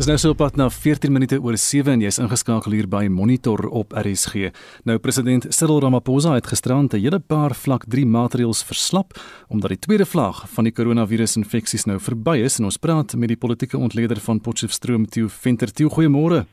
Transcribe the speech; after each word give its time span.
Dis 0.00 0.08
nou 0.08 0.14
so 0.16 0.32
op 0.32 0.38
pad 0.40 0.54
na 0.56 0.70
14 0.72 1.12
minute 1.12 1.36
oor 1.44 1.58
7 1.60 1.92
en 1.92 2.00
jy's 2.00 2.16
ingeskakel 2.22 2.72
hier 2.72 2.86
by 2.88 3.02
Monitor 3.12 3.66
op 3.68 3.92
RSG. 3.92 4.48
Nou 4.88 4.94
president 4.96 5.44
Cyril 5.52 5.82
Ramaphosa 5.84 6.32
het 6.38 6.46
gisterand 6.48 6.94
'n 6.94 7.02
hele 7.02 7.18
paar 7.18 7.54
vlak 7.54 7.84
3 7.84 8.06
maatreëls 8.06 8.64
verslap 8.64 9.12
omdat 9.48 9.68
die 9.68 9.78
tweede 9.78 10.06
vlak 10.06 10.48
van 10.54 10.64
die 10.64 10.72
koronavirusinfeksies 10.72 11.84
nou 11.84 11.98
verby 12.00 12.38
is 12.38 12.58
en 12.58 12.64
ons 12.64 12.78
praat 12.78 13.14
met 13.14 13.28
die 13.28 13.36
politieke 13.36 13.76
ontleder 13.76 14.16
van 14.20 14.40
Potchefstroom, 14.40 15.06
Theo 15.06 15.28
Venter. 15.28 15.72
Theo, 15.72 15.88
goeiemôre. 15.88 16.46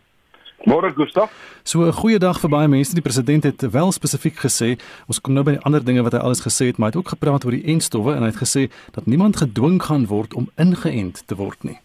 Môre 0.65 0.93
Gustaf. 0.93 1.31
So 1.63 1.85
'n 1.85 1.93
goeie 1.93 2.19
dag 2.19 2.39
vir 2.39 2.49
baie 2.49 2.67
mense. 2.67 2.93
Die 2.93 3.01
president 3.01 3.43
het 3.43 3.61
wel 3.71 3.91
spesifiek 3.91 4.35
gesê, 4.35 4.77
ons 5.07 5.21
kom 5.21 5.33
nou 5.33 5.43
by 5.43 5.51
die 5.51 5.63
ander 5.63 5.83
dinge 5.83 6.03
wat 6.03 6.11
hy 6.11 6.19
alles 6.19 6.41
gesê 6.41 6.65
het, 6.65 6.77
maar 6.77 6.91
hy 6.91 6.99
het 6.99 7.05
ook 7.05 7.15
gepraat 7.15 7.45
oor 7.45 7.51
die 7.51 7.63
enstowwe 7.63 8.13
en 8.13 8.23
hy 8.23 8.29
het 8.29 8.43
gesê 8.43 8.69
dat 8.91 9.05
niemand 9.05 9.37
gedwing 9.37 9.81
gaan 9.81 10.05
word 10.05 10.33
om 10.33 10.49
ingeënt 10.57 11.27
te 11.27 11.35
word 11.35 11.63
nie. 11.63 11.79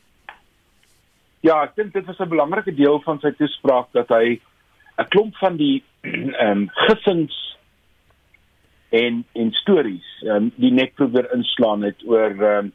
Ja, 1.43 1.57
ek 1.67 1.75
dink 1.75 1.93
dit 1.93 2.07
was 2.07 2.21
'n 2.23 2.31
belangrike 2.31 2.75
deel 2.75 3.01
van 3.03 3.19
sy 3.21 3.33
toespraak 3.35 3.89
dat 3.93 4.09
hy 4.15 4.39
'n 4.99 5.09
klomp 5.11 5.37
van 5.37 5.57
die 5.57 5.83
ehm 6.03 6.51
um, 6.51 6.69
gissings 6.87 7.35
en 8.91 9.25
en 9.35 9.51
stories 9.53 10.07
ehm 10.23 10.37
um, 10.37 10.53
die 10.57 10.71
nek 10.71 10.95
probeer 10.95 11.33
inslaan 11.35 11.83
het 11.83 11.99
oor 12.07 12.31
ehm 12.31 12.59
um, 12.59 12.73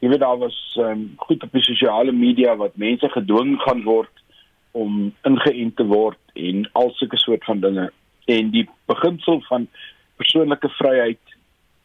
jy 0.00 0.08
weet 0.08 0.24
daar 0.24 0.38
was 0.38 0.58
ehm 0.76 0.90
um, 0.90 1.04
goed 1.16 1.42
op 1.42 1.52
die 1.52 1.62
sosiale 1.62 2.12
media 2.12 2.56
wat 2.56 2.76
mense 2.76 3.08
gedwing 3.08 3.54
gaan 3.62 3.84
word 3.84 4.24
om 4.72 5.14
ingeënt 5.22 5.76
te 5.76 5.86
word 5.86 6.18
en 6.34 6.66
al 6.72 6.90
sulke 6.94 7.18
soort 7.18 7.44
van 7.44 7.60
dinge. 7.60 7.90
En 8.26 8.50
die 8.50 8.68
beginsel 8.86 9.40
van 9.48 9.68
persoonlike 10.16 10.68
vryheid 10.68 11.36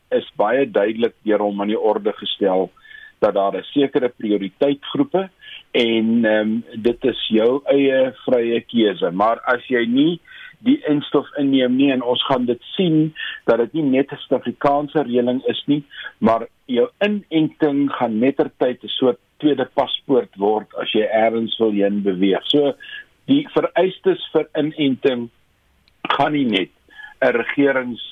is 0.09 0.33
baie 0.35 0.65
duidelik 0.65 1.15
deur 1.21 1.45
hom 1.45 1.61
aan 1.61 1.71
die 1.73 1.79
orde 1.79 2.13
gestel 2.17 2.71
dat 3.19 3.33
daar 3.33 3.55
'n 3.57 3.63
sekere 3.63 4.09
prioriteitgroepe 4.09 5.29
en 5.73 6.25
ehm 6.25 6.51
um, 6.51 6.81
dit 6.85 7.05
is 7.09 7.21
jou 7.33 7.61
eie 7.73 8.13
vrye 8.25 8.61
keuse 8.69 9.11
maar 9.11 9.41
as 9.53 9.65
jy 9.71 9.85
nie 9.89 10.19
die 10.63 10.77
instof 10.87 11.27
inneem 11.41 11.75
nie 11.75 11.89
en 11.91 12.03
ons 12.13 12.21
gaan 12.29 12.45
dit 12.45 12.61
sien 12.75 12.99
dat 13.49 13.57
dit 13.63 13.73
nie 13.79 13.87
net 13.97 14.13
'n 14.13 14.21
Suid-Afrikaanse 14.21 15.03
reëling 15.09 15.41
is 15.53 15.63
nie 15.67 15.83
maar 16.19 16.47
jou 16.65 16.87
inenting 17.05 17.89
gaan 17.97 18.19
mettertyd 18.19 18.83
'n 18.83 18.95
soort 18.99 19.19
tweede 19.37 19.65
paspoort 19.73 20.35
word 20.37 20.69
as 20.81 20.93
jy 20.93 21.07
elders 21.09 21.57
wil 21.59 21.71
heen 21.71 22.03
beweeg 22.03 22.45
so 22.53 22.73
die 23.25 23.47
vereistes 23.55 24.29
vir 24.31 24.47
inenting 24.55 25.29
gaan 26.17 26.33
nie 26.33 26.45
net 26.45 26.71
'n 27.21 27.35
regerings 27.41 28.03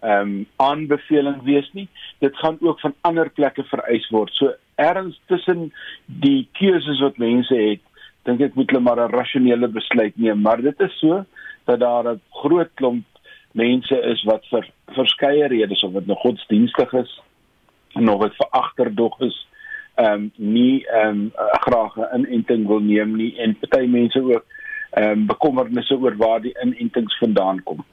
ehm 0.00 0.20
um, 0.20 0.46
aanbeveling 0.56 1.42
wees 1.44 1.68
nie. 1.72 1.88
Dit 2.18 2.36
gaan 2.36 2.56
ook 2.60 2.80
van 2.80 2.94
ander 3.00 3.30
plekke 3.30 3.64
vereis 3.68 4.08
word. 4.08 4.32
So 4.32 4.54
erns 4.80 5.20
tussen 5.28 5.68
die 6.06 6.48
keuses 6.58 7.00
wat 7.04 7.20
mense 7.22 7.54
het, 7.54 7.82
dink 8.28 8.40
ek 8.44 8.56
moet 8.58 8.70
hulle 8.70 8.84
maar 8.84 9.00
'n 9.00 9.12
rasionele 9.12 9.68
besluit 9.68 10.16
neem, 10.16 10.40
maar 10.40 10.60
dit 10.62 10.80
is 10.80 10.98
so 10.98 11.24
dat 11.66 11.80
daar 11.80 12.04
'n 12.12 12.20
groot 12.42 12.70
klomp 12.74 13.04
mense 13.52 13.96
is 14.12 14.22
wat 14.24 14.46
vir 14.50 14.66
verskeie 14.94 15.46
redes 15.48 15.82
of 15.82 15.92
dit 15.92 16.06
nou 16.06 16.18
godsdienstig 16.18 16.92
is 16.92 17.20
en 17.98 18.08
of 18.08 18.22
dit 18.22 18.36
vir 18.36 18.48
agterdog 18.50 19.20
is, 19.20 19.36
ehm 19.96 20.12
um, 20.12 20.32
nie 20.36 20.86
ehm 20.86 21.08
um, 21.08 21.32
graag 21.66 21.96
'n 21.96 22.24
inenting 22.24 22.66
wil 22.66 22.80
neem 22.80 23.16
nie 23.16 23.36
en 23.38 23.58
party 23.58 23.86
mense 23.86 24.22
ook 24.22 24.44
ehm 24.90 25.10
um, 25.10 25.26
bekommernisse 25.26 25.98
oor 25.98 26.16
waar 26.16 26.40
die 26.40 26.56
inentings 26.62 27.18
vandaan 27.18 27.62
kom. 27.62 27.84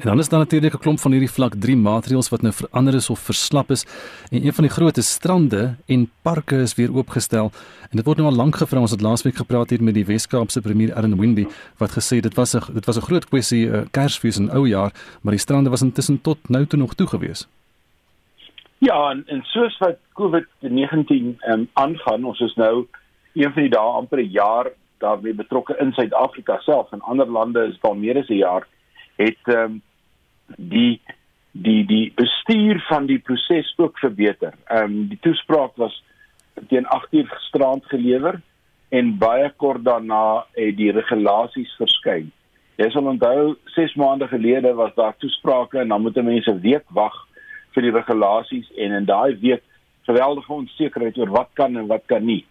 En 0.00 0.06
dan 0.06 0.18
is 0.18 0.28
daar 0.28 0.38
natuurlik 0.38 0.74
'n 0.74 0.78
klomp 0.78 0.98
van 0.98 1.10
hierdie 1.10 1.30
vlak 1.30 1.54
3 1.54 1.76
maatreëls 1.76 2.28
wat 2.28 2.42
nou 2.42 2.52
verander 2.54 2.94
is 2.94 3.10
of 3.10 3.18
verslap 3.18 3.70
is. 3.70 3.86
En 4.30 4.44
een 4.46 4.52
van 4.52 4.64
die 4.64 4.72
groot 4.72 4.96
strande 4.96 5.74
en 5.86 6.10
parke 6.22 6.56
is 6.56 6.74
weer 6.74 6.94
oopgestel. 6.94 7.50
En 7.90 7.96
dit 7.96 8.04
word 8.04 8.16
nou 8.16 8.30
al 8.30 8.36
lank 8.36 8.56
gevra. 8.56 8.80
Ons 8.80 8.90
het 8.90 9.00
laasweek 9.00 9.36
gepraat 9.36 9.70
hier 9.70 9.82
met 9.82 9.94
die 9.94 10.04
Wes-Kaapse 10.04 10.60
premier 10.60 10.94
Aaron 10.94 11.20
Windey 11.20 11.46
wat 11.76 11.90
gesê 11.90 12.20
dit 12.20 12.34
was 12.34 12.54
'n 12.54 12.72
dit 12.72 12.86
was 12.86 12.96
'n 12.96 13.00
groot 13.08 13.28
kwessie 13.28 13.66
uh, 13.66 13.80
Kersfees 13.90 14.38
en 14.38 14.50
ou 14.50 14.68
jaar, 14.68 14.92
maar 15.20 15.32
die 15.32 15.40
strande 15.40 15.70
was 15.70 15.82
intussen 15.82 16.20
tot 16.20 16.48
nou 16.48 16.66
toe 16.66 16.78
nog 16.78 16.94
toe 16.94 17.06
gewees. 17.06 17.48
Ja, 18.78 19.10
en, 19.10 19.22
en 19.26 19.42
soos 19.42 19.78
wat 19.78 19.96
COVID-19 20.12 21.36
ehm 21.38 21.52
um, 21.52 21.68
aangaan, 21.72 22.24
ons 22.24 22.40
is 22.40 22.54
nou 22.54 22.86
een 23.34 23.52
van 23.52 23.62
die 23.62 23.70
dae 23.70 23.92
amper 23.92 24.18
'n 24.18 24.30
jaar 24.30 24.66
daarmee 24.98 25.34
betrokke 25.34 25.76
in 25.78 25.92
Suid-Afrika 25.92 26.58
self 26.60 26.92
en 26.92 27.00
ander 27.00 27.30
lande 27.30 27.66
is 27.66 27.78
al 27.80 27.94
meer 27.94 28.18
as 28.18 28.28
'n 28.28 28.34
jaar 28.34 28.66
het 29.16 29.38
ehm 29.44 29.58
um, 29.58 29.82
die 30.56 31.00
die 31.52 31.84
die 31.86 32.12
bestuur 32.14 32.78
van 32.88 33.06
die 33.06 33.18
proses 33.18 33.72
ook 33.76 33.98
verbeter. 33.98 34.54
Ehm 34.66 34.84
um, 34.84 35.08
die 35.08 35.18
toespraak 35.20 35.76
was 35.76 35.94
teen 36.68 36.86
8 36.86 37.12
uur 37.12 37.26
gisterand 37.26 37.84
gelewer 37.86 38.40
en 38.88 39.18
baie 39.18 39.50
kort 39.56 39.84
daarna 39.84 40.44
het 40.54 40.76
die 40.76 40.92
regulasies 40.92 41.72
verskyn. 41.78 42.30
Jy 42.80 42.88
sal 42.90 43.10
onthou 43.10 43.56
6 43.74 43.94
maande 43.94 44.28
gelede 44.28 44.72
was 44.74 44.94
daar 44.94 45.16
toesprake 45.18 45.78
en 45.78 45.88
dan 45.88 46.02
moet 46.02 46.22
mense 46.22 46.50
'n 46.50 46.60
week 46.60 46.86
wag 46.88 47.16
vir 47.74 47.82
die 47.82 47.96
regulasies 47.98 48.70
en 48.76 48.92
in 48.92 49.04
daai 49.04 49.36
week 49.40 49.62
geweldige 50.06 50.52
onsekerheid 50.52 51.18
oor 51.18 51.30
wat 51.30 51.50
kan 51.54 51.76
en 51.76 51.86
wat 51.86 52.02
kan 52.06 52.24
nie. 52.24 52.44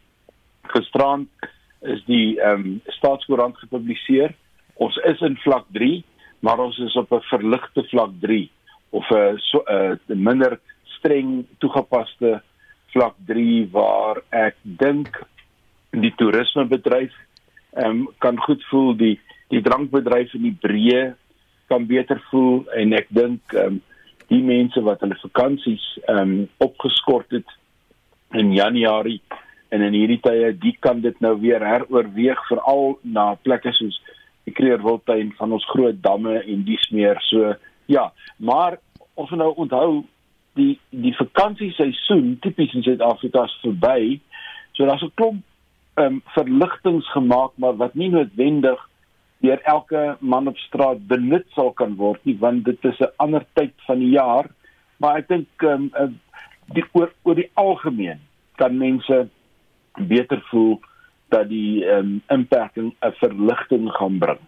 Gisterand 0.63 1.27
is 1.81 2.03
die 2.05 2.39
ehm 2.39 2.65
um, 2.65 2.81
staatskoerant 2.85 3.57
gepubliseer. 3.57 4.35
Ons 4.75 4.97
is 4.97 5.21
in 5.21 5.37
vlak 5.37 5.65
3 5.71 6.03
maar 6.39 6.59
ons 6.59 6.77
is 6.77 6.95
op 6.95 7.11
'n 7.11 7.21
verligte 7.31 7.83
vlak 7.91 8.11
3 8.19 8.49
of 8.89 9.09
'n 9.11 9.37
so 9.37 9.63
'n 9.67 9.99
minder 10.07 10.59
streng 10.83 11.45
toegepaste 11.57 12.41
vlak 12.93 13.15
3 13.25 13.69
waar 13.71 14.21
ek 14.29 14.55
dink 14.63 15.21
die 15.91 16.13
toerismebedryf 16.15 17.13
ehm 17.73 17.85
um, 17.85 18.07
kan 18.17 18.37
goed 18.37 18.63
voel 18.69 18.95
die 18.97 19.19
die 19.49 19.61
drankbedryf 19.61 20.33
in 20.33 20.41
die 20.41 20.57
breë 20.65 21.13
kan 21.67 21.85
beter 21.85 22.21
voel 22.29 22.65
en 22.73 22.93
ek 22.93 23.07
dink 23.09 23.41
ehm 23.53 23.65
um, 23.65 23.81
die 24.29 24.43
mense 24.45 24.81
wat 24.85 25.01
hulle 25.01 25.17
vakansies 25.21 25.85
ehm 26.05 26.19
um, 26.19 26.47
opgeskort 26.57 27.31
het 27.31 27.49
in 28.31 28.53
Januarie 28.53 29.21
en 29.69 29.81
in 29.85 29.93
hierdie 29.93 30.21
tye 30.21 30.51
die 30.65 30.75
kan 30.81 31.01
dit 31.01 31.19
nou 31.21 31.35
weer 31.41 31.65
heroorweeg 31.65 32.41
veral 32.49 32.97
na 33.03 33.33
plekke 33.45 33.73
soos 33.77 33.97
die 34.49 34.57
Kreerwiltuin 34.57 35.33
van 35.37 35.53
ons 35.55 35.65
groot 35.71 35.97
damme 36.03 36.39
en 36.41 36.63
dies 36.67 36.89
meer. 36.95 37.19
So 37.29 37.53
ja, 37.89 38.09
maar 38.37 38.79
ons 39.13 39.29
moet 39.29 39.41
nou 39.43 39.53
onthou 39.65 39.89
die 40.59 40.75
die 40.89 41.13
vakansieseisoen 41.17 42.37
tipies 42.43 42.73
in 42.75 42.85
Suid-Afrika 42.85 43.45
is 43.47 43.57
verby. 43.63 44.19
So 44.73 44.85
daar's 44.85 45.03
'n 45.03 45.15
klomp 45.15 45.43
ehm 45.95 46.05
um, 46.05 46.21
verligtings 46.35 47.07
gemaak 47.11 47.51
maar 47.55 47.75
wat 47.75 47.95
nie 47.95 48.09
noodwendig 48.09 48.79
deur 49.41 49.61
elke 49.63 50.17
man 50.19 50.47
op 50.47 50.57
straat 50.57 51.07
benut 51.07 51.45
sal 51.55 51.71
kan 51.71 51.95
word 51.95 52.23
nie 52.25 52.37
want 52.39 52.65
dit 52.65 52.85
is 52.85 52.99
'n 52.99 53.13
ander 53.17 53.45
tyd 53.53 53.73
van 53.87 53.99
die 53.99 54.13
jaar. 54.15 54.49
Maar 54.97 55.17
ek 55.17 55.27
dink 55.27 55.47
ehm 55.57 55.89
um, 55.99 56.19
die 56.73 56.85
oor 56.91 57.11
oor 57.23 57.35
die 57.35 57.51
algemeen 57.53 58.19
kan 58.55 58.77
mense 58.77 59.27
beter 59.97 60.41
voel 60.51 60.79
dat 61.29 61.49
die 61.49 61.85
ehm 61.85 61.99
um, 61.99 62.21
inperking 62.27 62.93
'n 63.01 63.13
verligting 63.21 63.91
gaan 63.91 64.17
bring. 64.17 64.39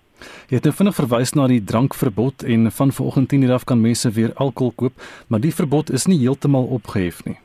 Jy 0.49 0.55
het 0.55 0.63
nou 0.63 0.73
vinnig 0.75 0.95
verwys 0.95 1.33
na 1.33 1.47
die 1.47 1.63
drankverbod 1.63 2.43
en 2.43 2.71
van 2.71 2.91
vanoggend 2.91 3.33
10:00 3.33 3.51
af 3.51 3.63
kan 3.63 3.81
mense 3.81 4.11
weer 4.11 4.33
alkohol 4.35 4.73
koop, 4.75 4.93
maar 5.27 5.39
die 5.39 5.53
verbod 5.53 5.91
is 5.91 6.05
nie 6.05 6.19
heeltemal 6.19 6.65
opgehef 6.65 7.25
nie. 7.25 7.37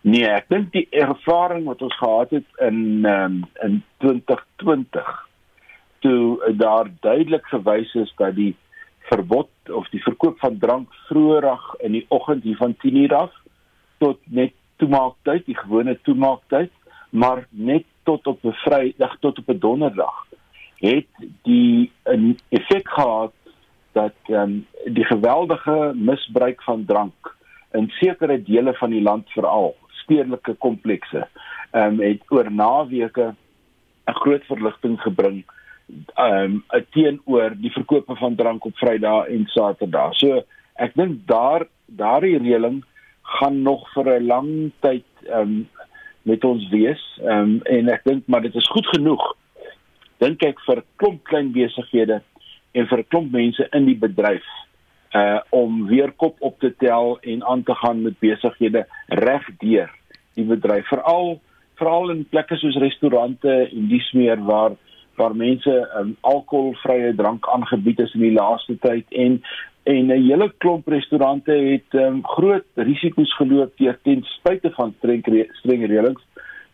Nee, 0.00 0.26
ek 0.28 0.48
dink 0.48 0.72
die 0.72 0.86
ervaring 0.90 1.64
wat 1.64 1.82
ons 1.82 1.96
gehad 1.96 2.30
het 2.30 2.48
in 2.60 3.04
um, 3.04 3.44
in 3.62 3.82
2020 3.98 5.28
toe 6.04 6.52
daar 6.56 6.90
duidelik 7.00 7.46
gewys 7.46 7.94
is 7.94 8.12
dat 8.16 8.34
die 8.36 8.54
verbod 9.08 9.48
of 9.72 9.88
die 9.88 10.02
verkoop 10.02 10.38
van 10.38 10.58
drank 10.58 10.92
vroeërig 11.08 11.64
in 11.80 11.92
die 11.92 12.04
oggend 12.08 12.42
hier 12.42 12.56
van 12.56 12.76
10:00 12.84 13.16
af 13.16 13.32
tot 13.98 14.20
net 14.24 14.52
toemaaktyd, 14.76 15.46
die 15.46 15.56
gewone 15.56 15.98
toemaaktyd, 16.02 16.70
maar 17.10 17.46
net 17.50 17.84
tot 18.04 18.26
op 18.26 18.44
'n 18.44 18.56
Vrydag 18.64 19.16
tot 19.20 19.38
op 19.38 19.48
'n 19.48 19.58
Donderdag 19.58 20.26
het 20.78 21.06
die 21.42 21.90
'n 22.04 22.38
effek 22.48 22.88
gehad 22.88 23.32
dat 23.92 24.14
ehm 24.26 24.40
um, 24.40 24.66
die 24.84 25.04
geweldige 25.04 25.92
misbruik 25.94 26.62
van 26.62 26.84
drank 26.84 27.36
in 27.72 27.88
sekere 27.88 28.42
dele 28.42 28.74
van 28.74 28.90
die 28.90 29.02
land 29.02 29.30
veral 29.30 29.76
stedelike 29.88 30.54
komplekse 30.54 31.28
ehm 31.70 32.00
um, 32.00 32.00
het 32.00 32.22
oor 32.28 32.52
naweke 32.52 33.34
'n 34.06 34.14
groot 34.22 34.44
verligting 34.44 35.00
gebring 35.00 35.44
ehm 36.14 36.62
um, 36.68 36.84
teenoor 36.90 37.54
die 37.56 37.72
verkope 37.72 38.16
van 38.16 38.34
drank 38.34 38.64
op 38.64 38.76
Vrydag 38.76 39.26
en 39.26 39.46
Saterdag. 39.46 40.14
So 40.14 40.42
ek 40.74 40.94
dink 40.94 41.26
daar 41.26 41.66
daardie 41.86 42.38
reëling 42.38 42.84
gaan 43.22 43.62
nog 43.62 43.92
vir 43.92 44.20
'n 44.20 44.26
lang 44.26 44.50
tyd 44.80 45.04
ehm 45.26 45.40
um, 45.40 45.68
met 46.24 46.44
ons 46.44 46.68
wees. 46.72 47.00
Ehm 47.22 47.56
um, 47.56 47.56
en 47.78 47.88
ek 47.92 48.04
dink 48.08 48.26
maar 48.26 48.42
dit 48.44 48.54
is 48.54 48.72
goed 48.72 48.86
genoeg 48.96 49.24
dink 50.22 50.44
ek 50.46 50.60
vir 50.66 50.82
klomp 51.00 51.24
klein 51.28 51.50
besighede 51.54 52.20
en 52.74 52.86
vir 52.90 53.02
klomp 53.10 53.34
mense 53.34 53.66
in 53.76 53.88
die 53.90 53.98
bedryf 53.98 54.46
uh 55.14 55.40
om 55.54 55.84
weer 55.90 56.10
kop 56.22 56.40
op 56.42 56.56
te 56.62 56.72
tel 56.82 57.18
en 57.22 57.44
aan 57.50 57.62
te 57.66 57.74
gaan 57.82 58.02
met 58.06 58.18
besighede 58.22 58.84
regdeur 59.24 59.92
die 60.38 60.46
bedryf 60.48 60.88
veral 60.90 61.36
veral 61.78 62.10
in 62.14 62.24
plekke 62.30 62.58
soos 62.62 62.80
restaurante 62.82 63.54
en 63.66 63.90
dis 63.92 64.10
meer 64.18 64.42
waar 64.50 64.78
waar 65.18 65.34
mense 65.38 65.74
um, 65.98 66.16
alkoholvrye 66.26 67.12
drank 67.14 67.46
aangebied 67.46 68.00
is 68.02 68.14
in 68.18 68.24
die 68.26 68.34
laaste 68.34 68.74
tyd 68.82 69.06
en 69.26 69.38
en 69.84 70.06
'n 70.06 70.22
hele 70.28 70.52
klomp 70.58 70.88
restaurante 70.88 71.52
het 71.52 71.90
um, 71.92 72.20
groot 72.22 72.64
risiko's 72.74 73.36
geloop 73.36 73.76
deur 73.76 73.98
ten 74.02 74.22
spyte 74.22 74.70
van 74.70 74.94
streng 74.98 75.22
streng 75.60 75.86
reëlings 75.86 76.22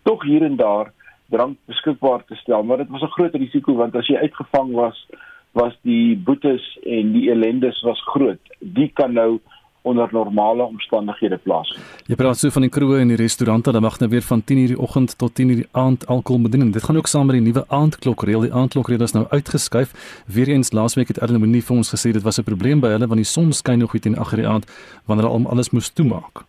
tog 0.03 0.23
hier 0.25 0.43
en 0.43 0.57
daar 0.57 0.93
drank 1.31 1.57
beskikbaar 1.67 2.25
te 2.25 2.35
stel. 2.35 2.63
Maar 2.63 2.77
dit 2.77 2.89
was 2.89 3.03
'n 3.03 3.17
groot 3.17 3.35
risiko 3.35 3.75
want 3.75 3.95
as 3.97 4.07
jy 4.07 4.17
uitgevang 4.17 4.73
was 4.73 5.07
was 5.53 5.75
die 5.83 6.17
boetes 6.17 6.79
en 6.87 7.13
die 7.13 7.31
ellendes 7.31 7.81
was 7.83 8.03
groot. 8.03 8.41
Die 8.59 8.91
kan 8.95 9.13
nou 9.13 9.41
onder 9.83 10.09
normale 10.13 10.63
omstandighede 10.63 11.37
plaasvind. 11.37 11.85
Jy 12.07 12.17
praat 12.21 12.39
so 12.39 12.53
van 12.53 12.67
die 12.67 12.71
kroë 12.73 13.01
en 13.01 13.13
die 13.13 13.17
restaurante, 13.17 13.71
hulle 13.71 13.81
mag 13.81 13.99
nou 14.01 14.11
weer 14.11 14.25
van 14.27 14.43
10:00 14.43 14.75
die 14.75 14.79
oggend 14.79 15.17
tot 15.19 15.33
10:00 15.41 15.63
die 15.63 15.69
aand 15.73 16.07
alkohol 16.07 16.43
bedien. 16.43 16.71
Dit 16.71 16.85
gaan 16.85 16.97
ook 16.97 17.07
saam 17.07 17.27
met 17.27 17.37
die 17.37 17.45
nuwe 17.45 17.65
aandklokreël. 17.69 18.41
Die 18.41 18.53
aandklokreël 18.53 19.03
is 19.03 19.13
nou 19.13 19.27
uitgeskuif. 19.29 20.23
Weereens 20.27 20.73
laasweek 20.73 21.09
het 21.09 21.19
Erlemonie 21.19 21.65
vir 21.65 21.77
ons 21.77 21.95
gesê 21.95 22.13
dit 22.13 22.23
was 22.23 22.39
'n 22.39 22.45
probleem 22.45 22.81
by 22.81 22.89
hulle 22.89 23.07
want 23.07 23.21
die 23.21 23.25
son 23.25 23.53
skyn 23.53 23.79
nog 23.79 23.91
goed 23.91 24.07
in 24.07 24.19
agter 24.19 24.37
die 24.37 24.49
aand 24.49 24.67
wanneer 25.07 25.27
hulle 25.27 25.45
al 25.45 25.51
alles 25.51 25.71
moes 25.71 25.91
toemaak. 25.91 26.45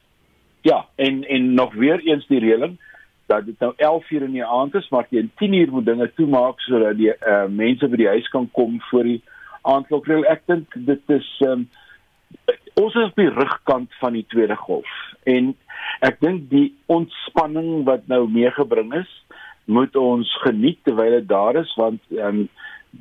Ja, 0.61 0.85
en 0.95 1.23
en 1.23 1.53
nog 1.53 1.73
weer 1.73 1.99
eens 1.99 2.27
die 2.27 2.39
reëling 2.39 2.77
dat 3.25 3.45
dit 3.45 3.59
nou 3.59 3.73
11:00 3.77 4.23
in 4.23 4.31
die 4.31 4.45
aand 4.45 4.75
is, 4.75 4.89
maar 4.89 5.07
teen 5.09 5.31
10:00 5.35 5.71
moet 5.71 5.85
dinge 5.85 6.11
toemaak 6.15 6.59
sodat 6.59 6.97
die 6.97 7.13
uh, 7.27 7.45
mense 7.47 7.87
by 7.87 7.95
die 7.95 8.07
huis 8.07 8.29
kan 8.29 8.49
kom 8.51 8.81
voor 8.81 9.03
die 9.03 9.21
aandklokreël. 9.61 10.25
Ek 10.25 10.41
dink 10.45 10.73
dit 10.75 11.01
is 11.07 11.41
um, 11.45 11.69
ons 12.73 12.95
is 12.95 13.09
op 13.09 13.15
die 13.19 13.29
rugkant 13.29 13.93
van 13.99 14.13
die 14.13 14.25
tweede 14.33 14.55
golf 14.55 14.89
en 15.29 15.53
ek 16.07 16.19
dink 16.23 16.49
die 16.49 16.71
ontspanning 16.85 17.83
wat 17.89 18.07
nou 18.07 18.27
meegebring 18.29 18.93
is 19.01 19.11
moet 19.65 19.95
ons 19.95 20.29
geniet 20.43 20.79
terwyl 20.87 21.19
dit 21.19 21.27
daar 21.29 21.59
is 21.61 21.71
want 21.79 22.01
um, 22.17 22.47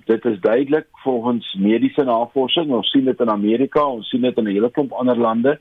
dit 0.06 0.24
is 0.24 0.38
duidelik 0.40 0.86
volgens 1.04 1.54
mediese 1.58 2.04
navorsing 2.06 2.70
ons 2.70 2.90
sien 2.90 3.08
dit 3.08 3.20
in 3.20 3.32
Amerika 3.32 3.84
ons 3.86 4.08
sien 4.10 4.22
dit 4.26 4.38
in 4.38 4.48
'n 4.48 4.54
hele 4.54 4.70
klomp 4.70 4.92
ander 4.92 5.18
lande 5.18 5.58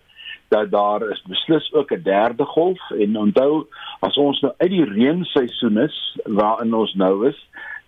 dat 0.49 0.71
daar 0.71 1.01
is 1.09 1.21
beslis 1.27 1.73
ook 1.73 1.91
'n 1.91 2.03
derde 2.03 2.45
golf 2.45 2.81
en 2.91 3.17
onthou 3.17 3.67
as 3.99 4.17
ons 4.17 4.39
nou 4.41 4.53
uit 4.57 4.69
die 4.69 4.85
reenseisoen 4.85 5.77
is 5.77 6.17
waarin 6.25 6.73
ons 6.73 6.93
nou 6.93 7.27
is 7.27 7.39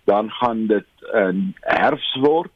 dan 0.04 0.30
gaan 0.30 0.66
dit 0.66 0.86
'n 1.14 1.54
herfs 1.60 2.14
word 2.20 2.52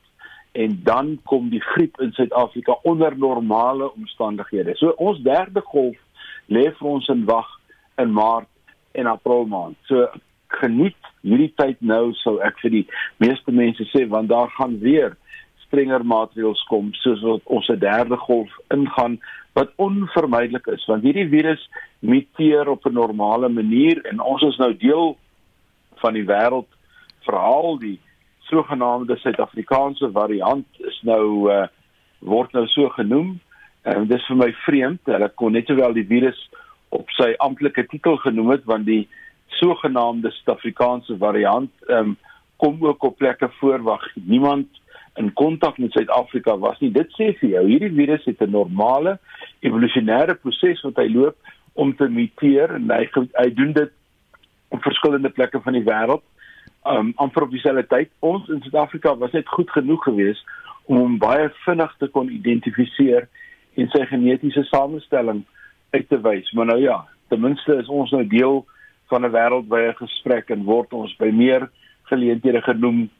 en 0.56 0.80
dan 0.84 1.16
kom 1.28 1.50
die 1.52 1.60
griep 1.60 2.00
in 2.00 2.12
Suid-Afrika 2.16 2.78
onder 2.82 3.16
normale 3.18 3.90
omstandighede. 3.92 4.76
So 4.80 4.94
ons 4.96 5.20
derde 5.24 5.60
golf 5.60 5.96
lê 6.48 6.70
vir 6.78 6.88
ons 6.88 7.08
in 7.12 7.26
wag 7.28 7.48
in 8.00 8.14
Maart 8.16 8.48
en 8.96 9.10
April 9.10 9.44
maand. 9.52 9.76
So 9.90 10.06
geniet 10.60 11.10
hierdie 11.26 11.52
tyd 11.60 11.82
nou 11.84 12.14
sou 12.22 12.38
ek 12.46 12.60
vir 12.62 12.72
die 12.72 12.84
meeste 13.22 13.52
mense 13.52 13.84
sê 13.90 14.06
want 14.08 14.30
daar 14.32 14.52
gaan 14.56 14.78
weer 14.80 15.16
strenger 15.66 16.06
maatreëls 16.06 16.62
kom 16.70 16.92
soos 17.02 17.22
wat 17.26 17.52
ons 17.58 17.68
'n 17.68 17.78
derde 17.82 18.16
golf 18.16 18.52
ingaan 18.70 19.18
wat 19.58 19.74
onvermydelik 19.76 20.66
is 20.72 20.86
want 20.86 21.02
hierdie 21.02 21.28
virus 21.28 21.68
muteer 22.00 22.68
op 22.68 22.86
'n 22.86 22.94
normale 22.94 23.48
manier 23.48 24.00
en 24.06 24.20
ons 24.20 24.42
is 24.42 24.56
nou 24.56 24.72
deel 24.76 25.16
van 26.02 26.14
die 26.14 26.24
wêreld 26.24 26.70
verhaal 27.26 27.78
die 27.78 27.98
sogenaamde 28.50 29.16
Suid-Afrikaanse 29.16 30.10
variant 30.14 30.66
is 30.78 30.98
nou 31.02 31.50
uh, 31.52 31.66
word 32.18 32.52
nou 32.52 32.66
so 32.72 32.88
genoem. 32.94 33.36
En 33.82 34.04
uh, 34.04 34.08
dis 34.08 34.26
vir 34.30 34.38
my 34.40 34.50
vreemd. 34.64 35.02
Hulle 35.10 35.28
kon 35.34 35.56
net 35.56 35.66
sowel 35.70 35.96
die 35.96 36.06
virus 36.06 36.38
op 36.94 37.10
sy 37.18 37.32
amptelike 37.42 37.86
titel 37.90 38.18
genoem 38.22 38.54
het 38.54 38.64
want 38.68 38.86
die 38.86 39.04
sogenaamde 39.58 40.30
Suid-Afrikaanse 40.38 41.16
variant 41.18 41.72
um, 41.90 42.16
kom 42.62 42.78
ook 42.84 43.04
op 43.04 43.18
plekke 43.18 43.48
voor 43.58 43.82
waar 43.84 44.04
niemand 44.14 44.68
in 45.16 45.32
kontak 45.32 45.78
met 45.78 45.92
Suid-Afrika 45.92 46.56
was 46.58 46.78
nie. 46.80 46.92
Dit 46.92 47.12
sê 47.16 47.32
vir 47.40 47.56
jou, 47.56 47.64
hierdie 47.68 47.92
virus 47.94 48.24
het 48.28 48.40
'n 48.40 48.50
normale 48.50 49.18
evolusionêre 49.60 50.34
proses 50.34 50.82
wat 50.84 50.96
hy 50.96 51.08
loop 51.08 51.36
om 51.74 51.96
te 51.96 52.08
muteer 52.08 52.74
en 52.74 52.90
hy 52.90 53.08
hy 53.40 53.48
doen 53.54 53.72
dit 53.72 53.92
op 54.68 54.82
verskillende 54.82 55.30
plekke 55.30 55.60
van 55.60 55.72
die 55.72 55.84
wêreld 55.84 56.22
um 56.92 57.12
amper 57.16 57.42
op 57.42 57.50
dieselfde 57.50 57.86
tyd. 57.86 58.10
Ons 58.18 58.48
in 58.48 58.62
Suid-Afrika 58.62 59.16
was 59.16 59.32
net 59.32 59.48
goed 59.48 59.70
genoeg 59.70 60.02
geweest 60.02 60.44
om 60.86 60.96
hom 60.96 61.18
baie 61.18 61.48
vinnig 61.64 61.94
te 61.98 62.08
kon 62.14 62.30
identifiseer 62.30 63.28
en 63.76 63.90
sy 63.92 64.04
genetiese 64.06 64.62
samestelling 64.70 65.42
uit 65.90 66.08
te 66.08 66.20
wys. 66.20 66.52
Maar 66.52 66.70
nou 66.72 66.78
ja, 66.80 67.00
ten 67.28 67.40
minste 67.40 67.76
is 67.80 67.88
ons 67.88 68.10
nou 68.14 68.22
deel 68.26 68.64
van 69.10 69.24
'n 69.24 69.30
wêreldwye 69.30 69.92
gesprek 69.96 70.50
en 70.50 70.64
word 70.64 70.92
ons 70.92 71.16
by 71.16 71.30
meer 71.30 71.70
geleenthede 72.02 72.62
genoem 72.62 73.10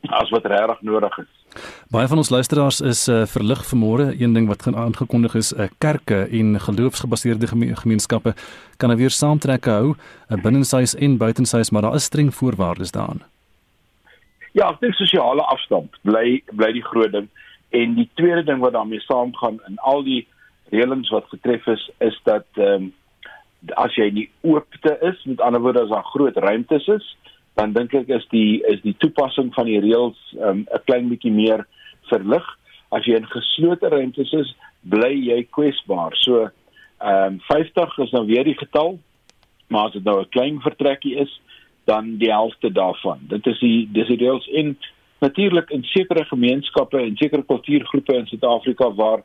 as 0.00 0.30
wat 0.30 0.46
regtig 0.46 0.82
nodig 0.82 1.18
is. 1.18 1.45
Baie 1.90 2.08
van 2.08 2.18
ons 2.22 2.30
luisteraars 2.30 2.80
is 2.80 3.08
uh, 3.08 3.22
verlig 3.26 3.62
vanmôre. 3.68 4.08
Een 4.18 4.32
ding 4.32 4.48
wat 4.48 4.66
aangekondig 4.66 5.34
is, 5.34 5.52
uh, 5.52 5.68
kerke 5.78 6.26
en 6.30 6.60
geloofsgebaseerde 6.60 7.46
geme 7.46 7.76
gemeenskappe 7.76 8.34
kan 8.76 8.88
nou 8.88 8.98
weer 9.00 9.10
saamtrekke 9.10 9.70
hou, 9.70 9.94
uh, 9.94 10.42
binnenshuis 10.42 10.94
en 10.94 11.16
buitenshuis, 11.16 11.70
maar 11.70 11.82
daar 11.82 11.94
is 11.94 12.04
streng 12.04 12.34
voorwaardes 12.34 12.92
daaraan. 12.92 13.22
Ja, 14.56 14.70
ek 14.72 14.80
dink 14.80 14.94
sosiale 14.96 15.44
afstand 15.52 15.98
bly 16.08 16.40
bly 16.56 16.70
die 16.72 16.84
groot 16.84 17.12
ding 17.12 17.26
en 17.76 17.96
die 17.98 18.08
tweede 18.16 18.44
ding 18.46 18.62
wat 18.62 18.72
daarmee 18.72 19.02
saamgaan 19.04 19.58
in 19.68 19.76
al 19.84 20.04
die 20.06 20.22
reëlings 20.72 21.10
wat 21.12 21.28
getref 21.28 21.66
is, 21.66 21.90
is 21.98 22.16
dat 22.24 22.46
ehm 22.54 22.88
um, 22.88 22.94
as 23.82 23.94
jy 23.98 24.06
nie 24.14 24.28
oopte 24.46 24.92
is, 25.02 25.22
met 25.26 25.40
ander 25.42 25.60
woorde 25.60 25.82
as 25.82 25.90
daar 25.90 26.04
groot 26.12 26.36
ruimtes 26.38 26.86
is, 26.92 27.06
dan 27.56 27.72
dink 27.72 27.94
ek 27.96 28.10
is 28.12 28.26
die 28.32 28.60
is 28.68 28.82
die 28.84 28.94
toepassing 29.00 29.48
van 29.56 29.68
die 29.68 29.80
reëls 29.80 30.18
um, 30.36 30.66
'n 30.68 30.84
klein 30.84 31.08
bietjie 31.08 31.32
meer 31.32 31.64
verlig. 32.12 32.44
As 32.92 33.08
jy 33.08 33.16
in 33.16 33.32
geslote 33.32 33.88
ruimtes 33.88 34.32
is, 34.32 34.52
bly 34.84 35.12
jy 35.14 35.40
kwesbaar. 35.56 36.14
So 36.20 36.44
ehm 37.00 37.38
um, 37.38 37.40
50 37.48 37.98
is 38.04 38.12
nou 38.12 38.26
weer 38.28 38.44
die 38.44 38.58
getal, 38.60 38.98
maar 39.68 39.88
as 39.88 39.96
dit 39.96 40.04
nou 40.04 40.20
'n 40.20 40.28
klein 40.36 40.60
vertrekkie 40.60 41.16
is, 41.16 41.32
dan 41.84 42.18
die 42.18 42.30
helfte 42.30 42.72
daarvan. 42.72 43.24
Dit 43.28 43.46
is 43.46 43.58
die 43.60 43.88
dis 43.92 44.08
die 44.08 44.20
reëls 44.20 44.46
in 44.46 44.76
natuurlik 45.20 45.70
in 45.70 45.82
sekere 45.84 46.24
gemeenskappe 46.24 47.00
en 47.00 47.16
sekere 47.16 47.42
kultuurgroepe 47.42 48.16
in 48.16 48.26
Suid-Afrika 48.26 48.90
waar 48.94 49.24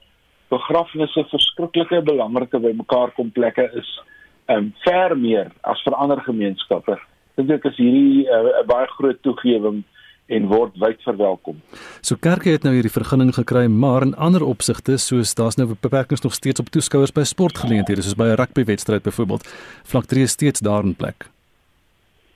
begrafnisse 0.49 1.25
verskriklike 1.29 2.01
belangrike 2.01 2.59
bymekaar 2.59 3.11
kom 3.11 3.31
plekke 3.31 3.71
is, 3.75 3.99
ehm 4.47 4.57
um, 4.57 4.73
ver 4.83 5.17
meer 5.17 5.51
as 5.63 5.83
vir 5.83 5.93
ander 5.95 6.21
gemeenskappe 6.23 6.99
dink 7.35 7.51
ek 7.51 7.65
is 7.71 7.77
hierdie 7.77 8.27
eh, 8.27 8.37
'n 8.41 8.61
uh, 8.61 8.67
baie 8.67 8.87
groot 8.97 9.21
toegewing 9.21 9.83
en 10.31 10.47
word 10.47 10.77
wyd 10.79 11.01
verwelkom. 11.03 11.59
So 12.01 12.15
kerke 12.15 12.53
het 12.53 12.63
nou 12.63 12.73
hierdie 12.73 12.93
vergunning 12.93 13.33
gekry, 13.35 13.65
maar 13.67 14.05
in 14.05 14.15
ander 14.15 14.43
opsigte, 14.47 14.97
soos 14.97 15.35
daar's 15.35 15.57
nou 15.59 15.67
beperkings 15.73 16.23
nog 16.23 16.33
steeds 16.33 16.59
op 16.63 16.71
toeskouers 16.71 17.11
by 17.11 17.25
sportgeleenthede, 17.27 18.01
soos 18.01 18.15
by 18.15 18.31
'n 18.31 18.39
rugbywedstryd 18.39 19.03
byvoorbeeld, 19.03 19.47
vlak 19.83 20.05
3 20.05 20.23
is 20.23 20.31
steeds 20.31 20.59
daar 20.59 20.83
in 20.83 20.95
plek. 20.95 21.29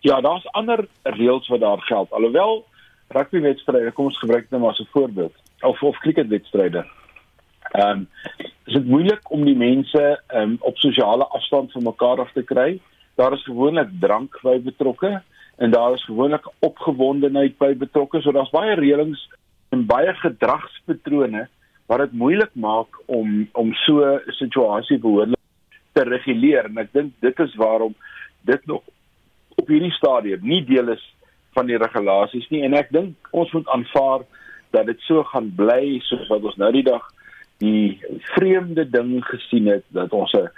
Ja, 0.01 0.21
daar's 0.21 0.45
ander 0.51 0.87
reëls 1.03 1.47
wat 1.47 1.59
daar 1.59 1.81
geld. 1.81 2.11
Alhoewel 2.11 2.65
rugbywedstryde, 3.07 3.91
kom 3.91 4.05
ons 4.05 4.19
gebruik 4.19 4.49
dit 4.49 4.59
nou 4.59 4.69
as 4.69 4.79
'n 4.79 4.87
voorbeeld, 4.91 5.33
of 5.61 5.81
of 5.83 5.97
cricketwedstryde. 5.99 6.85
Ehm 7.71 7.89
um, 7.89 8.07
is 8.65 8.73
dit 8.73 8.85
moeilik 8.85 9.31
om 9.31 9.45
die 9.45 9.55
mense 9.55 10.21
um, 10.33 10.57
op 10.59 10.77
sosiale 10.77 11.25
afstand 11.25 11.71
van 11.71 11.83
mekaar 11.83 12.19
af 12.19 12.31
te 12.31 12.43
kry 12.43 12.79
daar 13.15 13.33
is 13.33 13.43
gewoonlik 13.43 13.89
drank 13.99 14.39
by 14.43 14.59
betrokke 14.59 15.21
en 15.57 15.71
daar 15.71 15.93
is 15.93 16.03
gewoonlik 16.03 16.47
opgewondenheid 16.59 17.57
by 17.57 17.73
betrokke. 17.75 18.21
So 18.21 18.31
daar's 18.31 18.51
baie 18.51 18.75
reëlings 18.75 19.21
en 19.69 19.85
baie 19.85 20.13
gedragspatrone 20.19 21.47
wat 21.85 22.01
dit 22.01 22.13
moeilik 22.17 22.51
maak 22.53 22.99
om 23.05 23.47
om 23.53 23.73
so 23.85 24.03
'n 24.03 24.31
situasie 24.41 24.97
behoorlik 24.97 25.39
te 25.93 26.03
reguleer 26.03 26.65
en 26.65 26.77
ek 26.77 26.93
dink 26.93 27.13
dit 27.19 27.39
is 27.39 27.55
waarom 27.55 27.95
dit 28.41 28.65
nog 28.65 28.83
op 29.55 29.67
hierdie 29.67 29.91
stadium 29.91 30.39
nie 30.43 30.63
deel 30.65 30.89
is 30.89 31.03
van 31.53 31.65
die 31.65 31.77
regulasies 31.77 32.49
nie 32.49 32.63
en 32.63 32.73
ek 32.73 32.91
dink 32.91 33.29
ons 33.31 33.51
moet 33.51 33.67
aanvaar 33.67 34.25
dat 34.75 34.85
dit 34.85 34.99
so 35.07 35.23
gaan 35.23 35.51
bly 35.55 35.99
soos 36.07 36.27
wat 36.27 36.43
ons 36.43 36.57
nou 36.57 36.71
die 36.71 36.83
dag 36.83 37.05
die 37.63 38.01
vreemde 38.35 38.89
ding 38.89 39.23
gesien 39.25 39.67
het 39.71 39.85
dat 39.89 40.11
ons 40.11 40.33
'n 40.33 40.49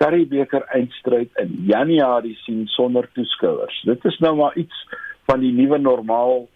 Curriebeeker 0.00 0.64
eindstryd 0.72 1.30
in 1.42 1.56
Januarie 1.68 2.36
sien 2.44 2.66
sonder 2.72 3.08
toeskouers. 3.12 3.82
Dit 3.84 4.04
is 4.08 4.18
nou 4.24 4.34
maar 4.36 4.56
iets 4.56 4.86
van 5.28 5.42
die 5.44 5.52
nuwe 5.52 5.78
normaal 5.78 6.46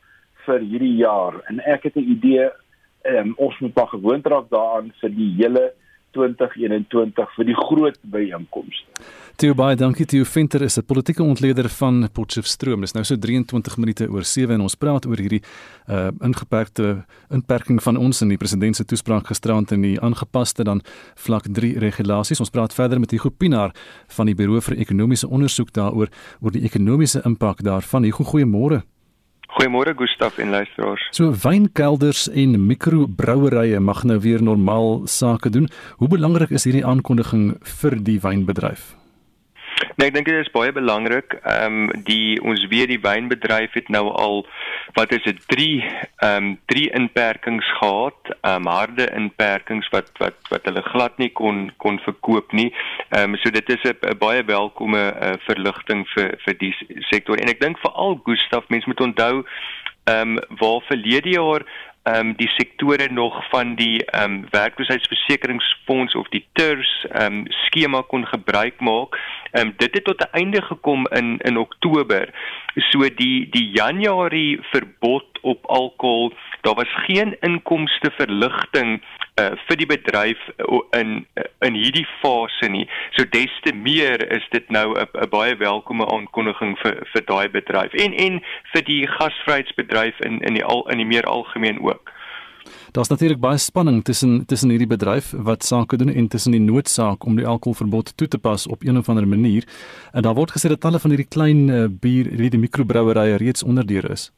vir 0.47 0.65
hierdie 0.65 0.97
jaar 0.97 1.41
en 1.51 1.61
ek 1.61 1.89
het 1.89 1.97
'n 1.97 2.11
idee 2.17 2.49
um, 3.05 3.35
ons 3.37 3.59
moet 3.59 3.75
maar 3.75 3.93
gewoond 3.93 4.27
raak 4.27 4.49
daaraan 4.51 4.93
vir 5.01 5.11
die 5.11 5.31
hele 5.37 5.73
2021 6.15 7.37
vir 7.37 7.49
die 7.51 7.57
groot 7.59 7.99
byeenkomste. 8.03 9.05
Theo 9.35 9.55
baie 9.59 9.75
dankie 9.75 10.07
Theo 10.07 10.25
Venter 10.25 10.63
is 10.63 10.79
'n 10.79 10.87
politieke 10.87 11.23
ontleder 11.23 11.69
van 11.69 12.09
Potchefstroom. 12.13 12.81
Dis 12.81 12.95
nou 12.95 13.05
so 13.05 13.17
23 13.17 13.77
minute 13.77 14.09
oor 14.09 14.25
7 14.25 14.55
en 14.55 14.61
ons 14.61 14.75
praat 14.77 15.07
oor 15.07 15.17
hierdie 15.17 15.43
uh 15.89 16.11
ingeperkte 16.23 17.05
inperking 17.31 17.83
van 17.83 17.97
ons 17.97 18.23
in 18.23 18.29
die 18.29 18.37
president 18.37 18.77
se 18.77 18.85
toespraak 18.85 19.27
gisterand 19.27 19.73
in 19.73 19.83
die 19.83 20.01
aangepaste 20.01 20.65
dan 20.65 20.83
vlak 21.15 21.45
3 21.53 21.79
regulasies. 21.79 22.41
Ons 22.41 22.51
praat 22.51 22.75
verder 22.75 23.01
met 23.01 23.11
Hugo 23.11 23.31
Pinaar 23.31 23.75
van 24.07 24.27
die 24.27 24.35
Buro 24.35 24.61
vir 24.61 24.79
Ekonomiese 24.79 25.29
Onderzoek 25.29 25.73
daaroor 25.73 26.09
oor 26.41 26.51
die 26.51 26.63
ekonomiese 26.63 27.23
impak 27.25 27.63
daarvan. 27.63 28.05
Hugo, 28.05 28.25
goeiemôre. 28.25 28.83
Goeiemôre 29.55 29.95
Gustaf 29.95 30.39
en 30.43 30.51
luisteraars. 30.51 31.05
So 31.15 31.31
wynkelders 31.31 32.27
en 32.35 32.57
mikrobrouwerye 32.67 33.79
mag 33.79 34.03
nou 34.03 34.19
weer 34.19 34.43
normaal 34.43 35.05
sake 35.07 35.51
doen. 35.55 35.69
Hoe 36.03 36.09
belangrik 36.11 36.51
is 36.51 36.67
hierdie 36.67 36.83
aankondiging 36.83 37.53
vir 37.79 37.99
die 38.03 38.19
wynbedryf? 38.19 38.97
Nee, 39.97 40.09
ek 40.09 40.15
dink 40.15 40.29
dit 40.29 40.39
is 40.39 40.51
baie 40.55 40.73
belangrik. 40.75 41.37
Ehm 41.43 41.85
um, 41.85 42.03
die 42.07 42.41
ons 42.43 42.67
weet 42.71 42.91
die 42.93 43.01
wynbedryf 43.03 43.75
het 43.79 43.89
nou 43.89 44.09
al 44.11 44.45
wat 44.99 45.13
is 45.17 45.23
dit 45.27 45.41
3 45.53 45.69
ehm 45.83 46.49
um, 46.51 46.51
3 46.73 46.91
inperkings 47.01 47.71
gehad, 47.79 48.33
ehm 48.41 48.67
um, 48.67 48.71
harde 48.73 49.09
inperkings 49.15 49.89
wat 49.95 50.11
wat 50.23 50.39
wat 50.53 50.67
hulle 50.71 50.83
glad 50.91 51.19
nie 51.23 51.31
kon 51.41 51.71
kon 51.83 51.99
verkoop 52.07 52.53
nie. 52.53 52.71
Ehm 53.11 53.35
um, 53.35 53.41
so 53.43 53.51
dit 53.51 53.71
is 53.77 53.87
'n 53.91 54.19
baie 54.19 54.45
welkome 54.45 54.99
uh, 54.99 55.35
verligting 55.47 56.07
vir 56.15 56.35
vir 56.45 56.59
die 56.59 56.75
sektor. 57.11 57.39
En 57.39 57.49
ek 57.49 57.61
dink 57.61 57.79
veral 57.79 58.21
Gustaf, 58.25 58.69
mense 58.69 58.89
moet 58.89 59.01
onthou 59.01 59.45
ehm 60.05 60.39
um, 60.39 60.59
waar 60.61 60.83
verlede 60.91 61.31
jaar 61.39 61.63
ehm 62.05 62.29
um, 62.29 62.35
die 62.37 62.49
sektore 62.49 63.09
nog 63.13 63.49
van 63.49 63.75
die 63.75 64.05
ehm 64.05 64.33
um, 64.33 64.47
werkloosheidsversekeringsfonds 64.51 66.15
of 66.15 66.29
die 66.29 66.47
TERS 66.53 67.07
ehm 67.11 67.33
um, 67.33 67.45
skema 67.49 68.03
kon 68.03 68.27
gebruik 68.27 68.81
maak. 68.81 69.17
Ehm 69.51 69.67
um, 69.67 69.75
dit 69.77 69.95
het 69.95 70.05
tot 70.05 70.21
'n 70.21 70.37
einde 70.41 70.63
gekom 70.63 71.07
in 71.07 71.39
in 71.39 71.57
Oktober. 71.57 72.29
So 72.75 73.09
die 73.15 73.49
die 73.51 73.71
Januarie 73.71 74.59
verbod 74.63 75.25
op 75.41 75.65
alkohol, 75.67 76.33
daar 76.61 76.75
was 76.75 77.05
geen 77.07 77.37
inkomste 77.41 78.11
verligting 78.11 79.03
uh, 79.41 79.51
vir 79.69 79.77
die 79.81 79.87
bedryf 79.87 80.41
uh, 80.59 80.81
in 80.99 81.27
uh, 81.41 81.47
in 81.67 81.77
hierdie 81.79 82.07
fase 82.23 82.69
nie. 82.71 82.87
So 83.17 83.27
des 83.31 83.53
te 83.67 83.75
meer 83.75 84.23
is 84.33 84.47
dit 84.53 84.71
nou 84.71 84.95
'n 84.95 85.31
baie 85.31 85.57
welkome 85.57 86.07
aankondiging 86.07 86.77
vir 86.83 87.03
vir 87.13 87.25
daai 87.27 87.49
bedryf 87.49 87.95
en 87.95 88.15
en 88.15 88.41
vir 88.73 88.83
die 88.83 89.07
gasvryheidsbedryf 89.07 90.21
in 90.21 90.41
in 90.41 90.55
die 90.55 90.65
al 90.65 90.87
in 90.91 90.99
die 90.99 91.11
meer 91.15 91.27
algemeen 91.27 91.81
ook. 91.81 92.13
Daar's 92.93 93.09
natuurlik 93.09 93.41
baie 93.41 93.59
spanning 93.59 94.05
tussen 94.05 94.47
tussen 94.47 94.71
hierdie 94.71 94.87
bedryf 94.87 95.33
wat 95.37 95.65
sake 95.65 95.97
doen 95.97 96.15
en 96.15 96.29
tussen 96.29 96.53
die 96.53 96.61
noodsaak 96.61 97.25
om 97.25 97.37
die 97.37 97.47
alkoholverbod 97.47 98.17
toe 98.17 98.29
te 98.29 98.39
pas 98.39 98.67
op 98.67 98.83
een 98.83 98.99
of 98.99 99.09
ander 99.09 99.29
manier. 99.29 99.65
En 100.13 100.23
daar 100.23 100.35
word 100.35 100.53
gesê 100.55 100.69
dat 100.69 100.81
talle 100.81 100.99
van 100.99 101.11
hierdie 101.11 101.29
klein 101.29 101.69
uh, 101.69 101.85
bier, 101.91 102.31
hierdie 102.31 102.61
mikrobrouwerye 102.61 103.37
reeds 103.37 103.63
onderdeur 103.63 104.11
is. 104.11 104.31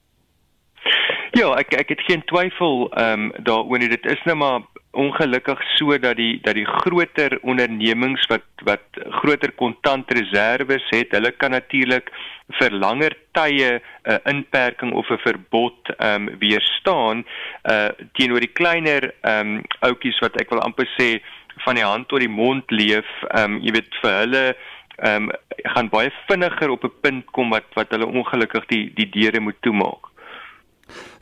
Ja, 1.37 1.53
ek 1.61 1.75
ek 1.77 1.89
het 1.93 2.01
geen 2.09 2.25
twyfel 2.25 2.89
ehm 2.97 3.21
um, 3.21 3.33
daaroor 3.45 3.79
nie. 3.79 3.89
Dit 3.93 4.07
is 4.09 4.23
nou 4.25 4.37
maar 4.37 4.63
ongelukkig 4.97 5.61
so 5.77 5.99
dat 5.99 6.17
die 6.17 6.39
dat 6.43 6.57
die 6.59 6.67
groter 6.67 7.39
ondernemings 7.43 8.25
wat 8.33 8.47
wat 8.69 9.01
groter 9.21 9.53
kontantreserwes 9.53 10.87
het, 10.95 11.13
hulle 11.17 11.33
kan 11.37 11.55
natuurlik 11.57 12.11
vir 12.59 12.71
langer 12.71 13.17
tye 13.37 13.71
'n 13.77 13.81
uh, 14.13 14.19
inperking 14.33 14.93
of 14.93 15.11
'n 15.11 15.23
verbod 15.27 15.79
ehm 15.99 16.29
um, 16.29 16.39
weerstaan 16.39 17.25
uh 17.71 17.91
teenoor 18.19 18.41
die 18.41 18.57
kleiner 18.61 19.13
ehm 19.21 19.57
um, 19.57 19.63
ouetjies 19.81 20.19
wat 20.25 20.41
ek 20.41 20.51
wil 20.51 20.65
amper 20.65 20.89
sê 20.99 21.21
van 21.65 21.75
die 21.75 21.85
hand 21.85 22.09
tot 22.09 22.21
die 22.21 22.37
mond 22.43 22.71
leef. 22.71 23.09
Ehm 23.29 23.57
um, 23.57 23.61
jy 23.63 23.73
weet 23.73 24.01
vir 24.03 24.13
hulle 24.23 24.45
ehm 24.97 25.29
um, 25.29 25.31
gaan 25.75 25.89
baie 25.89 26.11
vinniger 26.29 26.71
op 26.71 26.85
'n 26.85 26.99
punt 27.01 27.25
kom 27.37 27.51
wat 27.51 27.69
wat 27.75 27.91
hulle 27.91 28.07
ongelukkig 28.07 28.67
die 28.67 28.85
die 28.95 29.11
deure 29.11 29.41
moet 29.41 29.61
toemaak 29.61 30.06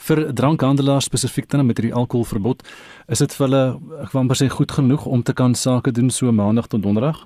vir 0.09 0.25
drankhandelaars 0.33 1.09
spesifiek 1.11 1.49
dan 1.51 1.67
met 1.67 1.79
hierdie 1.79 1.95
alkoholverbod 1.95 2.65
is 3.09 3.23
dit 3.25 3.37
vir 3.37 3.47
hulle 3.47 3.63
ek 4.05 4.13
wou 4.13 4.25
amper 4.25 4.41
sê 4.41 4.49
goed 4.53 4.73
genoeg 4.73 5.07
om 5.07 5.23
te 5.23 5.33
kan 5.33 5.55
sake 5.55 5.93
doen 5.93 6.11
so 6.11 6.33
maandag 6.33 6.69
tot 6.69 6.83
donderdag 6.83 7.25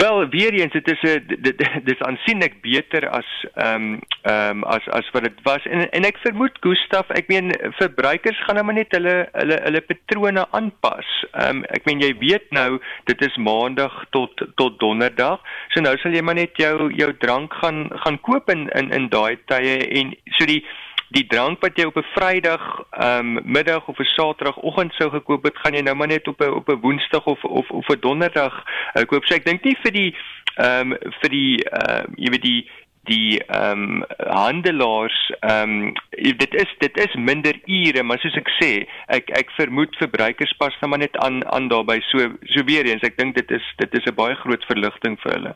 Wel 0.00 0.28
weer 0.28 0.52
eens 0.52 0.72
dit 0.72 0.90
is 0.90 1.02
'n 1.02 1.36
dit 1.40 1.58
dis 1.88 2.00
aansienlik 2.08 2.60
beter 2.60 3.08
as 3.08 3.30
ehm 3.54 3.74
um, 3.74 4.00
ehm 4.22 4.56
um, 4.56 4.64
as 4.64 4.88
as 4.88 5.10
wat 5.10 5.22
dit 5.22 5.38
was 5.42 5.66
en 5.66 5.90
en 5.90 6.04
ek 6.04 6.18
vermoed 6.18 6.56
Gustaf 6.60 7.08
ek 7.08 7.28
meen 7.28 7.52
verbruikers 7.80 8.40
gaan 8.44 8.54
nou 8.54 8.64
maar 8.64 8.74
net 8.74 8.96
hulle 8.96 9.28
hulle 9.32 9.58
hulle 9.66 9.80
patrone 9.80 10.46
aanpas. 10.50 11.08
Ehm 11.32 11.56
um, 11.56 11.64
ek 11.76 11.84
meen 11.84 12.00
jy 12.00 12.12
weet 12.18 12.46
nou 12.50 12.80
dit 13.04 13.26
is 13.28 13.36
maandag 13.36 14.04
tot 14.10 14.32
tot 14.54 14.78
donderdag. 14.80 15.40
So 15.68 15.80
nou 15.80 15.96
sal 15.98 16.16
jy 16.16 16.22
maar 16.22 16.40
net 16.40 16.56
jou 16.56 16.92
jou 16.92 17.12
drank 17.18 17.52
gaan 17.54 17.90
gaan 18.04 18.20
koop 18.20 18.50
in 18.50 18.68
in 18.68 18.90
in 18.90 19.08
daai 19.08 19.36
tye 19.52 19.76
en 20.00 20.16
so 20.38 20.46
die 20.46 20.64
die 21.10 21.26
drank 21.26 21.60
wat 21.60 21.78
jy 21.78 21.84
op 21.88 21.96
'n 21.98 22.06
Vrydag 22.14 22.64
ehm 22.90 23.36
um, 23.36 23.40
middag 23.44 23.88
of 23.88 23.98
'n 23.98 24.04
Saterdagoggend 24.14 24.92
sou 24.94 25.10
gekoop 25.10 25.44
het, 25.44 25.58
gaan 25.58 25.74
jy 25.74 25.82
nou 25.82 25.94
maar 25.94 26.06
net 26.06 26.28
op 26.28 26.40
'n 26.40 26.52
op 26.52 26.68
'n 26.68 26.80
Woensdag 26.80 27.24
of 27.24 27.44
of 27.44 27.70
of 27.70 27.88
'n 27.88 28.00
Donderdag 28.00 28.64
uh, 28.94 29.02
koop. 29.02 29.24
So 29.24 29.34
ek 29.34 29.44
dink 29.44 29.64
nie 29.64 29.76
vir 29.82 29.92
die 29.92 30.16
ehm 30.56 30.92
um, 30.92 30.98
vir 31.20 31.30
die 31.30 31.64
ehm 31.64 32.06
uh, 32.06 32.14
jy 32.16 32.30
weet 32.30 32.42
die 32.42 32.70
die 33.08 33.40
ehm 33.46 33.82
um, 33.82 34.04
handelaars 34.18 35.18
ehm 35.40 35.70
um, 35.70 35.92
dit 36.10 36.54
is 36.54 36.74
dit 36.78 36.98
is 36.98 37.14
minder 37.14 37.56
ure 37.64 38.02
maar 38.02 38.18
soos 38.20 38.36
ek 38.36 38.50
sê 38.60 38.70
ek 39.08 39.30
ek 39.40 39.54
vermoed 39.56 39.96
verbruikers 39.96 40.52
pas 40.58 40.76
nou 40.80 40.90
maar 40.92 41.02
net 41.04 41.16
aan 41.24 41.40
aan 41.54 41.68
daarbey 41.72 42.00
so 42.10 42.28
so 42.52 42.64
weer 42.68 42.84
eens 42.84 43.06
ek 43.06 43.16
dink 43.16 43.34
dit 43.34 43.50
is 43.50 43.64
dit 43.80 43.94
is 43.98 44.04
'n 44.04 44.14
baie 44.14 44.34
groot 44.34 44.64
verligting 44.64 45.16
vir 45.22 45.32
hulle. 45.32 45.54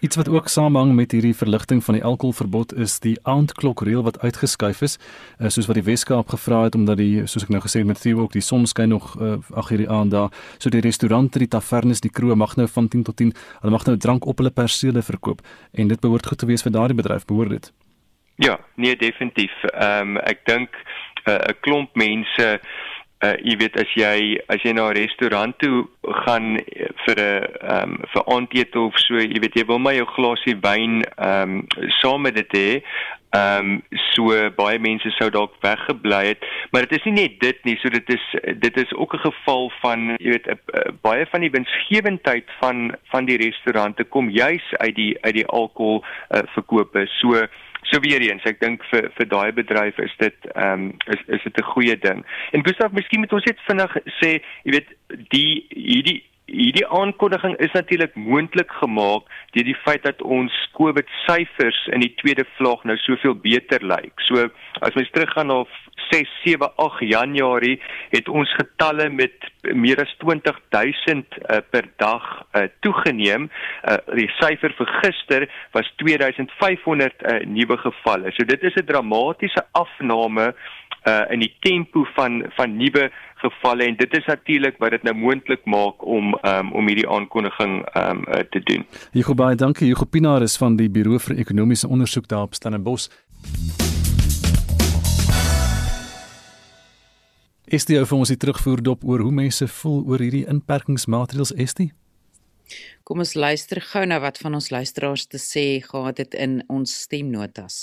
Iets 0.00 0.16
wat 0.16 0.28
ook 0.28 0.48
samehang 0.48 0.94
met 0.94 1.12
hierdie 1.12 1.34
verligting 1.34 1.84
van 1.84 1.94
die 1.94 2.04
alkoholverbod 2.04 2.74
is 2.76 2.98
die 3.00 3.16
aandklokreël 3.22 4.02
wat 4.02 4.18
uitgeskuif 4.20 4.82
is. 4.82 4.98
Uh, 5.40 5.48
soos 5.48 5.66
wat 5.66 5.78
die 5.80 5.86
Weskaap 5.86 6.28
gevra 6.28 6.62
het 6.64 6.74
omdat 6.74 6.98
die 7.00 7.26
soos 7.26 7.46
ek 7.46 7.48
nou 7.54 7.62
gesê 7.64 7.80
het 7.80 7.86
met 7.86 8.00
Theo 8.00 8.20
ook 8.20 8.32
die 8.32 8.44
son 8.44 8.66
skyn 8.66 8.88
nog 8.88 9.14
uh, 9.20 9.38
ag 9.54 9.68
hierdie 9.68 9.88
aand 9.88 10.10
daar. 10.10 10.30
So 10.58 10.70
die 10.70 10.84
restaurante 10.84 11.38
die 11.38 11.48
tavernes 11.48 12.00
die 12.00 12.10
kroeg 12.10 12.36
mag 12.36 12.56
nou 12.56 12.68
van 12.68 12.88
10 12.88 13.02
tot 13.02 13.16
10 13.16 13.32
hulle 13.60 13.72
mag 13.72 13.86
nou 13.86 13.96
drank 13.96 14.26
op 14.26 14.38
hulle 14.38 14.50
persele 14.50 15.02
verkoop. 15.02 15.40
En 15.72 15.88
dit 15.88 16.00
behoort 16.00 16.26
goed 16.26 16.38
te 16.38 16.46
wees 16.46 16.62
vir 16.62 16.72
daardie 16.84 16.94
daardie 16.94 17.02
bedryf 17.02 17.24
behoort 17.24 17.50
dit? 17.50 17.72
Ja, 18.36 18.58
nee 18.74 18.96
definitief. 18.96 19.52
Ehm 19.62 20.16
um, 20.16 20.18
ek 20.18 20.44
dink 20.44 20.70
eh, 21.24 21.32
'n 21.32 21.50
uh, 21.50 21.60
klomp 21.60 21.94
mense 21.94 22.60
uh 23.24 23.36
jy 23.40 23.56
weet 23.56 23.76
as 23.80 23.90
jy 23.96 24.38
as 24.48 24.60
jy 24.62 24.72
na 24.74 24.90
'n 24.90 24.96
restaurant 24.98 25.58
toe 25.58 25.86
gaan 26.24 26.58
eh, 26.58 26.90
vir 27.06 27.16
'n 27.16 27.46
ehm 27.60 27.90
um, 27.90 27.98
vir 28.12 28.22
aandete 28.26 28.80
of 28.80 28.98
so, 28.98 29.16
jy 29.16 29.40
weet 29.40 29.54
jy 29.54 29.64
wil 29.66 29.78
maar 29.78 29.94
jou 29.94 30.06
glasie 30.06 30.56
wyn 30.60 31.04
ehm 31.16 31.62
um, 31.62 31.66
saam 32.00 32.22
met 32.22 32.34
dit 32.34 32.52
hê. 32.52 32.82
Ehm 33.34 33.70
um, 33.70 34.00
so 34.14 34.30
baie 34.54 34.78
mense 34.78 35.10
sou 35.16 35.26
dalk 35.34 35.56
weggebly 35.64 36.20
het, 36.28 36.44
maar 36.70 36.86
dit 36.86 36.92
is 36.98 37.06
nie 37.08 37.14
net 37.16 37.40
dit 37.42 37.64
nie, 37.66 37.74
so 37.82 37.90
dit 37.90 38.10
is 38.14 38.26
dit 38.62 38.76
is 38.82 38.92
ook 38.94 39.14
'n 39.14 39.24
geval 39.26 39.70
van 39.82 40.14
jy 40.22 40.30
weet 40.36 40.48
a, 40.48 40.54
a, 40.54 40.92
baie 41.02 41.26
van 41.26 41.40
die 41.40 41.50
winsgewendheid 41.50 42.46
van 42.60 42.94
van 43.10 43.24
die 43.24 43.36
restaurante 43.36 44.04
kom 44.04 44.30
juis 44.30 44.66
uit 44.76 44.94
die 44.94 45.16
uit 45.20 45.34
die 45.34 45.46
alkohol 45.46 46.04
uh, 46.04 46.42
verkope. 46.54 47.06
So 47.06 47.46
so 47.82 48.00
weer 48.00 48.20
eens, 48.20 48.44
ek 48.44 48.60
dink 48.60 48.84
vir 48.90 49.10
vir 49.16 49.28
daai 49.28 49.52
bedryf 49.52 49.98
is 49.98 50.14
dit 50.18 50.46
ehm 50.54 50.72
um, 50.72 50.92
is 51.06 51.20
is 51.26 51.42
dit 51.42 51.58
'n 51.58 51.70
goeie 51.74 51.98
ding. 51.98 52.24
En 52.52 52.64
Gustav, 52.66 52.92
miskien 52.92 53.20
moet 53.20 53.32
ons 53.32 53.44
net 53.44 53.66
vinnig 53.66 53.96
sê, 54.20 54.30
jy 54.62 54.70
weet, 54.78 54.88
die 55.34 55.66
hierdie 55.68 56.22
Hierdie 56.44 56.84
aankondiging 56.92 57.54
is 57.64 57.72
natuurlik 57.72 58.16
moontlik 58.20 58.72
gemaak 58.82 59.30
deur 59.56 59.64
die 59.64 59.76
feit 59.84 60.02
dat 60.04 60.20
ons 60.22 60.52
COVID 60.76 61.08
syfers 61.24 61.78
in 61.96 62.04
die 62.04 62.12
tweede 62.20 62.44
vlaag 62.58 62.84
nou 62.84 62.96
soveel 63.00 63.32
beter 63.46 63.80
lyk. 63.80 64.12
So 64.28 64.50
as 64.84 64.92
mens 64.98 65.08
teruggaan 65.14 65.48
na 65.48 65.62
6, 66.10 66.28
7, 66.44 66.68
8 66.76 67.00
Januarie 67.08 67.78
het 68.12 68.28
ons 68.28 68.52
getalle 68.58 69.08
met 69.08 69.48
meer 69.72 70.02
as 70.04 70.12
20000 70.20 71.38
uh, 71.40 71.62
per 71.72 71.88
dag 71.96 72.28
uh, 72.52 72.66
toegeneem. 72.84 73.48
Uh, 73.48 73.96
die 74.12 74.28
syfer 74.36 74.76
vir 74.76 74.94
gister 75.00 75.48
was 75.72 75.88
2500 76.04 77.24
uh, 77.24 77.40
nuwe 77.48 77.80
gevalle. 77.86 78.36
So 78.36 78.44
dit 78.44 78.62
is 78.68 78.76
'n 78.76 78.84
dramatiese 78.84 79.64
afname 79.72 80.52
uh 81.04 81.24
in 81.30 81.40
die 81.40 81.52
tempo 81.60 82.06
van 82.16 82.44
van 82.56 82.76
nuwe 82.76 83.10
gevalle 83.44 83.88
en 83.88 83.96
dit 84.00 84.16
is 84.18 84.26
natuurlik 84.30 84.80
wat 84.82 84.96
dit 84.96 85.06
nou 85.06 85.14
moontlik 85.16 85.64
maak 85.68 86.04
om 86.06 86.34
um 86.34 86.72
om 86.72 86.88
hierdie 86.90 87.08
aankondiging 87.08 87.80
um 88.00 88.24
uh, 88.28 88.42
te 88.50 88.62
doen. 88.70 88.86
Hugo 89.12 89.36
baie 89.38 89.56
dankie. 89.56 89.88
Hugo 89.92 90.08
Pinaar 90.08 90.42
is 90.42 90.56
van 90.60 90.78
die 90.80 90.90
Buro 90.90 91.18
vir 91.18 91.38
Ekonomiese 91.38 91.88
Onderzoek 91.88 92.28
daar 92.28 92.48
op 92.48 92.54
Stellenbosch. 92.54 93.10
Is 97.64 97.86
dit 97.88 97.98
vir 97.98 98.18
ons 98.18 98.30
die 98.30 98.38
terugvoer 98.38 98.82
dop 98.84 99.04
oor 99.08 99.24
hoe 99.24 99.32
mense 99.32 99.66
voel 99.80 100.02
oor 100.06 100.22
hierdie 100.22 100.44
inperkingsmaatreëls 100.52 101.54
is 101.58 101.74
dit? 101.74 101.94
Kom 103.04 103.20
ons 103.20 103.34
luister 103.36 103.80
gou 103.84 104.04
na 104.08 104.20
wat 104.22 104.38
van 104.40 104.56
ons 104.56 104.70
luisteraars 104.72 105.26
te 105.28 105.40
sê 105.40 105.64
gehad 105.84 106.20
het 106.22 106.36
in 106.36 106.60
ons 106.72 106.92
stemnotas. 107.04 107.76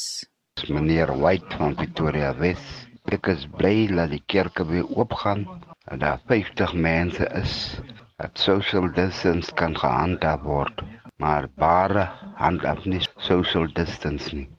Meneer 0.69 1.13
White 1.21 1.57
van 1.57 1.75
Pretoria 1.77 2.33
Wes 2.37 2.61
Ek 3.09 3.27
is 3.33 3.47
bly 3.57 3.87
dat 3.89 4.11
die 4.13 4.21
kerke 4.33 4.65
weer 4.69 4.85
oopgaan 4.97 5.47
en 5.89 5.99
daar 5.99 6.21
50 6.27 6.73
mense 6.73 7.25
is. 7.41 7.79
Dat 8.21 8.37
social 8.37 8.91
distance 8.93 9.53
kan 9.53 9.73
gehandhaaf 9.77 10.41
word, 10.45 10.83
maar 11.17 11.49
bare 11.57 12.09
handhaaf 12.35 12.85
nie 12.85 13.01
social 13.17 13.65
distance 13.73 14.35
nie. 14.35 14.49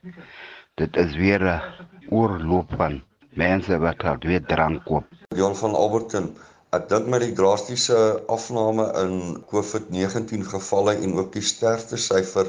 Dit 0.75 0.97
is 0.97 1.15
weer 1.15 1.45
'n 1.45 1.63
oorloop 2.11 2.75
van 2.77 3.03
mense 3.31 3.79
wat 3.79 4.05
al 4.05 4.19
weer 4.21 4.43
drank 4.43 4.85
koop. 4.85 5.07
Jan 5.37 5.57
van 5.57 5.75
Alberton 5.75 6.35
Ek 6.73 6.89
dink 6.89 7.07
met 7.13 7.21
die 7.21 7.35
drastiese 7.37 7.97
afname 8.33 8.87
in 8.97 9.45
COVID-19 9.51 10.47
gevalle 10.49 10.95
en 11.05 11.19
ook 11.21 11.33
die 11.35 11.45
sterftesyfer 11.45 12.49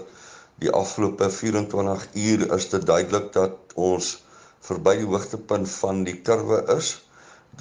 die 0.63 0.71
afgelope 0.71 1.27
24 1.29 2.05
uur 2.15 2.53
is 2.55 2.69
dit 2.71 2.85
duidelik 2.87 3.33
dat 3.35 3.75
ons 3.75 4.22
verby 4.67 4.95
die 5.01 5.09
hoogtepunt 5.11 5.69
van 5.69 6.03
die 6.07 6.17
kurwe 6.27 6.61
is 6.77 6.95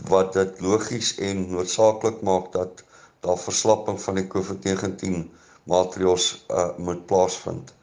wat 0.09 0.33
dit 0.39 0.61
logies 0.65 1.15
en 1.29 1.47
noodsaaklik 1.53 2.23
maak 2.29 2.53
dat 2.53 2.85
daar 3.27 3.39
verslapping 3.39 4.01
van 4.03 4.19
die 4.19 4.27
COVID-19 4.35 5.25
maatreëls 5.71 6.27
uh, 6.51 6.69
moet 6.79 7.07
plaasvind. 7.07 7.75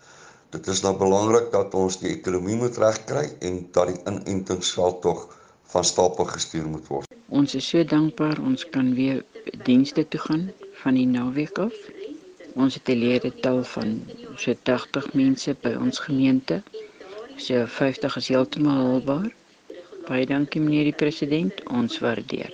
Dit 0.49 0.67
is 0.67 0.81
nou 0.81 0.95
belangrik 0.97 1.51
dat 1.53 1.75
ons 1.77 1.99
die 2.01 2.09
ekonomie 2.11 2.57
moet 2.59 2.77
regkry 2.81 3.27
en 3.45 3.59
dat 3.75 3.91
die 3.91 3.99
inentingsveld 4.09 5.01
tog 5.05 5.27
van 5.69 5.85
stapel 5.85 6.25
gestuur 6.25 6.65
moet 6.65 6.87
word. 6.89 7.13
Ons 7.29 7.53
is 7.55 7.67
so 7.69 7.83
dankbaar 7.85 8.41
ons 8.41 8.65
kan 8.73 8.89
weer 8.97 9.21
dienste 9.67 10.07
toe 10.07 10.21
gaan 10.25 10.47
van 10.81 10.97
die 10.97 11.07
naweek 11.07 11.61
af. 11.61 11.75
Ons 12.55 12.79
het 12.79 12.89
'n 12.89 12.97
leerdetal 13.03 13.63
van 13.63 14.01
so 14.35 14.55
80 14.63 15.13
mense 15.13 15.55
by 15.61 15.75
ons 15.77 15.99
gemeente. 15.99 16.63
So 17.39 17.63
50 17.65 18.17
is 18.19 18.27
heeltemal 18.27 18.81
haalbaar. 18.83 19.29
Baie 20.09 20.25
dankie 20.27 20.59
meneer 20.59 20.89
die 20.89 20.97
president, 20.97 21.61
ons 21.71 22.01
waardeer. 22.03 22.51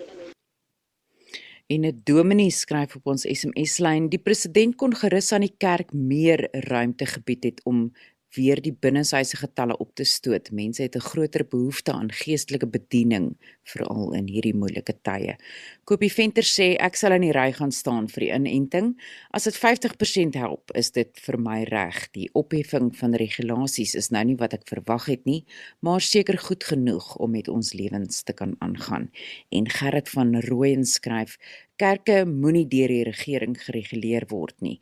En 1.74 1.86
'n 1.90 2.02
dominee 2.06 2.52
skryf 2.52 2.96
op 2.96 3.08
ons 3.08 3.26
SMS-lyn: 3.26 4.10
"Die 4.10 4.22
president 4.22 4.76
kon 4.76 4.94
gerus 4.94 5.32
aan 5.32 5.42
die 5.42 5.56
kerk 5.58 5.94
meer 5.94 6.48
ruimte 6.52 7.06
gebied 7.06 7.44
het 7.44 7.62
om 7.64 7.92
weer 8.36 8.60
die 8.62 8.74
binnenshuise 8.74 9.38
getalle 9.40 9.78
op 9.82 9.96
te 9.96 10.04
stoot. 10.04 10.52
Mense 10.52 10.84
het 10.84 10.96
'n 10.96 11.08
groter 11.10 11.46
behoefte 11.48 11.92
aan 11.92 12.12
geestelike 12.12 12.68
bediening 12.68 13.36
veral 13.64 14.14
in 14.14 14.28
hierdie 14.28 14.54
moeilike 14.54 14.94
tye. 15.02 15.36
Kopie 15.84 16.12
Venter 16.12 16.44
sê 16.44 16.76
ek 16.80 16.96
sal 16.96 17.12
in 17.12 17.22
die 17.22 17.32
ry 17.32 17.52
gaan 17.52 17.72
staan 17.72 18.08
vir 18.08 18.20
die 18.20 18.34
inenting. 18.34 18.96
As 19.32 19.44
dit 19.44 19.56
50% 19.56 20.36
help, 20.36 20.72
is 20.76 20.92
dit 20.92 21.20
vir 21.20 21.38
my 21.38 21.64
reg. 21.64 22.12
Die 22.12 22.30
opheffing 22.34 22.96
van 22.96 23.14
regulasies 23.14 23.96
is 23.96 24.12
nou 24.12 24.24
nie 24.24 24.38
wat 24.38 24.54
ek 24.54 24.68
verwag 24.68 25.06
het 25.06 25.26
nie, 25.26 25.46
maar 25.82 26.02
seker 26.02 26.38
goed 26.38 26.64
genoeg 26.64 27.16
om 27.16 27.32
met 27.32 27.48
ons 27.48 27.74
lewens 27.74 28.24
te 28.24 28.34
kan 28.34 28.56
aangaan. 28.60 29.12
En 29.52 29.70
Gerrit 29.70 30.10
van 30.10 30.42
Rooyen 30.42 30.86
skryf: 30.86 31.38
Kerke 31.76 32.26
moenie 32.26 32.68
deur 32.68 32.88
die 32.88 33.04
regering 33.04 33.58
gereguleer 33.60 34.26
word 34.30 34.62
nie 34.62 34.82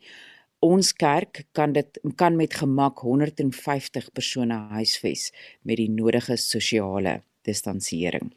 ons 0.64 0.92
kerk 0.96 1.44
kan 1.52 1.74
dit 1.76 2.00
kan 2.16 2.36
met 2.36 2.54
gemak 2.56 3.02
150 3.04 4.10
persone 4.16 4.56
huisves 4.72 5.30
met 5.62 5.76
die 5.80 5.90
nodige 5.92 6.36
sosiale 6.40 7.20
distansiering. 7.44 8.30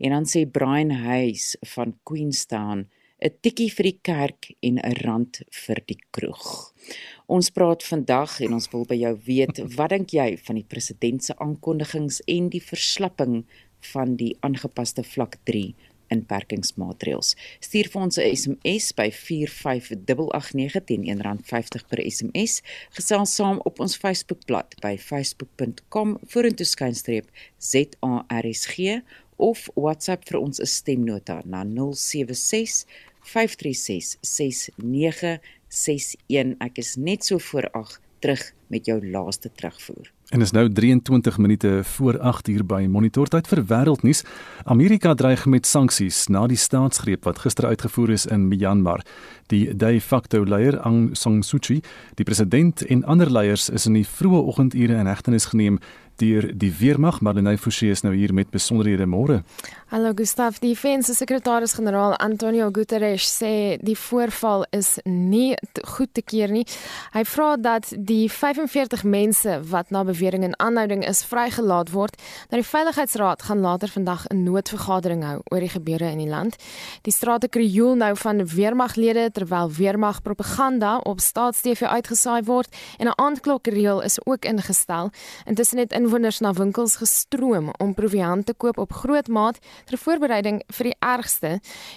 En 0.00 0.14
dan 0.16 0.28
sê 0.28 0.46
Brian 0.48 0.94
Hayes 1.04 1.54
van 1.74 1.96
Queenstown 2.08 2.86
'n 3.24 3.32
tikkie 3.40 3.70
vir 3.72 3.84
die 3.84 3.98
kerk 4.02 4.42
en 4.60 4.78
'n 4.78 4.96
rand 5.04 5.42
vir 5.50 5.78
die 5.86 6.00
kroeg. 6.10 6.72
Ons 7.26 7.50
praat 7.50 7.82
vandag 7.82 8.40
en 8.40 8.52
ons 8.52 8.70
wil 8.72 8.84
by 8.84 8.96
jou 8.96 9.14
weet, 9.26 9.60
wat 9.78 9.90
dink 9.90 10.10
jy 10.10 10.36
van 10.36 10.56
die 10.56 10.68
president 10.68 11.24
se 11.24 11.34
aankondigings 11.38 12.20
en 12.26 12.48
die 12.48 12.60
verslapping 12.60 13.44
van 13.92 14.16
die 14.16 14.36
aangepaste 14.40 15.02
vlak 15.02 15.36
3 15.44 15.74
inperkingsmaatreëls. 16.14 17.34
Stuur 17.60 17.88
vir 17.92 18.02
ons 18.02 18.18
'n 18.18 18.36
SMS 18.36 18.92
by 18.94 19.10
45889 19.10 20.84
teen 20.88 21.04
R1.50 21.16 21.86
per 21.88 22.00
SMS. 22.02 22.62
Gesels 22.96 23.34
saam 23.34 23.60
op 23.64 23.80
ons 23.80 23.96
Facebookblad 23.96 24.74
by 24.80 24.96
facebook.com 24.98 26.18
vorentoeskynstreep 26.26 27.26
ZARSG 27.58 29.02
of 29.36 29.70
WhatsApp 29.74 30.28
vir 30.28 30.40
ons 30.40 30.60
'n 30.60 30.66
stemnota 30.66 31.42
na 31.44 31.64
076 31.64 32.84
536 33.20 34.16
6961. 34.20 36.56
Ek 36.60 36.78
is 36.78 36.96
net 36.96 37.24
so 37.24 37.38
voor 37.38 37.68
8 37.72 38.00
terug 38.20 38.54
met 38.66 38.86
jou 38.86 39.10
laaste 39.10 39.52
terugvoer. 39.52 40.12
En 40.28 40.40
is 40.40 40.50
nou 40.50 40.72
23 40.72 41.38
minute 41.38 41.80
voor 41.82 42.20
8 42.20 42.48
uur 42.48 42.66
by 42.66 42.86
Monitor 42.88 43.28
tyd 43.28 43.48
vir 43.48 43.60
wêreldnuus. 43.68 44.22
Amerika 44.64 45.12
dreig 45.14 45.44
met 45.46 45.66
sanksies 45.68 46.26
na 46.32 46.46
die 46.48 46.56
staatsgreep 46.56 47.28
wat 47.28 47.42
gister 47.44 47.66
uitgevoer 47.68 48.10
is 48.16 48.24
in 48.26 48.48
Myanmar. 48.48 49.04
Die 49.52 49.76
de 49.76 50.00
facto 50.00 50.44
leier 50.44 50.78
Aung 50.80 51.12
San 51.16 51.42
Suu 51.42 51.58
Kyi, 51.58 51.82
die 52.16 52.24
president 52.24 52.86
en 52.86 53.04
ander 53.04 53.30
leiers 53.30 53.68
is 53.68 53.86
in 53.86 54.00
die 54.00 54.06
vroeë 54.08 54.40
oggendure 54.48 54.96
in 54.96 55.12
hegtenis 55.12 55.50
geneem 55.52 55.78
deur 56.16 56.50
die 56.54 56.72
weermag 56.78 57.20
Marlenae 57.20 57.58
Forsie 57.58 57.90
is 57.90 58.02
nou 58.04 58.14
hier 58.14 58.34
met 58.34 58.50
besonderhede 58.50 59.06
môre. 59.06 59.42
Hallo 59.94 60.10
Gustaf, 60.16 60.56
die 60.58 60.72
VN 60.74 61.04
se 61.06 61.14
sekretaris-generaal 61.14 62.16
Antonio 62.18 62.70
Guterres 62.74 63.28
sê 63.30 63.76
die 63.78 63.94
voorval 63.94 64.64
is 64.74 64.96
nie 65.04 65.54
goed 65.94 66.10
te 66.16 66.22
keer 66.22 66.50
nie. 66.50 66.64
Hy 67.14 67.22
vra 67.28 67.54
dat 67.56 67.92
die 67.94 68.24
45 68.32 69.04
mense 69.06 69.60
wat 69.70 69.92
na 69.94 70.02
bewering 70.04 70.42
in 70.48 70.56
aanhouding 70.58 71.04
is 71.06 71.22
vrygelaat 71.28 71.92
word. 71.94 72.18
Nou 72.50 72.58
die 72.58 72.66
Veiligheidsraad 72.66 73.44
gaan 73.46 73.62
later 73.62 73.88
vandag 73.88 74.26
'n 74.30 74.42
noodvergadering 74.42 75.22
hou 75.22 75.38
oor 75.52 75.60
die 75.60 75.68
gebeure 75.68 76.10
in 76.10 76.18
die 76.18 76.28
land. 76.28 76.56
Die 77.02 77.12
strate 77.12 77.48
krioel 77.48 77.94
nou 77.94 78.16
van 78.16 78.46
weermaglede 78.46 79.30
terwyl 79.30 79.70
weermagpropaganda 79.70 80.98
op 80.98 81.20
staats-TV 81.20 81.82
uitgesaai 81.82 82.42
word 82.42 82.68
en 82.98 83.06
'n 83.06 83.20
aandklokreël 83.20 84.02
is 84.02 84.18
ook 84.26 84.44
ingestel. 84.44 85.10
Intussen 85.44 85.78
het 85.78 85.92
inwoners 86.04 86.42
na 86.44 86.52
winkels 86.52 86.98
gestroom 87.00 87.70
om 87.80 87.94
proviant 87.96 88.44
te 88.46 88.52
koop 88.52 88.78
op 88.82 88.92
groot 88.92 89.28
maat 89.32 89.60
ter 89.88 89.96
voorbereiding 90.00 90.60
vir 90.76 90.90
die 90.90 90.96
ergste. 91.00 91.52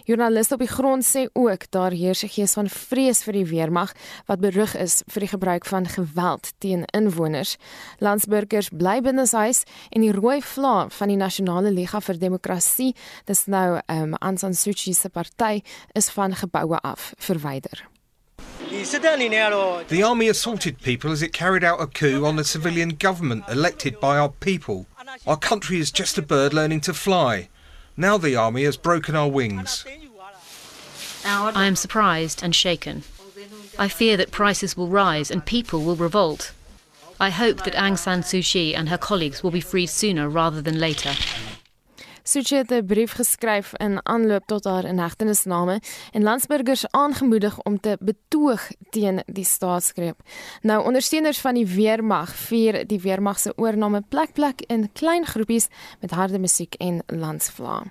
Joernaliste 0.08 0.56
op 0.56 0.63
die 0.63 0.72
grond 0.72 1.04
sê 1.04 1.26
ook 1.34 1.67
daar 1.76 1.91
heers 1.91 2.24
'n 2.24 2.32
gees 2.32 2.54
van 2.54 2.70
vrees 2.70 3.24
vir 3.24 3.34
die 3.34 3.46
weermag 3.46 3.91
wat 4.28 4.39
berig 4.39 4.76
is 4.76 5.04
vir 5.08 5.20
die 5.20 5.34
gebruik 5.36 5.65
van 5.65 5.86
geweld 5.86 6.54
teen 6.60 6.86
inwoners. 6.93 7.58
Landsburgers 8.00 8.70
bly 8.70 9.02
binne 9.02 9.28
huis 9.32 9.63
en 9.89 10.02
die 10.02 10.12
rooi 10.12 10.41
vlak 10.41 10.91
van 10.91 11.08
die 11.08 11.17
Nasionale 11.17 11.72
Liga 11.72 12.00
vir 12.00 12.17
Demokrasie, 12.17 12.96
dis 13.26 13.46
nou 13.46 13.80
um, 13.88 14.13
Aung 14.13 14.39
San 14.39 14.54
Suu 14.54 14.74
Kyi 14.74 14.93
se 14.93 15.10
party, 15.10 15.62
is 15.93 16.10
van 16.10 16.36
geboue 16.36 16.80
af 16.82 17.13
verwyder. 17.17 17.97
The 18.78 20.04
army 20.06 20.28
assaulted 20.28 20.82
people 20.82 21.12
as 21.12 21.22
it 21.22 21.34
carried 21.34 21.63
out 21.63 21.82
a 21.82 21.88
coup 21.88 22.26
on 22.26 22.36
the 22.36 22.44
civilian 22.44 22.90
government 22.90 23.46
elected 23.50 24.00
by 24.00 24.18
our 24.18 24.30
people. 24.30 24.86
Our 25.26 25.38
country 25.38 25.80
is 25.80 25.92
just 25.92 26.18
a 26.18 26.22
bird 26.22 26.54
learning 26.54 26.82
to 26.82 26.94
fly. 26.94 27.50
Now 27.96 28.18
the 28.18 28.36
army 28.36 28.63
has 28.63 28.78
broken 28.78 29.16
our 29.16 29.28
wings. 29.28 29.86
I 31.26 31.66
am 31.66 31.76
surprised 31.76 32.44
and 32.44 32.56
shaken. 32.56 33.04
I 33.80 33.88
fear 33.88 34.18
that 34.18 34.32
prices 34.32 34.78
will 34.78 34.90
rise 34.90 35.32
and 35.32 35.46
people 35.46 35.84
will 35.84 35.96
revolt. 35.96 36.52
I 37.20 37.32
hope 37.32 37.63
that 37.63 37.74
Aung 37.74 37.98
San 37.98 38.22
Suu 38.22 38.44
Kyi 38.44 38.76
and 38.76 38.90
her 38.90 38.98
colleagues 38.98 39.42
will 39.42 39.52
be 39.52 39.62
freed 39.62 39.88
sooner 39.88 40.30
rather 40.30 40.62
than 40.62 40.80
later. 40.80 41.13
Suchi 42.28 42.56
het 42.56 42.72
'n 42.72 42.86
brief 42.86 43.12
geskryf 43.12 43.74
in 43.78 44.06
aanloop 44.06 44.46
tot 44.46 44.63
haar 44.63 44.86
inhegtenisname 44.86 45.82
en 46.12 46.24
landsburgers 46.24 46.92
aangemoedig 46.92 47.60
om 47.60 47.80
te 47.80 47.98
betoog 48.00 48.68
teen 48.90 49.24
die 49.26 49.46
staatsgreep. 49.46 50.20
Nou 50.62 50.86
ondersteuners 50.86 51.40
van 51.40 51.54
die 51.54 51.68
weermag 51.68 52.36
vier 52.36 52.88
die 52.88 53.00
weermag 53.00 53.40
se 53.40 53.54
oorname 53.56 54.04
plek 54.10 54.34
plek 54.34 54.62
in 54.62 54.92
klein 54.94 55.26
groepies 55.26 55.68
met 56.00 56.12
harde 56.12 56.40
musiek 56.40 56.74
en 56.74 57.04
landsvlae. 57.06 57.82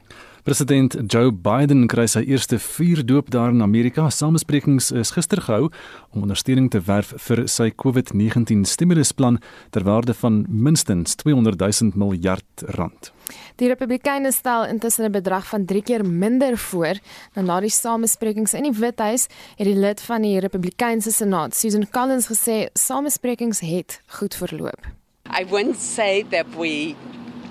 President 0.46 0.94
Joe 1.10 1.32
Biden 1.32 1.88
kry 1.90 2.04
sy 2.06 2.20
eerste 2.22 2.60
vuurdoop 2.62 3.32
daar 3.34 3.50
in 3.50 3.64
Amerika. 3.64 4.04
Samesprekings 4.14 4.92
is 4.94 5.10
gister 5.16 5.40
gehou 5.42 5.72
om 6.14 6.22
ondersteuning 6.22 6.68
te 6.70 6.78
werf 6.86 7.10
vir 7.24 7.42
sy 7.50 7.72
COVID-19 7.74 8.62
stimulusplan 8.62 9.40
ter 9.74 9.82
waarde 9.88 10.14
van 10.14 10.44
minstens 10.46 11.18
200 11.18 11.58
000 11.58 11.98
miljard 11.98 12.62
rand. 12.78 13.10
Die 13.58 13.66
Republikeine 13.66 14.30
stel 14.30 14.68
intussen 14.70 15.08
'n 15.08 15.12
bedrag 15.18 15.48
van 15.50 15.64
3 15.64 15.82
keer 15.82 16.06
minder 16.06 16.58
voor 16.58 16.94
dan 17.34 17.44
na 17.44 17.60
die 17.60 17.70
samesprekings 17.70 18.54
in 18.54 18.70
die 18.70 18.78
Withuis 18.78 19.26
het 19.56 19.66
die 19.66 19.74
lid 19.74 20.00
van 20.00 20.22
die 20.22 20.38
Republikeinse 20.38 21.10
Senaat, 21.10 21.56
Susan 21.56 21.90
Collins 21.90 22.30
gesê 22.30 22.68
samesprekings 22.72 23.60
het 23.60 24.00
goed 24.06 24.34
verloop. 24.34 24.86
I 25.26 25.44
wouldn't 25.50 25.80
say 25.80 26.24
that 26.30 26.46
we 26.54 26.94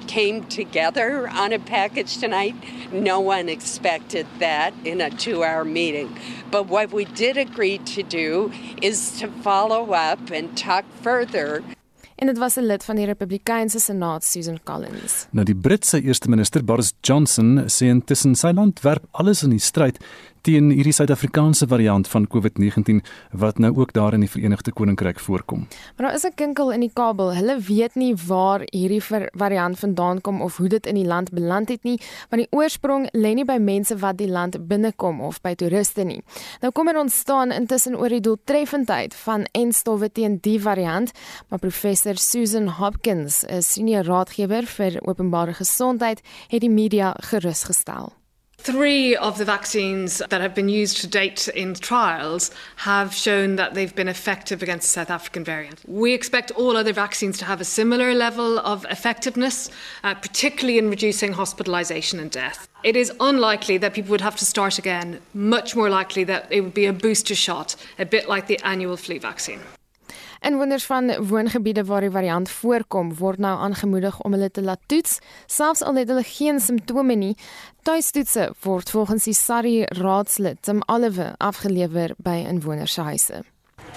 came 0.08 0.44
together 0.46 1.28
on 1.30 1.54
a 1.54 1.60
package 1.60 2.18
tonight. 2.18 2.56
No 2.91 3.20
one 3.20 3.50
expected 3.50 4.26
that 4.39 4.74
in 4.84 5.02
a 5.02 5.10
two 5.10 5.44
hour 5.44 5.65
meeting. 5.65 6.10
But 6.52 6.68
what 6.68 6.91
we 6.91 7.06
did 7.06 7.38
agree 7.38 7.80
to 7.96 8.04
do 8.04 8.52
is 8.82 9.20
to 9.20 9.28
follow 9.44 9.94
up 9.94 10.32
and 10.32 10.56
talk 10.58 10.86
further. 11.02 11.63
en 12.15 12.28
dit 12.28 12.38
was 12.38 12.56
'n 12.58 12.65
lid 12.65 12.84
van 12.84 12.96
die 12.96 13.06
Republikeinse 13.06 13.80
Senaat, 13.80 14.24
Susan 14.24 14.60
Collins. 14.63 15.28
Nou 15.32 15.46
die 15.46 15.56
Britse 15.56 16.02
eerste 16.02 16.30
minister 16.30 16.63
Boris 16.63 16.94
Johnson 17.02 17.63
sê 17.68 17.86
intussen 17.86 18.36
sy 18.36 18.52
land 18.52 18.80
werp 18.82 19.04
alles 19.12 19.44
in 19.44 19.50
die 19.50 19.60
stryd 19.60 19.98
teen 20.45 20.69
hierdie 20.69 20.93
Suid-Afrikaanse 20.93 21.65
variant 21.67 22.08
van 22.08 22.27
COVID-19 22.29 22.99
wat 23.41 23.58
nou 23.58 23.71
ook 23.79 23.93
daar 23.93 24.13
in 24.13 24.21
die 24.21 24.29
Verenigde 24.29 24.71
Koninkryk 24.71 25.19
voorkom. 25.19 25.65
Maar 25.97 26.08
daar 26.08 26.15
is 26.15 26.25
'n 26.25 26.36
kinkel 26.36 26.71
in 26.71 26.79
die 26.79 26.91
kabel. 26.93 27.34
Hulle 27.34 27.60
weet 27.60 27.95
nie 27.95 28.15
waar 28.27 28.62
hierdie 28.65 29.01
variant 29.31 29.79
vandaan 29.79 30.21
kom 30.21 30.41
of 30.41 30.58
hoe 30.58 30.67
dit 30.67 30.86
in 30.86 30.95
die 30.95 31.05
land 31.05 31.31
beland 31.31 31.69
het 31.69 31.84
nie, 31.84 31.99
want 32.29 32.41
die 32.41 32.51
oorsprong 32.51 33.10
lê 33.12 33.34
nie 33.34 33.45
by 33.45 33.58
mense 33.58 33.97
wat 33.97 34.17
die 34.17 34.29
land 34.29 34.67
binnekom 34.67 35.21
of 35.21 35.41
by 35.41 35.55
toeriste 35.55 36.03
nie. 36.03 36.23
Nou 36.62 36.71
kom 36.71 36.88
er 36.88 36.99
ontstaan 36.99 37.51
intussen 37.51 37.97
oor 37.97 38.10
die 38.10 38.21
doeltreffendheid 38.21 39.15
van 39.15 39.45
enstowwe 39.51 40.12
teen 40.12 40.38
die 40.41 40.62
variant, 40.62 41.12
maar 41.49 41.60
professor 41.60 42.17
Susan 42.17 42.67
Hopkins, 42.67 43.43
'n 43.47 43.62
senior 43.62 44.03
raadgewer 44.03 44.65
vir 44.65 45.01
openbare 45.01 45.53
gesondheid, 45.53 46.21
het 46.47 46.62
die 46.62 46.69
media 46.69 47.15
gerusgestel. 47.19 48.13
Three 48.65 49.15
of 49.15 49.38
the 49.38 49.45
vaccines 49.45 50.23
that 50.28 50.41
have 50.41 50.56
been 50.56 50.69
used 50.69 50.97
to 51.01 51.08
date 51.08 51.47
in 51.49 51.75
trials 51.75 52.49
have 52.78 53.13
shown 53.13 53.58
that 53.58 53.75
they've 53.75 53.93
been 53.93 54.08
effective 54.08 54.63
against 54.63 54.88
the 54.88 54.93
South 54.93 55.12
African 55.12 55.43
variant. 55.43 55.82
We 55.88 56.15
expect 56.15 56.49
all 56.49 56.75
other 56.75 56.91
vaccines 56.91 57.38
to 57.38 57.45
have 57.45 57.62
a 57.62 57.63
similar 57.63 58.15
level 58.15 58.58
of 58.58 58.84
effectiveness, 58.89 59.69
uh, 60.04 60.15
particularly 60.15 60.80
in 60.80 60.89
reducing 60.89 61.34
hospitalisation 61.34 62.19
and 62.19 62.32
death. 62.32 62.67
It 62.82 62.95
is 62.95 63.12
unlikely 63.19 63.78
that 63.78 63.93
people 63.93 64.10
would 64.10 64.21
have 64.21 64.36
to 64.38 64.47
start 64.47 64.80
again, 64.80 65.19
much 65.36 65.75
more 65.75 65.91
likely 65.91 66.23
that 66.23 66.47
it 66.49 66.62
would 66.62 66.73
be 66.73 66.88
a 66.88 66.93
booster 66.93 67.36
shot, 67.36 67.75
a 67.99 68.06
bit 68.06 68.28
like 68.28 68.47
the 68.47 68.60
annual 68.63 68.97
flu 68.97 69.19
vaccine. 69.19 69.60
Inwoners 70.45 70.84
van 70.86 71.25
woongebiede 71.25 71.86
waar 71.86 72.01
die 72.05 72.12
variant 72.12 72.49
voorkom, 72.49 73.15
word 73.17 73.41
nou 73.41 73.53
aangemoedig 73.65 74.19
om 74.21 74.36
hulle 74.38 74.51
te 74.53 74.62
laat 74.62 74.81
toets, 74.86 75.17
selfs 75.49 75.81
al 75.81 75.97
het 75.97 76.12
hulle 76.12 76.21
geen 76.23 76.60
simptome 76.62 77.15
nie. 77.17 77.31
Tuistoetse 77.81 78.51
word 78.62 78.91
volgens 78.93 79.25
die 79.25 79.34
SARI 79.34 79.88
raadslid 79.97 80.62
Tim 80.62 80.84
Oliver 80.86 81.34
afgelewer 81.38 82.13
by 82.17 82.43
inwoners 82.45 82.93
se 82.93 83.01
huise. 83.01 83.41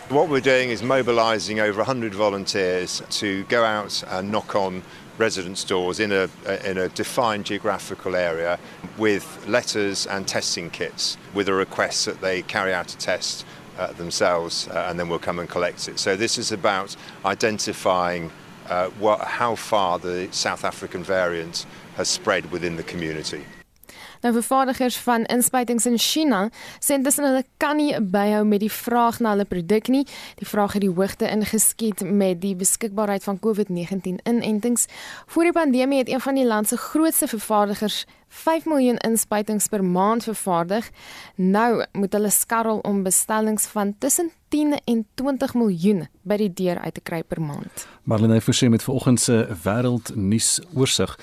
What 0.08 0.28
we're 0.28 0.40
doing 0.40 0.70
is 0.70 0.82
mobilizing 0.82 1.60
over 1.60 1.84
100 1.84 2.14
volunteers 2.14 3.02
to 3.20 3.44
go 3.48 3.62
out 3.64 4.02
and 4.08 4.30
knock 4.30 4.54
on 4.54 4.82
residents' 5.18 5.64
doors 5.64 6.00
in 6.00 6.12
a 6.12 6.28
in 6.64 6.78
a 6.78 6.88
defined 6.88 7.44
geographical 7.44 8.16
area 8.16 8.58
with 8.96 9.44
letters 9.46 10.06
and 10.06 10.26
testing 10.26 10.70
kits 10.70 11.18
with 11.34 11.48
a 11.48 11.54
request 11.54 12.06
that 12.06 12.20
they 12.20 12.42
carry 12.42 12.72
out 12.72 12.90
a 12.92 12.96
test 12.96 13.44
uh, 13.78 13.92
themselves, 13.92 14.68
uh, 14.68 14.86
and 14.88 14.98
then 14.98 15.08
we'll 15.08 15.18
come 15.18 15.38
and 15.38 15.48
collect 15.48 15.88
it. 15.88 15.98
So 15.98 16.16
this 16.16 16.38
is 16.38 16.52
about 16.52 16.96
identifying 17.24 18.30
uh, 18.68 18.88
what, 18.98 19.20
how 19.20 19.54
far 19.54 19.98
the 19.98 20.28
South 20.30 20.64
African 20.64 21.02
variant 21.02 21.64
has 21.96 22.08
spread 22.08 22.50
within 22.50 22.76
the 22.76 22.82
community. 22.82 23.44
Nou 24.20 24.32
vervaardigers 24.34 24.96
van 25.06 25.24
inspuitings 25.24 25.86
in 25.86 25.98
China 25.98 26.48
sê 26.78 26.98
intussen 26.98 27.24
hulle 27.28 27.44
kan 27.56 27.76
nie 27.76 27.92
byhou 28.00 28.44
met 28.44 28.60
die 28.64 28.72
vraag 28.72 29.20
na 29.20 29.34
hulle 29.36 29.46
produk 29.48 29.88
nie. 29.88 30.04
Die 30.40 30.48
vraag 30.48 30.76
het 30.76 30.84
die 30.84 30.92
hoogte 30.92 31.28
ingeskiet 31.30 32.02
met 32.04 32.40
die 32.42 32.54
beskikbaarheid 32.58 33.24
van 33.24 33.38
COVID-19 33.38 34.22
inentings. 34.24 34.86
Voor 35.26 35.48
die 35.48 35.52
pandemie 35.52 35.98
het 35.98 36.08
een 36.08 36.20
van 36.20 36.34
die 36.34 36.46
land 36.46 36.68
se 36.68 36.76
grootste 36.76 37.28
vervaardigers 37.28 38.04
5 38.28 38.64
miljoen 38.64 38.96
inspuitings 38.96 39.68
per 39.68 39.84
maand 39.84 40.24
vervaardig. 40.24 40.90
Nou 41.34 41.84
moet 41.92 42.12
hulle 42.12 42.30
skarrel 42.30 42.78
om 42.78 43.02
bestellings 43.02 43.66
van 43.66 43.94
tussen 43.98 44.30
10 44.48 44.80
en 44.84 45.06
20 45.14 45.54
miljoen 45.54 46.06
by 46.22 46.36
die 46.36 46.52
deur 46.52 46.78
uit 46.78 46.94
te 46.94 47.04
kry 47.04 47.22
per 47.22 47.40
maand. 47.40 47.86
Marlene 48.02 48.40
Forsie 48.40 48.70
met 48.70 48.82
vanoggend 48.82 49.20
se 49.20 49.46
wêreldnuus 49.64 50.58
oorsig. 50.74 51.16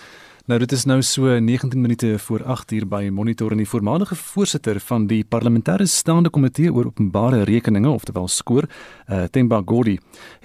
Nou 0.46 0.60
dit 0.62 0.72
is 0.72 0.84
nou 0.86 1.00
so 1.02 1.40
19 1.42 1.82
minute 1.82 2.20
voor 2.20 2.44
8 2.44 2.72
uur 2.72 2.84
by 2.88 3.08
Monitor 3.10 3.52
en 3.52 3.58
die 3.58 3.66
voormalige 3.66 4.14
voorsitter 4.16 4.78
van 4.80 5.08
die 5.10 5.24
parlementêre 5.26 5.88
staande 5.90 6.30
komitee 6.30 6.70
oor 6.70 6.86
openbare 6.92 7.40
rekeninge, 7.50 7.90
oftewel 7.90 8.28
skoor, 8.30 8.68
uh, 9.10 9.24
Themba 9.24 9.64
Godi, 9.66 9.96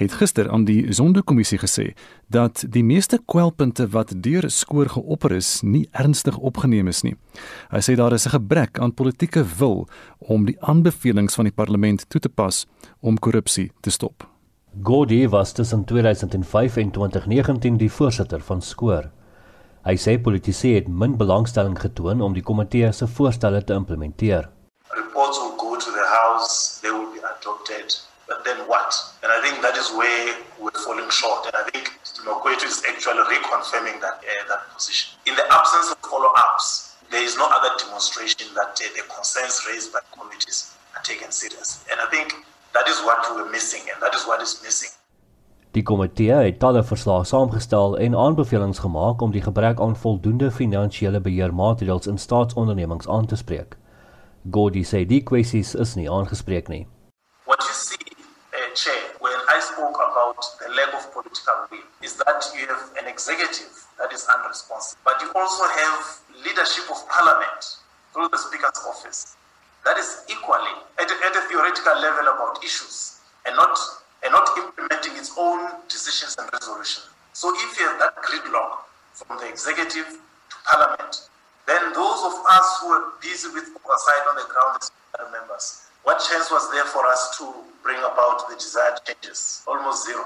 het 0.01 0.17
gister 0.17 0.49
aan 0.49 0.65
die 0.65 0.89
Sonderkommissie 0.89 1.61
gesê 1.61 1.91
dat 2.33 2.65
die 2.73 2.81
meeste 2.81 3.21
kwelpunte 3.29 3.91
wat 3.93 4.17
deur 4.25 4.49
skoor 4.49 4.89
geopper 4.89 5.37
is, 5.37 5.61
nie 5.61 5.85
ernstig 5.93 6.41
opgeneem 6.41 6.89
is 6.89 7.05
nie. 7.05 7.15
Hy 7.69 7.85
sê 7.85 7.99
daar 8.01 8.17
is 8.17 8.25
'n 8.25 8.39
gebrek 8.39 8.81
aan 8.81 8.97
politieke 8.97 9.45
wil 9.59 9.87
om 10.19 10.47
die 10.47 10.57
aanbevelings 10.61 11.35
van 11.35 11.45
die 11.45 11.55
parlement 11.55 12.09
toe 12.09 12.21
te 12.21 12.29
pas 12.29 12.67
om 13.01 13.19
korrupsie 13.19 13.71
te 13.83 13.91
stop. 13.91 14.25
Godi 14.83 15.29
was 15.29 15.53
tussen 15.53 15.85
2005 15.85 16.77
en 16.77 16.91
2019 16.91 17.77
die 17.77 17.93
voorsitter 17.93 18.41
van 18.41 18.63
skoor. 18.63 19.11
Hy 19.81 19.95
sê 19.97 20.19
politici 20.21 20.75
het 20.77 20.89
min 20.93 21.15
belangstelling 21.17 21.79
getoon 21.81 22.21
om 22.21 22.35
die 22.37 22.43
komitee 22.45 22.91
se 22.93 23.07
voorstelle 23.09 23.63
te 23.65 23.73
implementeer. 23.73 24.51
Reports 24.93 25.39
will 25.41 25.57
go 25.57 25.73
to 25.73 25.91
the 25.91 26.05
house, 26.05 26.81
they 26.83 26.93
will 26.93 27.09
be 27.09 27.23
adopted, 27.25 27.89
but 28.29 28.45
then 28.45 28.61
what? 28.69 28.93
And 29.25 29.33
I 29.33 29.41
think 29.41 29.63
that 29.65 29.81
is 29.81 29.89
where 29.97 30.37
we're 30.61 30.77
falling 30.85 31.09
short. 31.09 31.49
And 31.49 31.57
I 31.57 31.65
think 31.73 31.97
Mokwethu 32.29 32.69
is 32.69 32.85
actually 32.93 33.25
reconfirming 33.33 34.05
that 34.05 34.21
uh, 34.21 34.45
that 34.53 34.69
position. 34.77 35.17
In 35.25 35.35
the 35.41 35.49
absence 35.49 35.89
of 35.93 35.99
follow-ups, 36.05 37.01
there 37.09 37.25
is 37.25 37.41
no 37.41 37.49
other 37.49 37.73
demonstration 37.81 38.53
that 38.61 38.77
uh, 38.77 38.85
the 38.93 39.09
concerns 39.09 39.65
raised 39.65 39.95
by 39.97 40.05
committees 40.13 40.77
are 40.93 41.03
taken 41.03 41.33
seriously. 41.33 41.89
And 41.91 42.05
I 42.05 42.09
think 42.13 42.37
that 42.77 42.85
is 42.85 43.01
what 43.01 43.25
we're 43.33 43.49
missing, 43.49 43.89
and 43.89 43.97
that 44.05 44.15
is 44.15 44.29
what 44.29 44.45
is 44.45 44.61
missing. 44.61 44.93
Die 45.71 45.83
komitee 45.87 46.35
het 46.35 46.57
talle 46.59 46.81
verslae 46.83 47.23
saamgestel 47.25 47.93
en 48.03 48.15
aanbevelings 48.19 48.81
gemaak 48.83 49.21
om 49.23 49.31
die 49.31 49.43
gebrek 49.43 49.79
aan 49.81 49.93
voldoende 49.97 50.49
finansiële 50.51 51.21
beheermaatreëls 51.23 52.09
in 52.11 52.19
staatsondernemings 52.19 53.07
aan 53.09 53.27
te 53.31 53.37
spreek. 53.39 53.77
Godi 54.57 54.83
sê 54.83 55.05
die 55.07 55.21
kwessies 55.23 55.77
is 55.85 55.95
nie 55.95 56.09
aangespreek 56.11 56.67
nie. 56.73 56.89
What 57.47 57.63
you 57.63 57.77
see, 57.77 58.03
uh, 58.51 58.67
Chair, 58.75 58.99
when 59.23 59.39
I 59.47 59.63
spoke 59.63 59.95
about 59.95 60.43
the 60.59 60.75
lack 60.75 60.91
of 60.99 61.07
political 61.15 61.63
will, 61.71 61.87
is 62.03 62.19
that 62.19 62.51
you 62.59 62.67
have 62.67 62.91
an 62.99 63.07
executive 63.07 63.71
that 64.03 64.11
is 64.11 64.27
unresponsive, 64.27 64.99
but 65.07 65.23
you 65.23 65.31
also 65.39 65.71
have 65.71 66.03
leadership 66.43 66.91
of 66.91 66.99
parliament 67.07 67.79
through 68.11 68.27
the 68.35 68.43
Speaker's 68.43 68.83
office 68.91 69.39
that 69.87 69.97
is 70.03 70.27
equally 70.27 70.77
at 70.99 71.07
a, 71.07 71.17
at 71.31 71.35
a 71.39 71.43
theoretical 71.47 71.95
level 72.03 72.27
about 72.27 72.59
issues 72.65 73.23
and 73.47 73.55
not 73.55 73.79
and 74.23 74.33
not 74.33 74.49
implementing 74.57 75.17
its 75.17 75.33
own 75.37 75.61
decisions 75.89 76.37
and 76.39 76.49
resolutions. 76.53 77.09
So 77.33 77.53
if 77.55 77.79
you 77.79 77.87
have 77.89 77.99
that 77.99 78.17
gridlock 78.27 78.73
from 79.13 79.39
the 79.39 79.49
executive 79.49 80.09
to 80.51 80.57
parliament, 80.69 81.29
then 81.67 81.83
those 81.95 82.21
of 82.29 82.35
us 82.57 82.67
who 82.81 82.89
are 82.97 83.05
busy 83.21 83.49
with 83.57 83.67
oversight 83.79 84.25
on 84.31 84.37
the 84.41 84.47
ground 84.53 84.83
as 84.83 84.91
members, 85.33 85.67
what 86.05 86.19
chance 86.29 86.51
was 86.51 86.71
there 86.73 86.85
for 86.85 87.07
us 87.07 87.39
to 87.39 87.45
bring 87.83 87.99
about 87.99 88.49
the 88.49 88.57
desired 88.57 88.99
changes? 89.07 89.63
Almost 89.67 90.05
zero. 90.05 90.25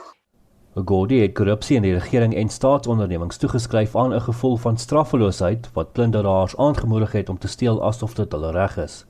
Gordie 0.74 1.20
het 1.22 1.34
korrupsie 1.34 1.76
in 1.76 1.84
die 1.86 1.94
regering 1.94 2.32
en 2.34 2.48
staatsondernemings 2.50 3.36
toegeskryf 3.38 3.96
aan 3.96 4.14
'n 4.14 4.20
gevoel 4.20 4.56
van 4.56 4.76
straffeloosheid 4.76 5.68
wat 5.72 5.92
plunderaars 5.92 6.56
aangemoedig 6.56 7.12
het 7.12 7.28
om 7.28 7.38
te 7.38 7.48
steel 7.48 7.84
asof 7.84 8.14
dit 8.14 8.32
hulle 8.32 8.50
reg 8.50 8.76
is. 8.76 9.04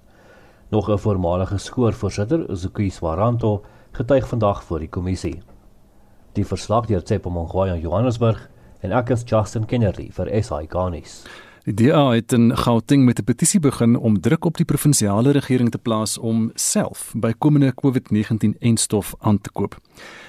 Nog 0.68 0.88
'n 0.88 0.98
voormalige 0.98 1.58
skoorvoorsitter, 1.58 2.44
Zuki 2.56 2.90
Swaranto, 2.90 3.64
getuig 3.94 4.28
vandag 4.28 4.64
voor 4.64 4.82
die 4.82 4.88
kommissie. 4.88 5.42
Die 6.34 6.46
verslag 6.46 6.86
deur 6.90 7.02
Tsepo 7.02 7.30
Mongwa 7.30 7.68
in 7.70 7.80
Johannesburg 7.80 8.48
en 8.82 8.92
ek 8.92 9.14
is 9.14 9.22
Justin 9.26 9.68
Kennedy 9.70 10.08
vir 10.12 10.30
SI 10.42 10.66
Garnis. 10.68 11.22
Die 11.64 11.72
DA 11.72 12.10
het 12.12 12.32
in 12.36 12.50
Gauteng 12.56 13.04
met 13.04 13.18
'n 13.18 13.24
petisie 13.24 13.60
begin 13.60 13.96
om 13.96 14.20
druk 14.20 14.44
op 14.44 14.56
die 14.56 14.64
provinsiale 14.64 15.30
regering 15.30 15.70
te 15.70 15.78
plaas 15.78 16.18
om 16.18 16.50
self 16.54 17.14
bykomende 17.16 17.72
COVID-19-enstof 17.74 19.14
aan 19.18 19.40
te 19.40 19.50
koop. 19.50 19.80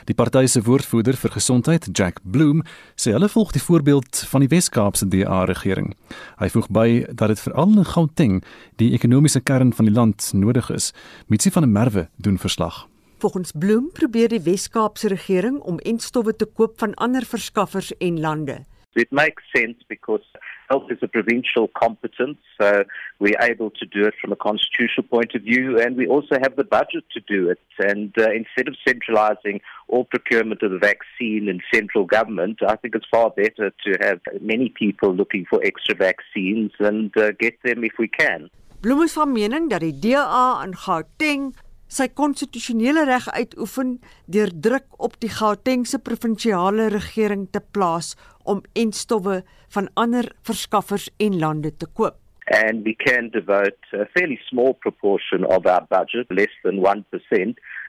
Die 0.04 0.16
party 0.16 0.46
se 0.46 0.62
woordvoerder 0.62 1.14
vir 1.14 1.32
gesondheid, 1.32 1.90
Jack 1.92 2.20
Bloom, 2.24 2.64
sê 2.96 3.12
hulle 3.12 3.30
volg 3.30 3.52
die 3.52 3.62
voorbeeld 3.62 4.26
van 4.28 4.40
die 4.40 4.48
Wes-Kaapse 4.50 5.08
DA-regering. 5.08 5.96
Hy 6.38 6.50
voeg 6.50 6.70
by 6.70 7.06
dat 7.14 7.28
dit 7.28 7.40
veral 7.40 7.78
in 7.78 7.86
Gauteng, 7.86 8.44
die 8.76 8.94
ekonomiese 8.94 9.42
kern 9.42 9.74
van 9.74 9.86
die 9.86 9.94
land, 9.94 10.32
nodig 10.34 10.70
is. 10.70 10.94
Mitsi 11.28 11.52
van 11.52 11.62
der 11.62 11.72
Merwe 11.72 12.10
doen 12.16 12.38
verslag. 12.38 12.88
Volgens 13.18 13.52
Bloem 13.52 13.92
probeer 13.94 14.28
die 14.28 14.44
Wes-Kaapse 14.44 15.08
regering 15.08 15.60
om 15.60 15.80
entstowwe 15.80 16.36
te 16.36 16.46
koop 16.46 16.80
van 16.80 16.94
ander 16.94 17.24
verskaffers 17.24 17.94
en 17.98 18.20
lande. 18.20 18.66
It 18.96 19.12
makes 19.12 19.44
sense 19.52 19.84
because 19.88 20.24
health 20.70 20.92
is 20.92 21.00
a 21.02 21.08
provincial 21.08 21.68
competence, 21.70 22.40
so 22.60 22.84
we're 23.20 23.40
able 23.40 23.70
to 23.72 23.86
do 23.86 24.06
it 24.06 24.14
from 24.22 24.32
a 24.32 24.36
constitutional 24.36 25.08
point 25.08 25.36
of 25.36 25.42
view, 25.42 25.80
and 25.80 25.96
we 25.96 26.08
also 26.08 26.36
have 26.42 26.56
the 26.56 26.64
budget 26.64 27.04
to 27.12 27.22
do 27.22 27.50
it. 27.50 27.60
And 27.80 28.14
uh, 28.18 28.32
instead 28.32 28.68
of 28.68 28.76
centralising 28.88 29.62
all 29.88 30.06
procurement 30.06 30.62
of 30.62 30.72
the 30.72 30.80
vaccine 30.80 31.48
in 31.48 31.62
central 31.74 32.06
government, 32.06 32.60
I 32.68 32.76
think 32.76 32.96
it's 32.96 33.08
far 33.12 33.30
better 33.30 33.72
to 33.86 33.92
have 34.02 34.20
many 34.42 34.70
people 34.70 35.14
looking 35.14 35.46
for 35.50 35.64
extra 35.64 35.96
vaccines 35.96 36.72
and 36.80 37.16
uh, 37.18 37.32
get 37.40 37.56
them 37.64 37.84
if 37.84 37.94
we 37.98 38.08
can. 38.08 38.50
Bloem 38.82 39.02
is 39.02 39.14
van 39.18 39.32
mening 39.32 39.70
dat 39.70 39.82
die 39.82 39.96
DA 40.00 40.62
in 40.64 40.76
Gauteng 40.78 41.56
sy 41.88 42.08
konstitusionele 42.10 43.06
reg 43.06 43.28
uitoefen 43.30 44.00
deur 44.26 44.52
druk 44.54 44.88
op 44.98 45.20
die 45.22 45.30
Gautengse 45.30 46.00
provinsiale 46.00 46.90
regering 46.94 47.48
te 47.52 47.62
plaas 47.62 48.16
om 48.44 48.64
enstowwe 48.74 49.44
van 49.76 49.90
ander 49.94 50.32
verskaffers 50.44 51.10
en 51.18 51.40
lande 51.40 51.72
te 51.78 51.86
koop. 51.86 52.25
And 52.52 52.86
we 52.86 52.96
can 52.96 53.30
devote 53.30 53.80
a 53.94 54.06
fairly 54.18 54.40
small 54.50 54.76
proportion 54.76 55.44
of 55.50 55.66
our 55.66 55.82
budget, 55.82 56.28
less 56.30 56.50
than 56.64 56.80
1%, 56.82 57.04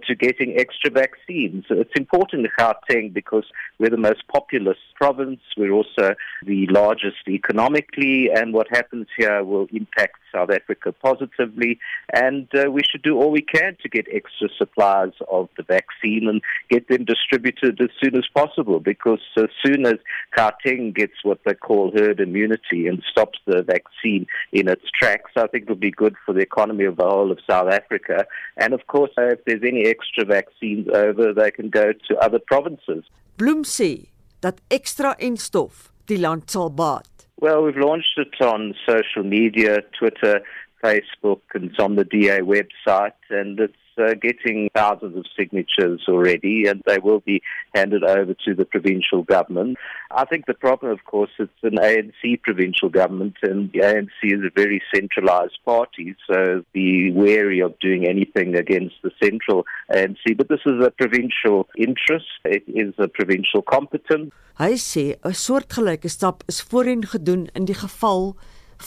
to 0.07 0.15
getting 0.15 0.59
extra 0.59 0.91
vaccines. 0.91 1.65
It's 1.69 1.93
important 1.97 2.47
in 2.47 2.53
Gauteng 2.59 3.13
because 3.13 3.45
we're 3.79 3.91
the 3.91 3.97
most 3.97 4.27
populous 4.29 4.79
province. 4.95 5.41
We're 5.57 5.73
also 5.73 6.15
the 6.45 6.67
largest 6.69 7.29
economically, 7.29 8.31
and 8.35 8.55
what 8.55 8.69
happens 8.71 9.09
here 9.17 9.45
will 9.45 9.67
impact 9.73 10.17
South 10.35 10.51
Africa 10.51 10.93
positively. 10.93 11.79
And 12.13 12.49
uh, 12.55 12.71
we 12.71 12.83
should 12.91 13.03
do 13.03 13.17
all 13.17 13.31
we 13.31 13.43
can 13.43 13.77
to 13.83 13.89
get 13.89 14.07
extra 14.13 14.49
supplies 14.57 15.13
of 15.31 15.49
the 15.57 15.63
vaccine 15.63 16.29
and 16.29 16.43
get 16.71 16.89
them 16.89 17.05
distributed 17.05 17.81
as 17.81 17.91
soon 18.03 18.17
as 18.17 18.27
possible 18.35 18.81
because 18.81 19.21
as 19.37 19.49
soon 19.65 19.87
as 19.87 19.95
Gauteng 20.37 20.95
gets 20.95 21.15
what 21.23 21.41
they 21.45 21.55
call 21.55 21.93
herd 21.95 22.21
immunity 22.21 22.87
and 22.87 23.03
stops 23.11 23.39
the 23.47 23.63
vaccine 23.63 24.27
in 24.53 24.69
its 24.69 24.85
tracks, 24.99 25.33
I 25.37 25.47
think 25.47 25.65
it 25.65 25.69
will 25.69 25.77
be 25.77 25.91
good 25.91 26.17
for 26.25 26.33
the 26.33 26.41
economy 26.41 26.85
of 26.85 26.97
the 26.97 27.05
whole 27.05 27.31
of 27.31 27.39
South 27.49 27.71
Africa. 27.73 28.27
And 28.57 28.73
of 28.73 28.87
course, 28.87 29.11
uh, 29.19 29.33
if 29.35 29.45
there's 29.45 29.63
any 29.67 29.87
extra 29.87 30.25
vaccines 30.25 30.89
over, 30.89 31.33
they 31.33 31.51
can 31.51 31.71
go 31.71 31.93
to 31.93 32.17
other 32.19 32.39
provinces. 32.39 33.05
Bloem 33.39 33.65
sê 33.65 34.07
dat 34.41 34.61
ekstra 34.71 35.15
enstof 35.19 35.91
die 36.07 36.17
land 36.17 36.49
sal 36.51 36.71
baat. 36.71 37.27
Well, 37.39 37.63
we've 37.63 37.77
launched 37.77 38.17
it 38.17 38.41
on 38.41 38.75
social 38.89 39.23
media, 39.23 39.83
Twitter, 39.99 40.41
Facebook, 40.83 41.43
and 41.55 41.71
it's 41.71 41.79
on 41.79 41.97
the 41.97 42.05
DA 42.05 42.41
website, 42.41 43.21
and 43.29 43.61
it's 43.61 43.86
uh, 43.99 44.15
getting 44.21 44.69
thousands 44.75 45.17
of 45.17 45.25
signatures 45.39 46.05
already, 46.09 46.67
and 46.67 46.83
they 46.87 46.99
will 46.99 47.21
be 47.21 47.43
handed 47.75 48.05
over 48.05 48.35
to 48.45 48.55
the 48.55 48.65
provincial 48.65 49.23
government. 49.23 49.79
I 50.11 50.25
think 50.25 50.47
the 50.47 50.55
problem, 50.55 50.93
of 50.93 51.05
course, 51.05 51.31
it's 51.39 51.53
an 51.63 51.77
ANC 51.77 52.43
provincial 52.43 52.89
government, 52.89 53.37
and 53.43 53.71
the 53.73 53.81
ANC 53.81 54.19
is 54.23 54.41
a 54.41 54.51
very 54.55 54.83
centralized 54.95 55.59
party, 55.65 56.15
so 56.29 56.65
be 56.73 57.13
wary 57.13 57.61
of 57.61 57.79
doing 57.79 58.07
anything 58.07 58.57
against 58.57 58.97
the 59.03 59.11
central 59.23 59.65
ANC. 59.93 60.37
But 60.37 60.49
this 60.49 60.61
is 60.67 60.85
a 60.85 60.91
provincial 60.91 61.69
interest, 61.77 62.27
it 62.45 62.65
is 62.67 62.95
a 62.99 63.09
provincial 63.09 63.63
competence. 63.63 64.33
Hy 64.57 64.73
sê 64.81 65.17
'n 65.21 65.35
soortgelyke 65.37 66.09
stap 66.09 66.43
is 66.49 66.63
voorheen 66.63 67.05
gedoen 67.05 67.49
in 67.53 67.67
die 67.67 67.77
geval 67.77 68.37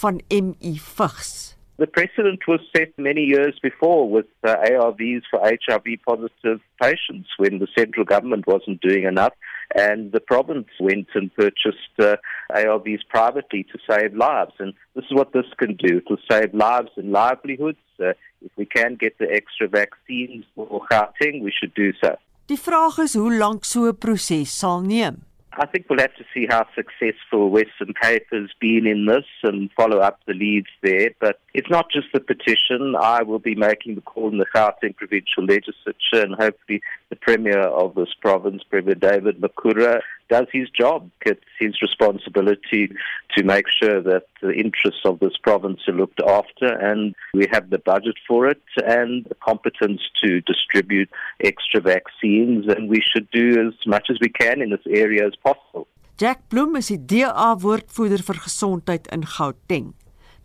van 0.01 0.21
ME 0.29 0.73
vigs. 0.97 1.58
The 1.79 1.87
precedent 1.87 2.41
was 2.45 2.59
set 2.75 2.91
many 2.97 3.23
years 3.23 3.57
before 3.63 4.09
with 4.09 4.25
uh, 4.43 4.53
ARVs 4.69 5.21
for 5.31 5.39
HIV 5.39 5.87
positive 6.05 6.59
patients 6.81 7.29
when 7.37 7.59
the 7.59 7.69
central 7.77 8.03
government 8.03 8.47
wasn't 8.47 8.81
doing 8.81 9.05
enough 9.05 9.31
and 9.73 10.11
the 10.11 10.19
province 10.19 10.67
went 10.81 11.07
and 11.15 11.33
purchased 11.35 11.95
uh, 11.99 12.17
ARVs 12.51 12.99
privately 13.07 13.63
to 13.71 13.79
save 13.89 14.13
lives. 14.13 14.51
And 14.59 14.73
this 14.93 15.05
is 15.05 15.13
what 15.13 15.31
this 15.31 15.45
can 15.57 15.77
do. 15.77 15.99
It 15.99 16.09
will 16.09 16.25
save 16.29 16.53
lives 16.53 16.89
and 16.97 17.13
livelihoods. 17.13 17.77
Uh, 17.97 18.09
if 18.41 18.51
we 18.57 18.65
can 18.65 18.95
get 18.95 19.17
the 19.17 19.31
extra 19.31 19.69
vaccines 19.69 20.43
for 20.55 20.67
Gauteng, 20.91 21.41
we 21.41 21.53
should 21.57 21.73
do 21.75 21.93
so. 22.03 22.17
Die 22.47 22.57
vraag 22.57 22.99
is 23.05 23.13
hoe 23.13 23.29
lank 23.29 23.63
so 23.63 23.87
'n 23.87 23.95
proses 23.95 24.51
sal 24.51 24.81
neem. 24.81 25.28
I 25.53 25.65
think 25.65 25.87
we'll 25.89 25.99
have 25.99 26.15
to 26.15 26.25
see 26.33 26.45
how 26.47 26.67
successful 26.75 27.49
Western 27.49 27.93
Cape 28.01 28.27
has 28.31 28.49
been 28.59 28.85
in 28.85 29.07
this 29.07 29.25
and 29.43 29.71
follow 29.71 29.97
up 29.97 30.19
the 30.25 30.33
leads 30.33 30.67
there. 30.81 31.11
But 31.19 31.39
it's 31.53 31.69
not 31.69 31.89
just 31.91 32.07
the 32.13 32.19
petition. 32.19 32.95
I 32.99 33.23
will 33.23 33.39
be 33.39 33.55
making 33.55 33.95
the 33.95 34.01
call 34.01 34.29
in 34.29 34.37
the 34.37 34.45
Gauteng 34.45 34.95
Provincial 34.95 35.45
Legislature 35.45 36.23
and 36.23 36.35
hopefully 36.35 36.81
the 37.09 37.15
Premier 37.15 37.59
of 37.59 37.95
this 37.95 38.13
province, 38.21 38.63
Premier 38.69 38.95
David 38.95 39.41
Makura, 39.41 40.01
does 40.29 40.47
his 40.51 40.69
job. 40.69 41.09
It's 41.25 41.43
his 41.59 41.81
responsibility 41.81 42.91
to 43.35 43.43
make 43.43 43.65
sure 43.67 44.01
that 44.01 44.25
the 44.41 44.51
interests 44.51 45.01
of 45.05 45.19
this 45.19 45.37
province 45.41 45.81
are 45.87 45.93
looked 45.93 46.21
after 46.21 46.67
and 46.67 47.15
we 47.33 47.47
have 47.51 47.69
the 47.69 47.79
budget 47.79 48.15
for 48.27 48.47
it 48.47 48.61
and 48.85 49.25
the 49.25 49.35
competence 49.35 50.01
to 50.23 50.41
distribute 50.41 51.09
extra 51.43 51.81
vaccines 51.81 52.65
and 52.67 52.89
we 52.89 53.01
should 53.01 53.29
do 53.31 53.67
as 53.67 53.73
much 53.85 54.07
as 54.09 54.17
we 54.21 54.29
can 54.29 54.61
in 54.61 54.69
this 54.69 54.87
area 54.89 55.25
as 55.25 55.35
possible. 55.35 55.87
Jack 56.17 56.49
Bloem 56.49 56.75
is 56.75 56.89
die 56.89 56.97
DA 57.07 57.55
woordvoerder 57.63 58.23
vir 58.27 58.39
gesondheid 58.43 59.07
in 59.15 59.23
Gauteng. 59.23 59.93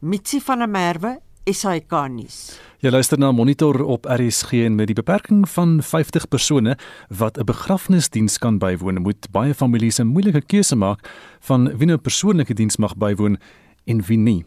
Mitsi 0.01 0.39
van 0.41 0.61
der 0.63 0.69
Merwe, 0.71 1.17
SAK 1.45 1.93
nuus. 2.09 2.57
Jy 2.81 2.91
luister 2.93 3.19
na 3.21 3.31
Monitor 3.33 3.83
op 3.85 4.07
RSG 4.09 4.65
en 4.65 4.75
met 4.79 4.89
die 4.89 4.97
beperking 4.97 5.43
van 5.49 5.77
50 5.83 6.29
persone 6.29 6.77
wat 7.09 7.39
'n 7.39 7.45
begrafnisdiens 7.45 8.39
kan 8.39 8.59
bywoon, 8.59 9.03
moet 9.03 9.31
baie 9.31 9.55
families 9.55 9.99
'n 9.99 10.07
moeilike 10.07 10.41
keuse 10.41 10.77
maak 10.77 11.11
van 11.41 11.65
wie 11.77 11.87
'n 11.87 11.87
nou 11.87 11.99
persoonlike 11.99 12.55
diens 12.55 12.77
mag 12.77 12.97
bywoon 12.97 13.37
en 13.85 14.03
wie 14.03 14.19
nie. 14.19 14.45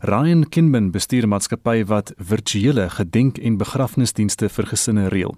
Ryan 0.00 0.48
Kinman 0.48 0.90
bestuur 0.90 1.22
'n 1.22 1.28
maatskappy 1.28 1.84
wat 1.84 2.12
virtuele 2.16 2.90
gedenk- 2.90 3.38
en 3.38 3.56
begrafnisdienste 3.56 4.48
vir 4.48 4.66
gesinne 4.66 5.08
reël. 5.08 5.36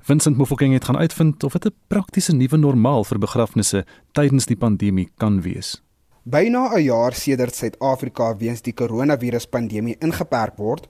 Vincent 0.00 0.36
Mofokeng 0.36 0.72
het 0.72 0.84
gaan 0.84 0.98
uitvind 0.98 1.44
of 1.44 1.52
dit 1.52 1.66
'n 1.66 1.74
praktiese 1.88 2.32
nuwe 2.32 2.56
normaal 2.56 3.04
vir 3.04 3.18
begrafnisse 3.18 3.84
tydens 4.12 4.46
die 4.46 4.56
pandemie 4.56 5.08
kan 5.16 5.40
wees. 5.40 5.82
Byna 6.30 6.70
'n 6.76 6.82
jaar 6.82 7.14
sedert 7.14 7.54
Suid-Afrika 7.54 8.36
weens 8.36 8.60
die 8.62 8.74
koronaviruspandemie 8.80 9.96
ingeperk 9.98 10.58
word, 10.62 10.84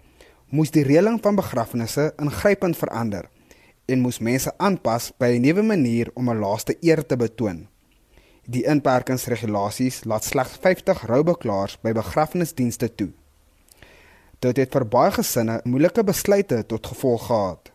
moes 0.50 0.72
die 0.74 0.83
reëling 0.85 1.16
van 1.24 1.38
begrafnisse 1.38 2.11
ingrypend 2.20 2.76
verander 2.76 3.29
en 3.87 4.03
moes 4.05 4.18
mense 4.18 4.53
aanpas 4.59 5.07
by 5.16 5.31
'n 5.37 5.40
nuwe 5.40 5.62
manier 5.62 6.11
om 6.14 6.29
'n 6.29 6.40
laaste 6.44 6.76
eer 6.81 7.07
te 7.07 7.16
betoon. 7.16 7.68
Die 8.44 8.64
inperkingsregulasies 8.66 10.05
laat 10.05 10.24
slegs 10.24 10.59
50 10.61 11.07
roubeklaars 11.07 11.79
by 11.81 11.92
begrafnisdienste 11.92 12.94
toe. 12.94 13.11
Dit 14.40 14.57
het 14.57 14.72
vir 14.72 14.87
baie 14.87 15.11
gesinne 15.11 15.61
moeilike 15.64 16.05
besluite 16.05 16.66
tot 16.66 16.87
gevolg 16.87 17.26
gehad. 17.26 17.72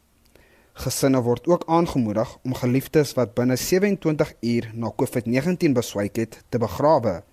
Gesinne 0.73 1.21
word 1.21 1.47
ook 1.47 1.63
aangemoedig 1.65 2.37
om 2.43 2.53
geliefdes 2.53 3.13
wat 3.13 3.33
binne 3.33 3.55
27 3.55 4.33
uur 4.41 4.71
na 4.73 4.91
COVID-19 4.91 5.73
beswyk 5.73 6.15
het 6.15 6.43
te 6.49 6.57
begrawe. 6.57 7.23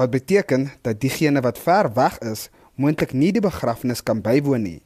Wat 0.00 0.10
beteken 0.10 0.70
dat 0.80 1.00
diegene 1.00 1.40
wat 1.40 1.58
ver 1.58 1.92
weg 1.94 2.18
is, 2.18 2.48
moontlik 2.74 3.12
nie 3.12 3.32
die 3.36 3.42
begrafnis 3.44 4.00
kan 4.02 4.22
bywoon 4.24 4.62
nie. 4.64 4.82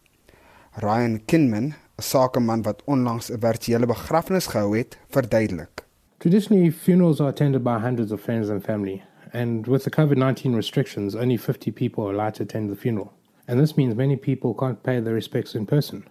Ryan 0.83 1.20
Kinman, 1.24 1.66
'n 1.70 2.03
sakeman 2.03 2.62
wat 2.62 2.83
onlangs 2.85 3.31
'n 3.31 3.38
virtuele 3.38 3.87
begrafnis 3.87 4.46
gehou 4.46 4.77
het, 4.77 4.98
verduidelik. 5.09 5.87
Traditionally, 6.18 6.72
funerals 6.72 7.20
are 7.20 7.29
attended 7.29 7.62
by 7.62 7.79
hundreds 7.79 8.12
of 8.12 8.20
friends 8.20 8.48
and 8.48 8.62
family, 8.64 9.03
and 9.33 9.66
with 9.66 9.83
the 9.83 9.90
COVID-19 9.90 10.55
restrictions, 10.55 11.14
only 11.14 11.38
50 11.38 11.72
people 11.72 12.05
are 12.05 12.12
allowed 12.12 12.35
to 12.35 12.42
attend 12.42 12.70
the 12.70 12.77
funeral. 12.77 13.12
And 13.46 13.61
this 13.61 13.74
means 13.74 13.94
many 13.94 14.16
people 14.16 14.53
can't 14.55 14.83
pay 14.83 15.00
their 15.00 15.14
respects 15.14 15.55
in 15.55 15.66
person. 15.66 16.05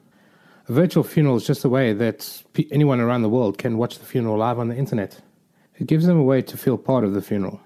A 0.69 0.73
virtual 0.73 1.03
funeral 1.03 1.35
is 1.35 1.47
just 1.47 1.65
a 1.65 1.69
way 1.69 1.93
that 1.93 2.43
anyone 2.71 3.03
around 3.03 3.21
the 3.21 3.35
world 3.37 3.57
can 3.57 3.77
watch 3.77 3.97
the 3.99 4.05
funeral 4.05 4.37
live 4.37 4.59
on 4.59 4.69
the 4.69 4.77
internet. 4.77 5.21
It 5.77 5.87
gives 5.89 6.05
them 6.05 6.17
a 6.17 6.23
way 6.23 6.41
to 6.41 6.57
feel 6.57 6.77
part 6.77 7.03
of 7.03 7.13
the 7.13 7.21
funeral. 7.21 7.59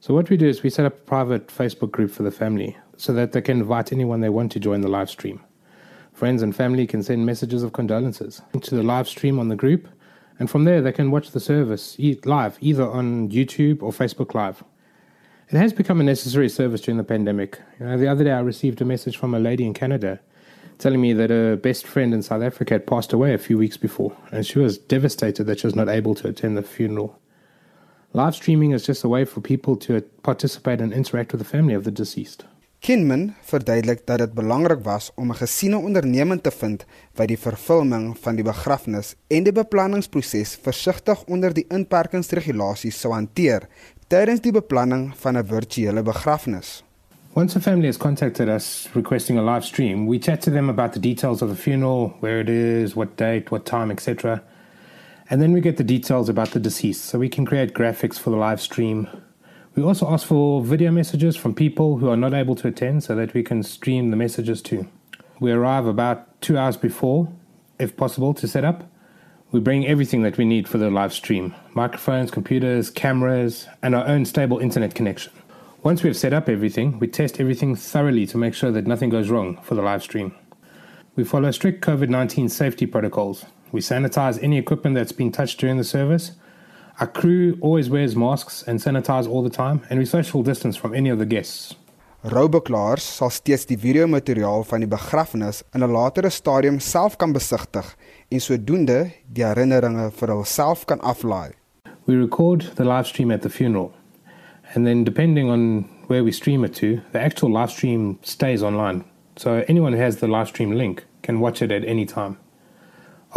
So, 0.00 0.14
what 0.14 0.30
we 0.30 0.36
do 0.36 0.46
is 0.46 0.62
we 0.62 0.70
set 0.70 0.86
up 0.86 0.94
a 0.94 1.00
private 1.00 1.48
Facebook 1.48 1.90
group 1.90 2.12
for 2.12 2.22
the 2.22 2.30
family 2.30 2.76
so 2.96 3.12
that 3.14 3.32
they 3.32 3.40
can 3.40 3.60
invite 3.60 3.92
anyone 3.92 4.20
they 4.20 4.28
want 4.28 4.52
to 4.52 4.60
join 4.60 4.80
the 4.80 4.88
live 4.88 5.10
stream. 5.10 5.40
Friends 6.12 6.40
and 6.40 6.54
family 6.54 6.86
can 6.86 7.02
send 7.02 7.26
messages 7.26 7.64
of 7.64 7.72
condolences 7.72 8.40
to 8.60 8.74
the 8.76 8.82
live 8.82 9.08
stream 9.08 9.40
on 9.40 9.48
the 9.48 9.56
group, 9.56 9.88
and 10.38 10.48
from 10.48 10.64
there 10.64 10.80
they 10.80 10.92
can 10.92 11.10
watch 11.10 11.32
the 11.32 11.40
service 11.40 11.96
live 12.24 12.58
either 12.60 12.88
on 12.88 13.28
YouTube 13.28 13.82
or 13.82 13.90
Facebook 13.90 14.34
Live. 14.34 14.62
It 15.50 15.56
has 15.56 15.72
become 15.72 16.00
a 16.00 16.04
necessary 16.04 16.48
service 16.48 16.82
during 16.82 16.98
the 16.98 17.04
pandemic. 17.04 17.58
You 17.80 17.86
know, 17.86 17.98
the 17.98 18.08
other 18.08 18.22
day 18.22 18.32
I 18.32 18.40
received 18.40 18.80
a 18.80 18.84
message 18.84 19.16
from 19.16 19.34
a 19.34 19.40
lady 19.40 19.66
in 19.66 19.74
Canada 19.74 20.20
telling 20.78 21.00
me 21.00 21.12
that 21.12 21.30
her 21.30 21.56
best 21.56 21.86
friend 21.86 22.14
in 22.14 22.22
South 22.22 22.42
Africa 22.42 22.74
had 22.74 22.86
passed 22.86 23.12
away 23.12 23.34
a 23.34 23.38
few 23.38 23.58
weeks 23.58 23.76
before, 23.76 24.16
and 24.30 24.46
she 24.46 24.60
was 24.60 24.78
devastated 24.78 25.44
that 25.44 25.58
she 25.58 25.66
was 25.66 25.74
not 25.74 25.88
able 25.88 26.14
to 26.14 26.28
attend 26.28 26.56
the 26.56 26.62
funeral. 26.62 27.18
Live 28.12 28.34
streaming 28.34 28.72
is 28.72 28.86
just 28.86 29.04
a 29.04 29.08
way 29.08 29.26
for 29.26 29.42
people 29.42 29.76
to 29.76 30.00
participate 30.22 30.80
and 30.80 30.94
interact 30.94 31.32
with 31.32 31.42
the 31.42 31.56
family 31.56 31.74
of 31.74 31.84
the 31.84 31.90
deceased. 31.90 32.44
Kinman 32.80 33.34
verduidelik 33.44 34.06
dat 34.06 34.18
dit 34.18 34.32
belangrik 34.34 34.80
was 34.82 35.10
om 35.14 35.30
'n 35.30 35.34
gesiene 35.34 35.76
onderneming 35.76 36.42
te 36.42 36.50
vind 36.50 36.84
wat 37.14 37.28
die 37.28 37.38
vervulling 37.38 38.18
van 38.18 38.34
die 38.34 38.44
begrafnis 38.44 39.14
en 39.26 39.42
die 39.42 39.52
beplanningsproses 39.52 40.58
versigtig 40.62 41.24
onder 41.24 41.52
die 41.52 41.66
inperkingsregulasies 41.68 43.00
sou 43.00 43.12
hanteer 43.12 43.68
tydens 44.06 44.40
die 44.40 44.52
beplanning 44.52 45.12
van 45.16 45.36
'n 45.36 45.46
virtuele 45.46 46.02
begrafnis. 46.02 46.84
Once 47.34 47.56
a 47.58 47.60
family 47.60 47.86
has 47.86 47.96
contacted 47.96 48.48
us 48.48 48.88
requesting 48.94 49.38
a 49.38 49.54
live 49.54 49.66
stream, 49.66 50.06
we 50.06 50.18
chat 50.18 50.40
to 50.40 50.50
them 50.50 50.68
about 50.68 50.92
the 50.92 51.00
details 51.00 51.42
of 51.42 51.50
the 51.50 51.56
funeral, 51.56 52.12
where 52.20 52.40
it 52.40 52.48
is, 52.48 52.94
what 52.94 53.16
date, 53.16 53.50
what 53.50 53.64
time, 53.64 53.92
etc. 53.92 54.42
And 55.30 55.42
then 55.42 55.52
we 55.52 55.60
get 55.60 55.76
the 55.76 55.84
details 55.84 56.28
about 56.28 56.50
the 56.50 56.60
deceased, 56.60 57.04
so 57.04 57.18
we 57.18 57.28
can 57.28 57.44
create 57.44 57.74
graphics 57.74 58.18
for 58.18 58.30
the 58.30 58.36
live 58.36 58.60
stream. 58.60 59.08
We 59.74 59.82
also 59.82 60.08
ask 60.08 60.26
for 60.26 60.62
video 60.62 60.90
messages 60.90 61.36
from 61.36 61.54
people 61.54 61.98
who 61.98 62.08
are 62.08 62.16
not 62.16 62.34
able 62.34 62.54
to 62.56 62.68
attend 62.68 63.04
so 63.04 63.14
that 63.14 63.34
we 63.34 63.42
can 63.42 63.62
stream 63.62 64.10
the 64.10 64.16
messages 64.16 64.62
too. 64.62 64.88
We 65.40 65.52
arrive 65.52 65.86
about 65.86 66.40
two 66.40 66.56
hours 66.58 66.76
before 66.76 67.28
if 67.78 67.96
possible, 67.96 68.34
to 68.34 68.48
set 68.48 68.64
up. 68.64 68.90
We 69.50 69.60
bring 69.60 69.86
everything 69.86 70.22
that 70.22 70.36
we 70.36 70.44
need 70.44 70.68
for 70.68 70.78
the 70.78 70.90
live 70.90 71.12
stream 71.12 71.54
microphones, 71.74 72.30
computers, 72.30 72.90
cameras, 72.90 73.66
and 73.82 73.94
our 73.94 74.06
own 74.06 74.24
stable 74.24 74.58
internet 74.58 74.94
connection. 74.94 75.32
Once 75.82 76.02
we've 76.02 76.16
set 76.16 76.32
up 76.32 76.48
everything, 76.48 76.98
we 76.98 77.06
test 77.06 77.40
everything 77.40 77.76
thoroughly 77.76 78.26
to 78.26 78.36
make 78.36 78.52
sure 78.52 78.72
that 78.72 78.86
nothing 78.86 79.10
goes 79.10 79.30
wrong 79.30 79.56
for 79.62 79.74
the 79.74 79.82
live 79.82 80.02
stream. 80.02 80.34
We 81.14 81.24
follow 81.24 81.50
strict 81.50 81.84
COVID 81.84 82.08
19 82.08 82.48
safety 82.48 82.86
protocols. 82.86 83.44
We 83.72 83.80
sanitize 83.80 84.42
any 84.42 84.58
equipment 84.58 84.96
that's 84.96 85.12
been 85.12 85.30
touched 85.30 85.60
during 85.60 85.76
the 85.76 85.84
service. 85.84 86.32
Our 87.00 87.06
crew 87.06 87.58
always 87.60 87.88
wears 87.90 88.16
masks 88.16 88.64
and 88.66 88.80
sanitize 88.80 89.28
all 89.28 89.42
the 89.42 89.50
time, 89.50 89.82
and 89.88 89.98
we 89.98 90.04
social 90.04 90.42
distance 90.42 90.76
from 90.76 90.94
any 90.94 91.10
of 91.10 91.18
the 91.18 91.26
guests. 91.26 91.76
Roubeklaars 92.24 93.04
sal 93.14 93.30
steeds 93.30 93.68
die 93.70 93.76
videomateriaal 93.78 94.64
van 94.66 94.82
die 94.82 94.90
begrafnis 94.90 95.62
in 95.74 95.84
'n 95.84 95.92
latere 95.92 96.30
stadium 96.30 96.80
self 96.80 97.16
kan 97.16 97.32
besigtig 97.32 97.94
en 98.28 98.40
sodoende 98.40 99.12
die 99.32 99.44
herinneringe 99.44 100.10
vir 100.10 100.28
hulself 100.28 100.84
kan 100.84 101.00
aflaai. 101.00 101.52
We 102.06 102.16
record 102.16 102.74
the 102.74 102.84
live 102.84 103.06
stream 103.06 103.30
at 103.30 103.42
the 103.42 103.50
funeral. 103.50 103.92
And 104.74 104.84
then 104.84 105.04
depending 105.04 105.50
on 105.50 105.88
where 106.08 106.24
we 106.24 106.32
stream 106.32 106.64
it 106.64 106.74
to, 106.74 107.00
the 107.12 107.20
actual 107.20 107.52
live 107.52 107.70
stream 107.70 108.18
stays 108.22 108.62
online. 108.62 109.04
So 109.36 109.62
anyone 109.68 109.92
who 109.92 110.02
has 110.02 110.16
the 110.16 110.26
live 110.26 110.48
stream 110.48 110.72
link 110.72 111.04
can 111.22 111.38
watch 111.38 111.62
it 111.62 111.70
at 111.70 111.84
any 111.84 112.04
time. 112.04 112.36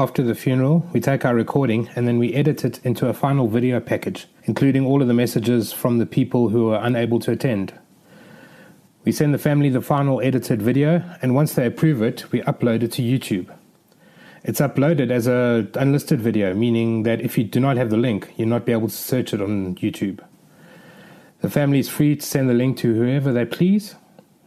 After 0.01 0.23
the 0.23 0.33
funeral, 0.33 0.83
we 0.93 0.99
take 0.99 1.25
our 1.25 1.35
recording 1.35 1.87
and 1.95 2.07
then 2.07 2.17
we 2.17 2.33
edit 2.33 2.65
it 2.65 2.83
into 2.83 3.07
a 3.07 3.13
final 3.13 3.47
video 3.47 3.79
package, 3.79 4.25
including 4.45 4.83
all 4.83 4.99
of 4.99 5.07
the 5.07 5.13
messages 5.13 5.71
from 5.71 5.99
the 5.99 6.07
people 6.07 6.49
who 6.49 6.71
are 6.71 6.83
unable 6.83 7.19
to 7.19 7.31
attend. 7.31 7.71
We 9.03 9.11
send 9.11 9.31
the 9.31 9.37
family 9.37 9.69
the 9.69 9.79
final 9.79 10.19
edited 10.19 10.59
video, 10.59 11.03
and 11.21 11.35
once 11.35 11.53
they 11.53 11.67
approve 11.67 12.01
it, 12.01 12.31
we 12.31 12.41
upload 12.41 12.81
it 12.81 12.93
to 12.93 13.03
YouTube. 13.03 13.55
It's 14.43 14.59
uploaded 14.59 15.11
as 15.11 15.27
a 15.27 15.69
unlisted 15.75 16.19
video, 16.19 16.55
meaning 16.55 17.03
that 17.03 17.21
if 17.21 17.37
you 17.37 17.43
do 17.43 17.59
not 17.59 17.77
have 17.77 17.91
the 17.91 17.95
link, 17.97 18.33
you'll 18.37 18.49
not 18.49 18.65
be 18.65 18.71
able 18.71 18.87
to 18.87 18.95
search 18.95 19.35
it 19.35 19.39
on 19.39 19.75
YouTube. 19.75 20.19
The 21.41 21.49
family 21.51 21.77
is 21.77 21.89
free 21.89 22.15
to 22.15 22.25
send 22.25 22.49
the 22.49 22.55
link 22.55 22.77
to 22.77 22.95
whoever 22.95 23.31
they 23.31 23.45
please, 23.45 23.97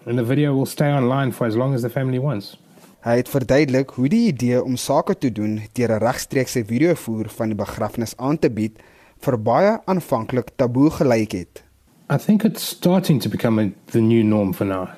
and 0.04 0.18
the 0.18 0.24
video 0.24 0.52
will 0.52 0.66
stay 0.66 0.90
online 0.90 1.30
for 1.30 1.46
as 1.46 1.56
long 1.56 1.74
as 1.74 1.82
the 1.82 1.90
family 1.90 2.18
wants. 2.18 2.56
Hy 3.04 3.18
het 3.18 3.28
verduidelik 3.28 3.90
hoe 3.98 4.08
die 4.08 4.30
idee 4.30 4.62
om 4.64 4.78
sake 4.80 5.12
te 5.20 5.28
doen 5.28 5.58
deur 5.76 5.92
'n 5.92 6.00
regstreekse 6.00 6.64
videovoer 6.64 7.28
van 7.28 7.48
die 7.52 7.56
begrafnis 7.56 8.16
aan 8.16 8.38
te 8.38 8.48
bied 8.50 8.80
vir 9.20 9.36
baie 9.38 9.74
aanvanklik 9.84 10.48
taboe 10.56 10.90
gelyk 10.90 11.32
het. 11.32 11.62
I 12.10 12.16
think 12.16 12.44
it's 12.44 12.66
starting 12.66 13.20
to 13.20 13.28
become 13.28 13.62
a, 13.62 13.68
the 13.92 14.00
new 14.00 14.24
norm 14.24 14.54
for 14.54 14.66
now. 14.66 14.88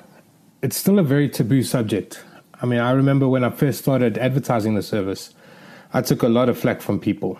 It's 0.61 0.77
still 0.77 0.99
a 0.99 1.03
very 1.03 1.29
taboo 1.29 1.61
subject. 1.61 2.25
I 2.63 2.65
mean, 2.65 2.79
I 2.79 2.95
remember 2.95 3.27
when 3.27 3.43
I 3.43 3.49
first 3.49 3.79
started 3.79 4.17
advertising 4.17 4.75
the 4.75 4.81
service, 4.81 5.33
I 5.93 6.01
took 6.01 6.23
a 6.23 6.29
lot 6.29 6.49
of 6.49 6.57
flack 6.57 6.81
from 6.81 6.99
people. 6.99 7.35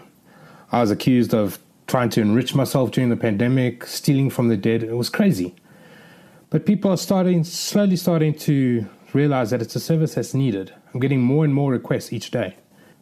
I 0.71 0.81
was 0.81 0.91
accused 0.91 1.33
of 1.33 1.59
trying 1.85 2.09
to 2.09 2.21
enrich 2.21 2.55
myself 2.55 2.91
during 2.91 3.09
the 3.09 3.21
pandemic, 3.21 3.85
stealing 3.85 4.29
from 4.29 4.49
the 4.49 4.57
dead. 4.57 4.83
It 4.83 4.97
was 4.97 5.09
crazy. 5.09 5.53
But 6.49 6.65
people 6.65 6.91
are 6.91 6.97
starting, 6.97 7.45
slowly 7.45 7.95
starting 7.95 8.33
to 8.33 8.85
realize 9.17 9.49
that 9.49 9.61
it's 9.61 9.75
a 9.75 9.79
service 9.79 10.13
that's 10.13 10.33
needed. 10.33 10.73
I'm 10.93 10.99
getting 10.99 11.21
more 11.21 11.43
and 11.43 11.53
more 11.53 11.71
requests 11.71 12.13
each 12.13 12.29
day. 12.29 12.55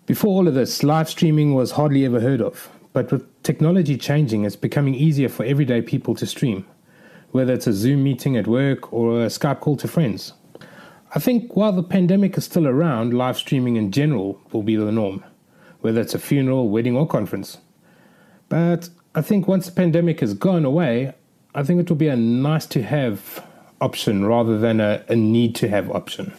Before 0.06 0.32
all 0.32 0.48
of 0.48 0.54
this, 0.54 0.82
live 0.82 1.10
streaming 1.10 1.54
was 1.54 1.72
hardly 1.72 2.06
ever 2.06 2.22
heard 2.22 2.42
of. 2.42 2.70
But 2.94 3.12
with 3.12 3.44
technology 3.44 3.98
changing, 3.98 4.46
it's 4.46 4.56
becoming 4.56 4.96
easier 4.96 5.28
for 5.28 5.44
everyday 5.46 5.82
people 5.82 6.16
to 6.16 6.26
stream, 6.26 6.66
whether 7.32 7.54
it's 7.54 7.68
a 7.68 7.74
Zoom 7.74 8.04
meeting 8.04 8.38
at 8.38 8.48
work 8.48 8.94
or 8.94 9.24
a 9.24 9.28
Skype 9.28 9.60
call 9.60 9.76
to 9.78 9.88
friends. 9.88 10.34
I 11.14 11.20
think 11.20 11.56
while 11.56 11.74
the 11.74 11.84
pandemic 11.84 12.38
is 12.38 12.46
still 12.46 12.68
around, 12.68 13.14
live 13.14 13.38
streaming 13.38 13.76
in 13.76 13.92
general 13.92 14.40
will 14.52 14.64
be 14.64 14.78
the 14.78 14.92
norm, 14.92 15.24
whether 15.82 16.00
it's 16.00 16.16
a 16.16 16.20
funeral, 16.20 16.70
wedding, 16.70 16.96
or 16.96 17.06
conference. 17.08 17.58
But 18.48 18.90
I 19.14 19.22
think 19.22 19.48
once 19.48 19.66
the 19.66 19.74
pandemic 19.74 20.22
has 20.22 20.34
gone 20.34 20.66
away, 20.66 21.14
I 21.54 21.64
think 21.64 21.82
it 21.82 21.90
will 21.90 21.98
be 21.98 22.08
a 22.08 22.16
nice 22.16 22.66
to 22.68 22.84
have 22.84 23.45
option 23.78 24.26
rather 24.26 24.60
than 24.60 24.80
a, 24.80 25.02
a 25.08 25.16
need 25.16 25.56
to 25.56 25.68
have 25.68 25.92
option. 25.92 26.34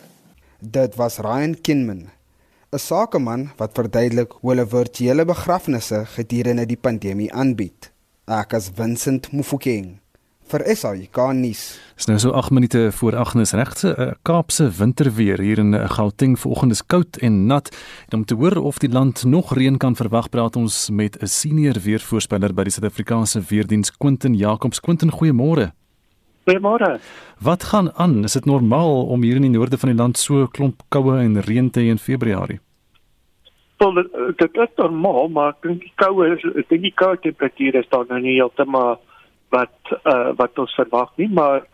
Dit 0.60 0.96
was 0.96 1.18
Ryan 1.18 1.60
Kinman, 1.60 2.08
'n 2.72 2.78
sakeman 2.78 3.50
wat 3.56 3.74
verduidelik 3.74 4.32
hoe 4.40 4.50
hulle 4.50 4.66
virtuele 4.66 5.24
begrafnisse 5.24 6.04
gedurende 6.16 6.66
die 6.66 6.80
pandemie 6.80 7.32
aanbied. 7.32 7.92
Ek 8.26 8.54
as 8.54 8.70
Vincent 8.74 9.32
Mufokeng 9.32 10.00
vir 10.50 10.62
SAK 10.76 11.18
nuus. 11.34 11.62
Dis 11.98 12.06
nou 12.06 12.18
so 12.22 12.32
8 12.36 12.50
minute 12.54 12.88
voor 12.92 13.16
8 13.16 13.40
is 13.42 13.52
regte 13.52 13.94
'n 13.98 14.14
Kaapse 14.22 14.70
winterweer 14.70 15.40
hier 15.40 15.58
in 15.58 15.74
Gauteng 15.88 16.38
vanoggend 16.38 16.72
is 16.72 16.86
koud 16.86 17.16
en 17.16 17.46
nat. 17.46 17.68
En 18.08 18.18
om 18.18 18.24
te 18.24 18.34
hoor 18.34 18.56
of 18.56 18.78
die 18.78 18.90
land 18.90 19.24
nog 19.24 19.54
reën 19.54 19.76
kan 19.76 19.96
verwag, 19.96 20.28
praat 20.28 20.56
ons 20.56 20.90
met 20.90 21.16
'n 21.22 21.26
senior 21.26 21.80
weervoorspeller 21.80 22.54
by 22.54 22.62
die 22.62 22.72
Suid-Afrikaanse 22.72 23.40
Weerdiens, 23.48 23.96
Quentin 23.96 24.34
Jacobs. 24.34 24.80
Quentin, 24.80 25.10
goeiemôre. 25.10 25.72
Goeiemôre. 26.46 27.00
Wat 27.42 27.64
gaan 27.64 27.92
aan? 27.98 28.22
Is 28.24 28.32
dit 28.32 28.44
normaal 28.44 29.06
om 29.06 29.22
hier 29.22 29.34
in 29.34 29.42
die 29.42 29.50
noorde 29.50 29.78
van 29.82 29.90
die 29.90 29.98
land 29.98 30.18
so 30.18 30.46
klomp 30.46 30.84
koue 30.94 31.16
en 31.18 31.40
reën 31.42 31.70
te 31.70 31.82
hê 31.82 31.90
in 31.90 31.98
Februarie? 31.98 32.60
Wel, 33.82 33.98
dit 34.38 34.60
is 34.62 34.76
normaal, 34.76 35.26
maar 35.28 35.56
ek 35.56 35.66
dink 35.66 35.82
die 35.82 35.92
koue 35.98 36.28
ek 36.36 36.70
dink 36.70 36.84
die 36.86 36.94
koue 37.02 37.18
temperature 37.24 37.82
is 37.82 37.90
dan 37.90 38.06
nou 38.12 38.20
nie 38.22 38.36
heeltemal 38.36 39.00
wat 39.56 39.92
uh, 39.98 40.30
wat 40.38 40.62
ons 40.62 40.78
verwag 40.78 41.10
nie, 41.18 41.28
maar 41.40 41.66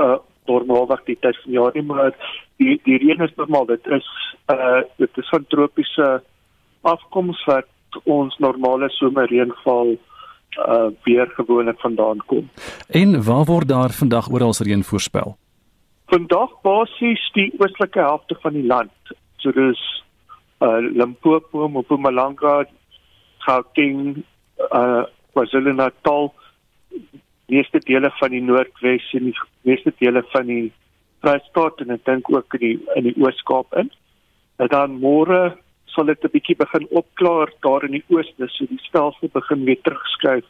uh 0.00 0.16
normaalweg 0.48 1.04
die 1.06 1.18
tyd 1.20 1.36
van 1.44 1.52
jaar 1.52 1.76
nie, 1.76 1.84
maar 1.92 2.16
die 2.58 2.80
die 2.88 2.96
reën 3.04 3.20
is 3.28 3.36
normaal. 3.36 3.68
Dit 3.68 3.84
is 4.00 4.08
uh 4.48 4.80
dit 4.96 5.20
is 5.20 5.28
van 5.34 5.44
tropiese 5.52 6.08
afkoms 6.88 7.44
wat 7.52 8.00
ons 8.08 8.40
normale 8.40 8.88
somerreënval 8.96 9.98
uh 10.58 10.90
weer 11.04 11.26
gewoonlik 11.36 11.80
vandaan 11.80 12.18
kom. 12.26 12.50
En 12.88 13.24
waar 13.24 13.44
word 13.44 13.68
daar 13.68 13.90
vandag 13.90 14.30
oral 14.30 14.54
reën 14.58 14.84
voorspel? 14.84 15.36
Vandag 16.06 16.50
basies 16.62 17.30
die 17.32 17.52
oostelike 17.58 17.98
helfte 17.98 18.36
van 18.40 18.52
die 18.52 18.66
land. 18.66 19.14
So 19.36 19.52
dis 19.52 19.80
uh 20.58 20.78
Limpopo, 20.80 21.68
Mpumalanga, 21.68 22.64
Gauteng, 23.38 24.24
uh 24.72 25.04
KwaZulu-Natal, 25.32 26.32
meeste 27.46 27.78
dele 27.78 28.10
van 28.18 28.30
die 28.30 28.42
Noordwes 28.42 29.06
en 29.12 29.30
die 29.30 29.38
meeste 29.62 29.92
dele 29.98 30.22
van 30.32 30.46
die 30.46 30.72
Vrystaat 31.20 31.82
en 31.84 31.94
ek 31.94 32.04
dink 32.08 32.30
ook 32.32 32.54
in 32.58 32.62
die 32.64 32.76
in 32.96 33.08
die 33.08 33.16
Oos-Kaap 33.20 33.74
in. 33.76 33.90
En 34.58 34.68
dan 34.72 34.98
môre 35.02 35.56
sal 35.94 36.06
dit 36.06 36.24
'n 36.24 36.32
bietjie 36.32 36.56
begin 36.56 36.86
opklaar 36.90 37.52
daar 37.60 37.84
in 37.84 37.92
die 37.98 38.04
ooste, 38.08 38.48
so 38.48 38.66
die 38.66 38.82
stelsel 38.88 39.28
begin 39.32 39.64
weer 39.64 39.80
terugskuif 39.82 40.46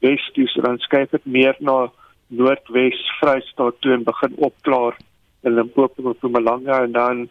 wes 0.00 0.30
toe, 0.34 0.46
so 0.48 0.62
dan 0.62 0.78
skuif 0.78 1.10
dit 1.10 1.26
meer 1.26 1.56
na 1.60 1.90
Noordwes 2.28 3.00
Vrystaat 3.20 3.80
toe 3.80 3.92
en 3.92 4.04
begin 4.04 4.34
opklaar 4.36 4.96
in 5.42 5.54
Limpopo 5.54 6.02
en 6.02 6.16
Mpumalanga 6.16 6.82
en 6.82 6.92
dan 6.92 7.28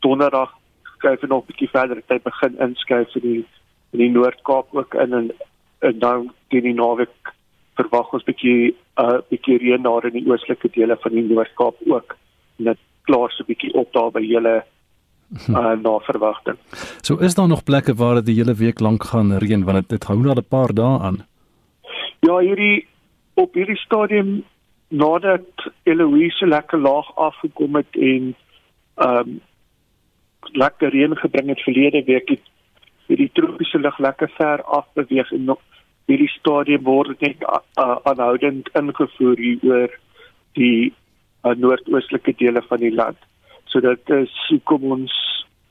donderdag 0.00 0.52
skuif 0.96 1.20
dit 1.20 1.30
nog 1.30 1.42
'n 1.42 1.46
bietjie 1.46 1.70
verder, 1.70 2.02
dit 2.06 2.22
begin 2.22 2.58
inskuif 2.58 3.14
in 3.14 3.22
die 3.22 3.44
in 3.92 3.98
die 3.98 4.10
Noord-Kaap 4.10 4.74
ook 4.74 4.94
in 4.94 5.12
en, 5.12 5.30
en 5.78 5.98
dan 5.98 6.32
teen 6.48 6.62
die 6.62 6.74
naweek 6.74 7.32
verwag 7.74 8.12
ons 8.12 8.24
bietjie 8.24 8.74
'n 8.98 9.04
uh, 9.04 9.18
bietjie 9.30 9.58
reën 9.58 9.82
daar 9.82 10.04
in 10.04 10.18
die 10.18 10.26
oostelike 10.30 10.68
dele 10.76 10.96
van 11.00 11.12
die 11.12 11.22
Noord-Kaap 11.22 11.76
ook. 11.86 12.16
Dit 12.56 12.78
klaar 13.02 13.30
so 13.30 13.44
bietjie 13.44 13.72
op 13.74 13.92
daar 13.92 14.10
by 14.10 14.20
julle 14.20 14.64
uh, 15.48 15.72
na 15.82 15.98
verwagting. 15.98 16.56
So 17.00 17.16
is 17.16 17.34
daar 17.34 17.48
nog 17.48 17.64
plekke 17.64 17.94
waar 17.94 18.14
dit 18.14 18.26
die 18.26 18.34
hele 18.34 18.54
week 18.54 18.80
lank 18.80 19.04
gaan 19.04 19.32
reën 19.32 19.64
want 19.64 19.76
dit, 19.76 19.88
dit 19.88 20.04
hou 20.04 20.18
nou 20.18 20.34
al 20.34 20.42
'n 20.42 20.48
paar 20.48 20.74
dae 20.74 20.98
aan. 20.98 21.26
Ja, 22.20 22.38
hierdie 22.38 22.86
op 23.34 23.54
hierdie 23.54 23.78
stadium 23.78 24.44
nadat 24.88 25.70
Eloise 25.82 26.46
lekker 26.46 26.78
laag 26.78 27.16
afgekom 27.16 27.74
het 27.74 27.96
en 27.96 28.34
ehm 28.94 29.16
um, 29.16 29.40
lekker 30.52 30.90
reën 30.90 31.16
gebring 31.16 31.48
het 31.48 31.60
verlede 31.60 32.02
week 32.04 32.28
het 32.28 32.42
hierdie 33.06 33.30
tropiese 33.32 33.78
lug 33.78 33.98
lekker 33.98 34.30
ver 34.36 34.62
af 34.62 34.86
beweeg 34.94 35.32
en 35.32 35.44
nog 35.44 35.60
hierdie 36.06 36.28
stadium 36.28 36.82
word 36.82 37.20
net 37.20 37.42
uh, 37.42 37.96
aanhoudend 38.02 38.70
ingevoer 38.74 39.38
hier 39.38 39.58
oor 39.62 39.98
die 40.58 40.92
uh, 41.44 41.54
noordoostelike 41.54 42.34
dele 42.38 42.62
van 42.68 42.82
die 42.82 42.94
land. 42.94 43.18
So 43.70 43.80
dit 43.84 44.14
is 44.16 44.32
hoekom 44.48 44.92
ons 44.98 45.12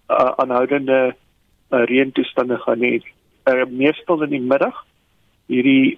uh, 0.10 0.32
aanhoudende 0.42 1.00
uh, 1.12 1.84
reëntoestande 1.92 2.60
gaan 2.64 2.86
hê. 2.86 3.00
Uh, 3.50 3.66
meestal 3.70 4.24
in 4.28 4.36
die 4.38 4.44
middag 4.44 4.78
hierdie 5.50 5.98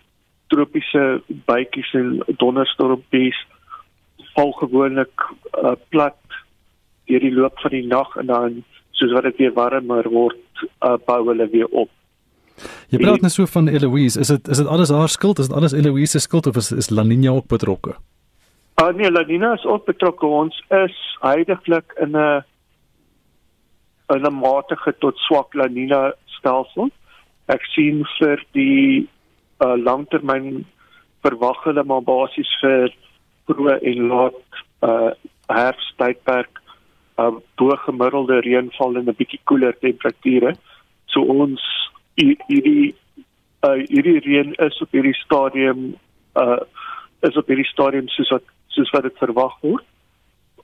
tropiese 0.51 1.21
bytjies 1.47 1.93
en 1.99 2.19
donderstormpies 2.41 3.37
val 4.35 4.53
gewoonlik 4.59 5.25
uh, 5.59 5.75
plat 5.91 6.19
deur 7.09 7.23
die 7.23 7.33
loop 7.35 7.59
van 7.63 7.75
die 7.75 7.85
nag 7.87 8.13
en 8.19 8.29
dan 8.31 8.61
soos 8.99 9.13
wat 9.15 9.27
dit 9.27 9.41
weer 9.41 9.55
warmer 9.55 10.07
word, 10.11 10.39
uh, 10.85 10.95
bou 11.07 11.19
hulle 11.29 11.47
weer 11.51 11.67
op. 11.71 11.89
Jy 12.91 12.99
praat 13.01 13.23
net 13.23 13.33
so 13.33 13.47
van 13.49 13.67
Eloise, 13.71 14.19
is 14.19 14.29
dit 14.31 14.47
is 14.51 14.61
dit 14.61 14.67
alles 14.67 14.91
haar 14.93 15.09
skuld? 15.09 15.39
Is 15.39 15.49
dit 15.49 15.57
alles 15.57 15.73
Eloise 15.73 16.19
se 16.19 16.27
skuld 16.27 16.47
of 16.47 16.59
is 16.59 16.71
is 16.71 16.91
La 16.91 17.03
Nina 17.03 17.33
ook 17.35 17.47
betrokke? 17.47 17.95
Ah 18.81 18.91
nee, 18.93 19.11
La 19.11 19.21
Nina 19.21 19.53
is 19.53 19.65
ook 19.65 19.85
betrokke. 19.85 20.25
Ons 20.25 20.55
is 20.73 20.95
heidaglik 21.21 21.93
in 22.01 22.15
'n 22.17 22.43
'n 24.09 24.33
matige 24.33 24.93
tot 24.97 25.17
swak 25.17 25.53
La 25.53 25.67
Nina 25.67 26.13
stelsel. 26.25 26.89
Ek 27.45 27.61
sien 27.75 28.05
vir 28.17 28.41
die 28.57 29.07
uh, 29.65 29.77
langtermyn 29.77 30.65
verwag 31.21 31.59
hulle 31.63 31.83
maar 31.83 32.01
basies 32.01 32.53
vir 32.61 32.89
vroeë 33.45 33.75
en 33.91 34.07
laat 34.13 34.41
uh 34.89 35.11
herfsttydperk 35.57 36.61
uh 37.21 37.37
bo 37.57 37.77
gemiddelde 37.85 38.39
reënval 38.47 38.97
en 38.97 39.09
'n 39.09 39.17
bietjie 39.19 39.41
koeler 39.43 39.77
temperature. 39.79 40.55
So 41.05 41.21
ons 41.21 41.61
hierdie 42.15 42.95
uh 43.61 43.77
hierdie 43.93 44.25
reën 44.25 44.57
is 44.67 44.81
op 44.81 44.89
hierdie 44.91 45.21
stadium 45.21 45.93
uh 46.35 46.59
is 47.21 47.37
op 47.37 47.47
hierdie 47.47 47.73
stadium 47.73 48.09
soos 48.09 48.33
wat 48.33 48.49
soos 48.75 48.91
wat 48.95 49.03
dit 49.03 49.17
verwag 49.17 49.55
word. 49.61 49.85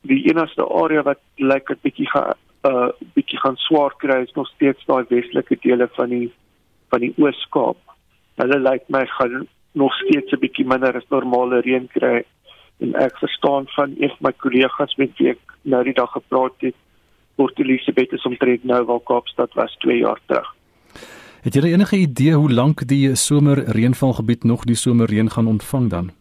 Die 0.07 0.23
enigste 0.29 0.65
area 0.65 1.03
wat 1.03 1.19
lyk 1.37 1.71
'n 1.71 1.79
bietjie 1.83 2.09
gaan 2.13 2.35
uh 2.67 2.89
bietjie 3.15 3.39
gaan 3.39 3.55
swaar 3.55 3.93
kry 3.97 4.21
is 4.23 4.33
nog 4.35 4.47
steeds 4.47 4.85
daai 4.85 5.05
westelike 5.09 5.57
dele 5.61 5.87
van 5.97 6.09
die 6.09 6.31
van 6.89 6.99
die 6.99 7.13
Oos-Kaap. 7.17 7.77
Hulle 8.41 8.59
lyk 8.59 8.89
my 8.89 9.05
gaan 9.05 9.47
nog 9.73 9.93
steeds 9.93 10.31
'n 10.31 10.39
bietjie 10.39 10.65
minder 10.65 10.95
as 10.95 11.09
normale 11.09 11.61
reën 11.61 11.87
kry 11.87 12.23
en 12.79 12.95
ek 12.95 13.17
verstaan 13.17 13.65
van 13.75 13.95
een 13.97 14.09
van 14.09 14.25
my 14.27 14.31
kollegas 14.31 14.95
met 14.95 15.11
wie 15.17 15.29
ek 15.29 15.39
nou 15.61 15.83
die 15.83 15.93
dag 15.93 16.11
gepraat 16.11 16.53
het, 16.59 16.75
Port 17.35 17.59
Elizabeth 17.59 18.11
is 18.11 18.25
omtrent 18.25 18.63
nou 18.63 18.85
waar 18.85 18.99
Kaapstad 18.99 19.53
was 19.53 19.75
2 19.79 19.97
jaar 19.97 20.19
terug. 20.25 20.55
Het 21.41 21.53
jy 21.55 21.63
enige 21.63 21.97
idee 21.97 22.33
hoe 22.33 22.51
lank 22.51 22.87
die 22.87 23.15
somer 23.15 23.63
reënvalgebied 23.63 24.43
nog 24.43 24.65
die 24.65 24.75
somer 24.75 25.05
reën 25.05 25.29
gaan 25.29 25.47
ontvang 25.47 25.89
dan? 25.89 26.11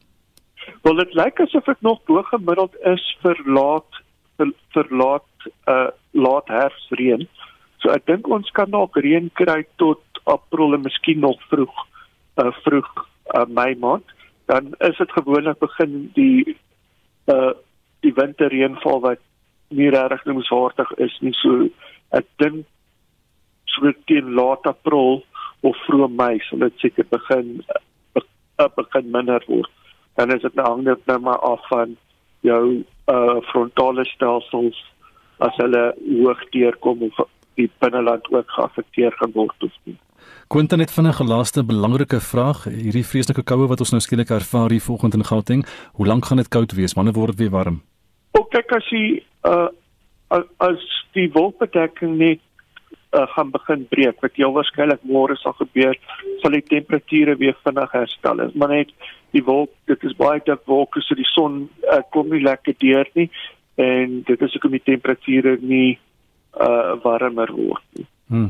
Wel 0.87 0.95
dit 1.03 1.15
lyk 1.19 1.41
asof 1.41 1.65
dit 1.65 1.81
nog 1.81 1.99
bo 2.07 2.23
gemiddeld 2.23 2.75
is 2.87 3.05
vir 3.23 3.39
laat 3.45 3.97
vir, 4.39 4.51
vir 4.75 4.91
laat 5.01 5.47
uh 5.73 5.89
laat 6.15 6.51
herfsreën. 6.53 7.25
So 7.83 7.91
ek 7.91 8.05
dink 8.07 8.29
ons 8.31 8.53
kan 8.55 8.71
dalk 8.71 8.95
reën 9.03 9.27
kry 9.41 9.65
tot 9.83 10.21
April 10.31 10.77
en 10.77 10.85
miskien 10.85 11.19
nog 11.25 11.41
vroeg 11.51 11.81
uh 12.39 12.53
vroeg 12.63 12.87
uh 13.35 13.43
Mei 13.59 13.75
maand. 13.83 14.15
Dan 14.47 14.77
is 14.89 15.01
dit 15.03 15.15
gewoonlik 15.17 15.59
begin 15.65 15.97
die 16.15 16.55
uh 17.35 17.57
die 18.07 18.15
winterreënval 18.15 19.03
wat 19.09 19.23
nie 19.75 19.91
regtig 19.91 20.23
noemenswaardig 20.29 20.93
is 21.09 21.17
nie. 21.27 21.35
So 21.41 21.67
ek 22.15 22.29
dink 22.45 22.63
so 23.75 23.91
teen 24.07 24.37
laat 24.39 24.71
April 24.71 25.25
of 25.67 25.83
vroeg 25.89 26.15
Mei 26.23 26.39
sal 26.47 26.63
dit 26.69 26.79
seker 26.85 27.11
begin 27.11 27.59
uh, 28.15 28.71
begin 28.79 29.11
minder 29.11 29.43
word. 29.51 29.75
Dan 30.17 30.33
is 30.35 30.43
dit 30.43 30.55
nou 30.55 30.67
hang 30.69 30.85
dit 30.85 31.07
nou 31.07 31.19
maar 31.21 31.39
af 31.39 31.69
van 31.69 31.97
jou 32.41 32.85
uh 33.07 33.37
frontale 33.51 34.05
stelsels 34.05 34.79
as 35.39 35.57
hulle 35.61 35.95
hoog 36.23 36.41
deurkom 36.51 37.03
of 37.09 37.21
die 37.57 37.71
binneland 37.79 38.29
ook 38.33 38.51
geaffekteer 38.51 39.13
gaan 39.21 39.33
word 39.33 39.63
of 39.63 39.73
nie. 39.85 39.97
Quentin 40.49 40.81
het 40.81 40.93
van 40.93 41.07
'n 41.07 41.13
gelaaste 41.13 41.65
belangrike 41.65 42.21
vraag, 42.21 42.65
hierdie 42.65 43.07
vreeslike 43.07 43.43
koue 43.43 43.67
wat 43.67 43.81
ons 43.81 43.91
nou 43.91 44.01
skielik 44.01 44.31
ervaar 44.31 44.71
hier 44.71 44.81
vanoggend 44.81 45.15
in 45.15 45.25
Gauteng, 45.25 45.67
hoe 45.93 46.07
lank 46.07 46.25
gaan 46.25 46.37
dit 46.37 46.49
koud 46.49 46.73
wees? 46.73 46.93
Wanneer 46.93 47.15
word 47.15 47.27
dit 47.27 47.39
weer 47.39 47.51
warm? 47.51 47.83
Ook 48.33 48.51
kyk 48.51 48.73
as 48.73 48.89
jy 48.91 49.23
uh 49.45 49.69
as 50.59 51.05
die 51.13 51.31
wolkbedekking 51.33 52.17
net 52.19 52.41
uh, 53.17 53.27
gaan 53.35 53.51
begin 53.51 53.87
breek 53.91 54.23
wat 54.25 54.39
heel 54.39 54.55
waarskynlik 54.57 55.05
môre 55.09 55.37
sal 55.41 55.57
gebeur, 55.61 55.97
sal 56.43 56.57
die 56.57 56.65
temperature 56.69 57.37
weer 57.41 57.57
vinnig 57.65 57.93
herstel. 57.93 58.43
Is 58.47 58.55
maar 58.55 58.75
net 58.75 58.93
die 59.37 59.45
wolk, 59.45 59.73
dit 59.91 60.05
is 60.05 60.17
baie 60.17 60.41
dik 60.45 60.65
wolke 60.71 61.03
so 61.05 61.19
die 61.19 61.29
son 61.35 61.67
uh, 61.93 62.03
kom 62.15 62.31
nie 62.33 62.43
lekker 62.45 62.77
deur 62.83 63.09
nie 63.15 63.31
en 63.77 64.23
dit 64.27 64.43
is 64.43 64.53
hoekom 64.57 64.77
die 64.77 64.85
temperature 64.85 65.59
nie 65.61 65.99
uh 66.57 66.97
warmer 67.05 67.51
word 67.53 67.85
nie. 67.99 68.07
Hmm. 68.27 68.49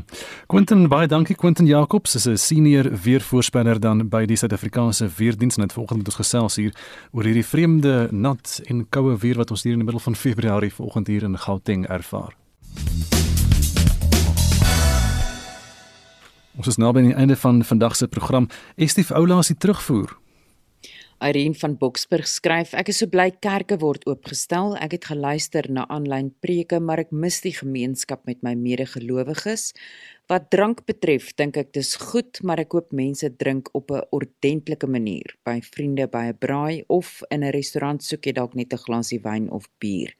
Quentin 0.49 0.87
baie 0.89 1.05
dankie 1.11 1.35
Quentin 1.35 1.67
Jacobs 1.67 2.15
is 2.15 2.25
'n 2.25 2.37
senior 2.37 2.87
weervoorspeller 3.03 3.79
dan 3.79 4.09
by 4.09 4.25
die 4.25 4.35
Suid-Afrikaanse 4.35 5.09
Weerdienste 5.17 5.61
net 5.61 5.73
vanoggend 5.73 5.99
met 5.99 6.07
ons 6.07 6.15
gesels 6.15 6.55
hier 6.55 6.73
oor 7.11 7.23
hierdie 7.23 7.45
vreemde 7.45 8.07
nat 8.11 8.61
en 8.65 8.89
koue 8.89 9.17
weer 9.17 9.37
wat 9.37 9.51
ons 9.51 9.63
hier 9.63 9.73
in 9.73 9.79
die 9.79 9.85
middel 9.85 10.01
van 10.01 10.15
Februarie 10.15 10.73
vanoggend 10.73 11.07
hier 11.07 11.23
in 11.23 11.37
Gauteng 11.37 11.85
ervaar. 11.85 12.33
Ons 16.57 16.71
is 16.71 16.79
nou 16.81 16.89
by 16.89 17.03
die 17.05 17.13
einde 17.13 17.35
van 17.37 17.59
vandag 17.61 17.93
se 17.95 18.07
program. 18.09 18.47
Estief 18.81 19.11
Oulaas 19.13 19.51
die 19.51 19.59
terugvoer. 19.61 20.15
Irene 21.21 21.57
van 21.57 21.75
Boksburg 21.77 22.25
skryf: 22.29 22.75
Ek 22.77 22.89
is 22.89 22.97
so 23.01 23.09
bly 23.09 23.27
kerke 23.41 23.77
word 23.81 24.07
oopgestel. 24.09 24.73
Ek 24.81 24.95
het 24.97 25.05
geluister 25.09 25.69
na 25.69 25.85
aanlyn 25.93 26.31
preke, 26.41 26.79
maar 26.81 27.01
ek 27.01 27.13
mis 27.13 27.37
die 27.45 27.53
gemeenskap 27.53 28.25
met 28.25 28.41
my 28.45 28.55
medegelowiges. 28.57 29.71
Wat 30.29 30.49
drank 30.53 30.83
betref, 30.89 31.29
dink 31.37 31.61
ek 31.61 31.75
dis 31.77 31.93
goed, 32.01 32.41
maar 32.41 32.61
ek 32.61 32.73
hoop 32.73 32.89
mense 32.89 33.29
drink 33.37 33.69
op 33.77 33.91
'n 33.91 34.05
ordentlike 34.09 34.89
manier. 34.89 35.37
By 35.45 35.61
vriende 35.61 36.09
by 36.09 36.33
'n 36.33 36.37
braai 36.41 36.83
of 36.89 37.21
in 37.29 37.43
'n 37.43 37.53
restaurant 37.53 38.01
soek 38.01 38.25
jy 38.25 38.33
dalk 38.33 38.55
net 38.55 38.73
'n 38.73 38.77
glasie 38.77 39.21
wyn 39.21 39.49
of 39.49 39.69
bier. 39.79 40.13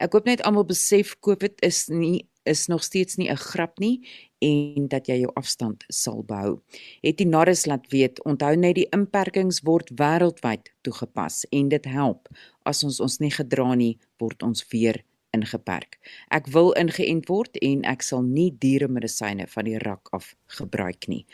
Ek 0.00 0.12
hoop 0.12 0.26
net 0.26 0.42
almal 0.42 0.66
besef 0.66 1.14
COVID 1.20 1.62
is 1.62 1.88
nie 1.88 2.26
is 2.44 2.66
nog 2.66 2.82
steeds 2.82 3.16
nie 3.16 3.30
'n 3.30 3.36
grap 3.36 3.78
nie 3.78 4.00
en 4.38 4.88
dat 4.88 5.06
jy 5.06 5.20
jou 5.20 5.32
afstand 5.34 5.84
sal 5.88 6.22
behou. 6.22 6.60
Het 7.00 7.16
die 7.16 7.26
Narres 7.26 7.66
laat 7.66 7.88
weet, 7.90 8.22
onthou 8.24 8.56
net 8.56 8.74
die 8.74 8.88
inperkings 8.90 9.60
word 9.64 9.90
wêreldwyd 9.94 10.72
toegepas 10.82 11.44
en 11.50 11.68
dit 11.68 11.84
help. 11.84 12.28
As 12.62 12.84
ons 12.84 13.00
ons 13.00 13.18
nie 13.18 13.30
gedra 13.30 13.74
nie, 13.74 13.98
word 14.18 14.42
ons 14.42 14.64
weer 14.68 15.02
ingeperk. 15.34 15.98
Ek 16.34 16.46
wil 16.54 16.72
ingeënt 16.78 17.28
word 17.28 17.58
en 17.62 17.84
ek 17.84 18.02
sal 18.02 18.22
nie 18.22 18.50
dieremedisyne 18.62 19.46
van 19.50 19.64
die 19.68 19.78
rak 19.82 20.12
af 20.12 20.34
gebruik 20.58 21.08
nie. 21.08 21.24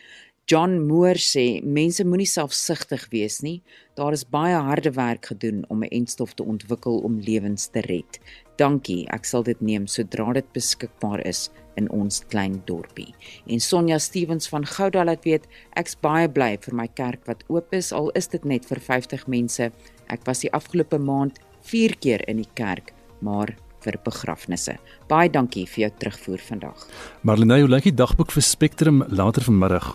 John 0.50 0.80
Moore 0.82 1.20
sê 1.22 1.60
mense 1.62 2.02
moenie 2.02 2.26
selfsugtig 2.26 3.04
wees 3.12 3.36
nie. 3.46 3.60
Daar 3.94 4.16
is 4.16 4.24
baie 4.26 4.56
harde 4.58 4.90
werk 4.96 5.28
gedoen 5.30 5.60
om 5.70 5.84
'n 5.84 5.92
entstof 5.98 6.34
te 6.34 6.42
ontwikkel 6.42 6.98
om 7.06 7.20
lewens 7.20 7.68
te 7.70 7.80
red. 7.86 8.18
Dankie, 8.56 9.06
ek 9.14 9.24
sal 9.24 9.44
dit 9.44 9.60
neem 9.60 9.86
sodra 9.86 10.32
dit 10.32 10.52
beskikbaar 10.52 11.24
is 11.26 11.50
in 11.76 11.88
ons 11.90 12.24
klein 12.26 12.62
dorpie. 12.66 13.14
En 13.46 13.60
Sonja 13.60 13.98
Stevens 13.98 14.48
van 14.48 14.66
Gouda 14.66 15.04
laat 15.04 15.24
weet, 15.24 15.46
ek's 15.76 15.94
baie 15.94 16.28
bly 16.28 16.58
vir 16.60 16.74
my 16.74 16.88
kerk 16.88 17.26
wat 17.26 17.44
oop 17.48 17.72
is 17.72 17.92
al 17.92 18.10
is 18.10 18.26
dit 18.26 18.44
net 18.44 18.64
vir 18.64 18.80
50 18.80 19.28
mense. 19.28 19.70
Ek 20.08 20.26
was 20.26 20.40
die 20.40 20.52
afgelope 20.52 20.98
maand 20.98 21.38
4 21.62 21.96
keer 22.00 22.28
in 22.28 22.36
die 22.36 22.52
kerk, 22.54 22.92
maar 23.20 23.54
vir 23.84 23.98
begrafnisse. 24.04 24.78
Baie 25.10 25.26
dankie 25.26 25.64
vir 25.66 25.88
jou 25.88 25.90
terugvoer 25.98 26.42
vandag. 26.46 26.82
Marlene, 27.26 27.56
hoe 27.64 27.68
lyk 27.68 27.88
die 27.88 27.96
dagboek 27.98 28.30
vir 28.30 28.44
Spectrum 28.46 29.00
later 29.10 29.42
vanmiddag? 29.42 29.88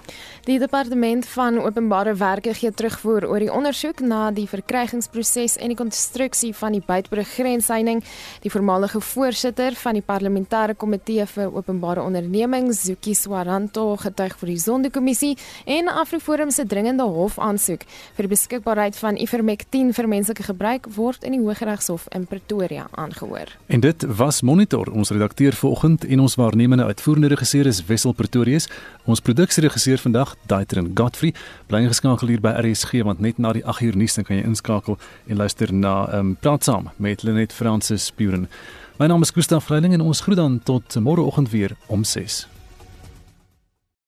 Die 0.46 0.58
departement 0.60 1.24
van 1.32 1.56
openbare 1.58 2.12
werke 2.20 2.52
gee 2.54 2.70
terugvoer 2.70 3.24
oor 3.30 3.40
die 3.40 3.50
ondersoek 3.50 4.04
na 4.04 4.28
die 4.36 4.44
verkrygingsproses 4.46 5.56
en 5.58 5.72
die 5.72 5.78
konstruksie 5.80 6.52
van 6.54 6.76
die 6.76 6.84
Beitbrug 6.84 7.32
grensheining. 7.32 8.04
Die 8.44 8.52
voormalige 8.52 9.00
voorsitter 9.02 9.78
van 9.80 9.96
die 9.96 10.04
parlementêre 10.04 10.76
komitee 10.76 11.24
vir 11.32 11.56
openbare 11.56 12.04
ondernemings, 12.04 12.84
Zuki 12.84 13.16
Swaranto, 13.16 13.88
getuig 14.04 14.36
vir 14.42 14.52
die 14.52 14.60
Sondekommissie 14.66 15.32
en 15.64 15.88
Afriforum 15.90 16.52
se 16.52 16.68
dringende 16.68 17.08
hofaansoek 17.08 17.88
vir 17.88 18.28
die 18.28 18.34
beskikbaarheid 18.36 19.00
van 19.00 19.16
Ivermectin 19.16 19.96
vir 19.96 20.12
menslike 20.12 20.44
gebruik 20.52 20.92
word 21.00 21.24
in 21.24 21.40
die 21.40 21.42
Hooggeregshof 21.42 22.12
in 22.12 22.28
Pretoria 22.28 22.90
aangehoor. 22.92 23.56
En 23.72 23.80
dit 23.80 24.08
was 24.20 24.44
Monitor, 24.44 24.92
ons 24.92 25.05
redakteur 25.10 25.54
vanoggend 25.54 26.06
en 26.06 26.20
ons 26.20 26.36
waarnemende 26.36 26.86
uitvoerende 26.86 27.28
regisseur 27.28 27.66
is 27.66 27.86
Wessel 27.86 28.12
Pretorius. 28.12 28.70
Ons 29.06 29.20
produksieregisseur 29.20 29.98
vandag 29.98 30.36
Daitrin 30.46 30.92
Godfrey 30.94 31.34
bly 31.68 31.84
geskakel 31.88 32.28
hier 32.28 32.42
by 32.42 32.56
RSG 32.62 33.04
want 33.04 33.20
net 33.20 33.38
na 33.38 33.54
die 33.54 33.66
8 33.66 33.82
uur 33.82 33.98
nuus 33.98 34.16
dan 34.16 34.26
kan 34.26 34.40
jy 34.40 34.48
inskakel 34.48 34.98
en 35.28 35.38
luister 35.44 35.74
na 35.74 35.96
ehm 36.08 36.20
um, 36.20 36.36
praat 36.40 36.64
saam 36.64 36.90
met 36.98 37.24
Lenet 37.24 37.54
Francis 37.54 38.06
Spuren. 38.06 38.50
My 39.00 39.08
naam 39.08 39.22
is 39.22 39.36
Gustaf 39.36 39.66
Vreiling 39.66 39.94
en 39.94 40.02
ons 40.02 40.22
groet 40.22 40.38
dan 40.40 40.60
tot 40.64 41.00
môreoggend 41.00 41.50
weer 41.50 41.78
om 41.88 42.04
6. 42.04 42.55